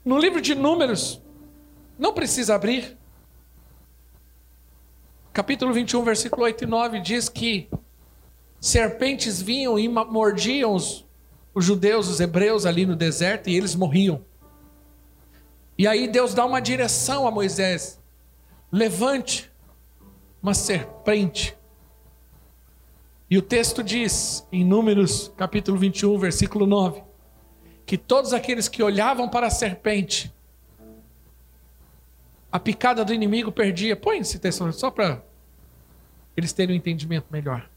No 0.04 0.16
livro 0.16 0.40
de 0.40 0.54
Números, 0.54 1.20
não 1.98 2.14
precisa 2.14 2.54
abrir. 2.54 2.96
Capítulo 5.32 5.74
21, 5.74 6.04
versículo 6.04 6.44
8 6.44 6.62
e 6.62 6.66
9 6.68 7.00
diz 7.00 7.28
que 7.28 7.68
serpentes 8.60 9.42
vinham 9.42 9.76
e 9.76 9.88
mordiam 9.88 10.72
os, 10.72 11.04
os 11.52 11.64
judeus, 11.64 12.06
os 12.06 12.20
hebreus 12.20 12.64
ali 12.64 12.86
no 12.86 12.94
deserto 12.94 13.50
e 13.50 13.56
eles 13.56 13.74
morriam. 13.74 14.24
E 15.76 15.84
aí 15.84 16.06
Deus 16.06 16.32
dá 16.32 16.44
uma 16.44 16.60
direção 16.60 17.26
a 17.26 17.30
Moisés: 17.32 18.00
levante 18.70 19.50
uma 20.40 20.54
serpente 20.54 21.57
e 23.30 23.36
o 23.36 23.42
texto 23.42 23.82
diz, 23.82 24.46
em 24.50 24.64
Números 24.64 25.32
capítulo 25.36 25.76
21, 25.76 26.18
versículo 26.18 26.66
9, 26.66 27.02
que 27.84 27.98
todos 27.98 28.32
aqueles 28.32 28.68
que 28.68 28.82
olhavam 28.82 29.28
para 29.28 29.46
a 29.48 29.50
serpente, 29.50 30.32
a 32.50 32.58
picada 32.58 33.04
do 33.04 33.12
inimigo 33.12 33.52
perdia. 33.52 33.94
Põe 33.94 34.18
esse 34.18 34.38
texto 34.38 34.72
só 34.72 34.90
para 34.90 35.22
eles 36.36 36.52
terem 36.52 36.74
um 36.74 36.78
entendimento 36.78 37.26
melhor. 37.30 37.68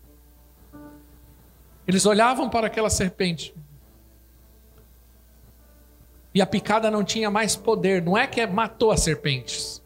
Eles 1.85 2.05
olhavam 2.05 2.49
para 2.49 2.67
aquela 2.67 2.89
serpente. 2.89 3.53
E 6.33 6.41
a 6.41 6.45
picada 6.45 6.89
não 6.89 7.03
tinha 7.03 7.29
mais 7.29 7.55
poder. 7.55 8.01
Não 8.01 8.17
é 8.17 8.25
que 8.25 8.45
matou 8.47 8.91
as 8.91 9.01
serpentes. 9.01 9.80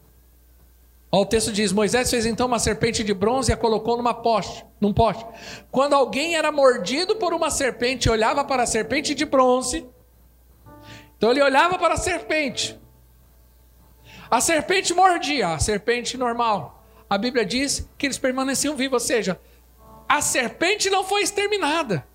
O 1.20 1.26
texto 1.26 1.52
diz: 1.52 1.72
Moisés 1.72 2.10
fez 2.10 2.26
então 2.26 2.46
uma 2.46 2.58
serpente 2.58 3.04
de 3.04 3.14
bronze 3.14 3.50
e 3.50 3.54
a 3.54 3.56
colocou 3.56 3.96
numa 3.96 4.14
poste 4.14 4.64
num 4.80 4.92
poste. 4.92 5.24
Quando 5.70 5.94
alguém 5.94 6.36
era 6.36 6.52
mordido 6.52 7.16
por 7.16 7.32
uma 7.32 7.50
serpente, 7.50 8.10
olhava 8.10 8.44
para 8.44 8.62
a 8.62 8.66
serpente 8.66 9.14
de 9.14 9.24
bronze. 9.24 9.86
Então 11.16 11.30
ele 11.30 11.42
olhava 11.42 11.78
para 11.78 11.94
a 11.94 11.96
serpente. 11.96 12.78
A 14.30 14.40
serpente 14.40 14.92
mordia, 14.92 15.48
a 15.48 15.58
serpente 15.58 16.16
normal. 16.16 16.84
A 17.08 17.16
Bíblia 17.16 17.44
diz 17.44 17.88
que 17.96 18.06
eles 18.06 18.18
permaneciam 18.18 18.76
vivos, 18.76 19.02
ou 19.02 19.06
seja, 19.06 19.40
a 20.08 20.20
serpente 20.20 20.90
não 20.90 21.04
foi 21.04 21.22
exterminada. 21.22 22.06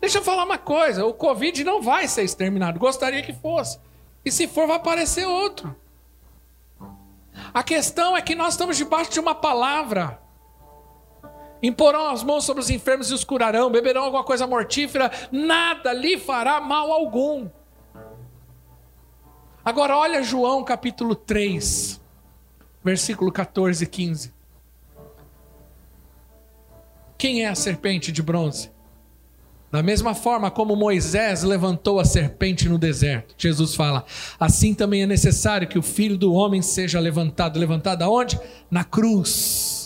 Deixa 0.00 0.18
eu 0.18 0.22
falar 0.22 0.44
uma 0.44 0.58
coisa: 0.58 1.04
o 1.04 1.12
Covid 1.12 1.62
não 1.64 1.82
vai 1.82 2.08
ser 2.08 2.22
exterminado. 2.22 2.78
Gostaria 2.78 3.22
que 3.22 3.32
fosse. 3.32 3.78
E 4.24 4.30
se 4.30 4.46
for, 4.46 4.66
vai 4.66 4.76
aparecer 4.76 5.26
outro. 5.26 5.74
A 7.52 7.62
questão 7.62 8.16
é 8.16 8.22
que 8.22 8.34
nós 8.34 8.54
estamos 8.54 8.76
debaixo 8.76 9.10
de 9.10 9.20
uma 9.20 9.34
palavra 9.34 10.22
Imporão 11.62 12.10
as 12.10 12.24
mãos 12.24 12.44
sobre 12.44 12.60
os 12.60 12.68
enfermos 12.68 13.10
e 13.10 13.14
os 13.14 13.22
curarão, 13.22 13.70
beberão 13.70 14.02
alguma 14.02 14.24
coisa 14.24 14.48
mortífera, 14.48 15.12
nada 15.30 15.92
lhe 15.92 16.18
fará 16.18 16.60
mal 16.60 16.90
algum. 16.90 17.48
Agora 19.64 19.96
olha 19.96 20.24
João 20.24 20.64
capítulo 20.64 21.14
3, 21.14 22.00
versículo 22.82 23.30
14 23.30 23.84
e 23.84 23.86
15. 23.86 24.34
Quem 27.16 27.44
é 27.44 27.48
a 27.48 27.54
serpente 27.54 28.10
de 28.10 28.20
bronze? 28.20 28.72
Da 29.72 29.82
mesma 29.82 30.14
forma 30.14 30.50
como 30.50 30.76
Moisés 30.76 31.42
levantou 31.42 31.98
a 31.98 32.04
serpente 32.04 32.68
no 32.68 32.78
deserto, 32.78 33.34
Jesus 33.36 33.74
fala: 33.74 34.04
assim 34.38 34.74
também 34.74 35.02
é 35.02 35.06
necessário 35.06 35.66
que 35.66 35.78
o 35.78 35.82
filho 35.82 36.16
do 36.16 36.32
homem 36.32 36.62
seja 36.62 37.00
levantado. 37.00 37.58
Levantado 37.58 38.02
aonde? 38.02 38.38
Na 38.70 38.84
cruz 38.84 39.82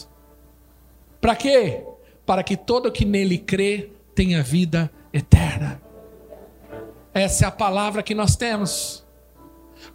para 1.20 1.34
quê? 1.34 1.84
Para 2.24 2.42
que 2.42 2.56
todo 2.56 2.90
que 2.90 3.04
nele 3.04 3.38
crê 3.38 3.90
tenha 4.14 4.42
vida 4.42 4.90
eterna. 5.12 5.80
Essa 7.12 7.46
é 7.46 7.48
a 7.48 7.50
palavra 7.50 8.02
que 8.02 8.14
nós 8.14 8.36
temos. 8.36 9.05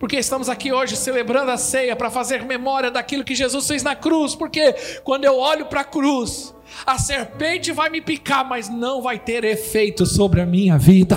Porque 0.01 0.17
estamos 0.17 0.49
aqui 0.49 0.73
hoje 0.73 0.95
celebrando 0.95 1.51
a 1.51 1.57
ceia 1.57 1.95
para 1.95 2.09
fazer 2.09 2.43
memória 2.43 2.89
daquilo 2.89 3.23
que 3.23 3.35
Jesus 3.35 3.67
fez 3.67 3.83
na 3.83 3.95
cruz. 3.95 4.33
Porque 4.33 4.73
quando 5.03 5.25
eu 5.25 5.37
olho 5.37 5.67
para 5.67 5.81
a 5.81 5.83
cruz, 5.83 6.55
a 6.87 6.97
serpente 6.97 7.71
vai 7.71 7.87
me 7.91 8.01
picar, 8.01 8.43
mas 8.43 8.67
não 8.67 8.99
vai 8.99 9.19
ter 9.19 9.43
efeito 9.43 10.03
sobre 10.07 10.41
a 10.41 10.45
minha 10.45 10.75
vida. 10.75 11.15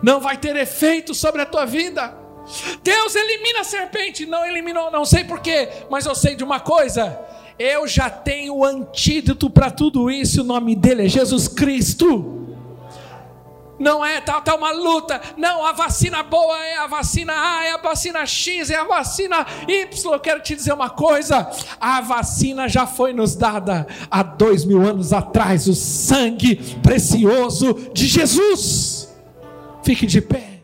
Não 0.00 0.20
vai 0.20 0.36
ter 0.36 0.54
efeito 0.54 1.16
sobre 1.16 1.42
a 1.42 1.46
tua 1.46 1.64
vida. 1.64 2.16
Deus 2.84 3.16
elimina 3.16 3.62
a 3.62 3.64
serpente, 3.64 4.24
não 4.24 4.46
eliminou, 4.46 4.88
não 4.92 5.04
sei 5.04 5.24
porquê, 5.24 5.68
mas 5.90 6.06
eu 6.06 6.14
sei 6.14 6.36
de 6.36 6.44
uma 6.44 6.60
coisa: 6.60 7.18
eu 7.58 7.88
já 7.88 8.08
tenho 8.08 8.54
o 8.54 8.64
antídoto 8.64 9.50
para 9.50 9.68
tudo 9.68 10.08
isso, 10.12 10.42
o 10.42 10.44
nome 10.44 10.76
dele 10.76 11.06
é 11.06 11.08
Jesus 11.08 11.48
Cristo. 11.48 12.45
Não 13.78 14.04
é 14.04 14.20
tá, 14.20 14.40
tá 14.40 14.54
uma 14.54 14.70
luta. 14.72 15.20
Não, 15.36 15.64
a 15.64 15.72
vacina 15.72 16.22
boa 16.22 16.58
é 16.64 16.76
a 16.78 16.86
vacina 16.86 17.32
A, 17.32 17.64
é 17.64 17.72
a 17.72 17.76
vacina 17.76 18.24
X, 18.24 18.70
é 18.70 18.76
a 18.76 18.84
vacina 18.84 19.46
Y. 19.68 20.12
Eu 20.12 20.20
quero 20.20 20.40
te 20.40 20.54
dizer 20.54 20.72
uma 20.72 20.90
coisa: 20.90 21.50
a 21.80 22.00
vacina 22.00 22.68
já 22.68 22.86
foi 22.86 23.12
nos 23.12 23.36
dada 23.36 23.86
há 24.10 24.22
dois 24.22 24.64
mil 24.64 24.82
anos 24.82 25.12
atrás 25.12 25.66
o 25.68 25.74
sangue 25.74 26.56
precioso 26.82 27.74
de 27.92 28.06
Jesus. 28.06 29.14
Fique 29.82 30.06
de 30.06 30.20
pé. 30.20 30.55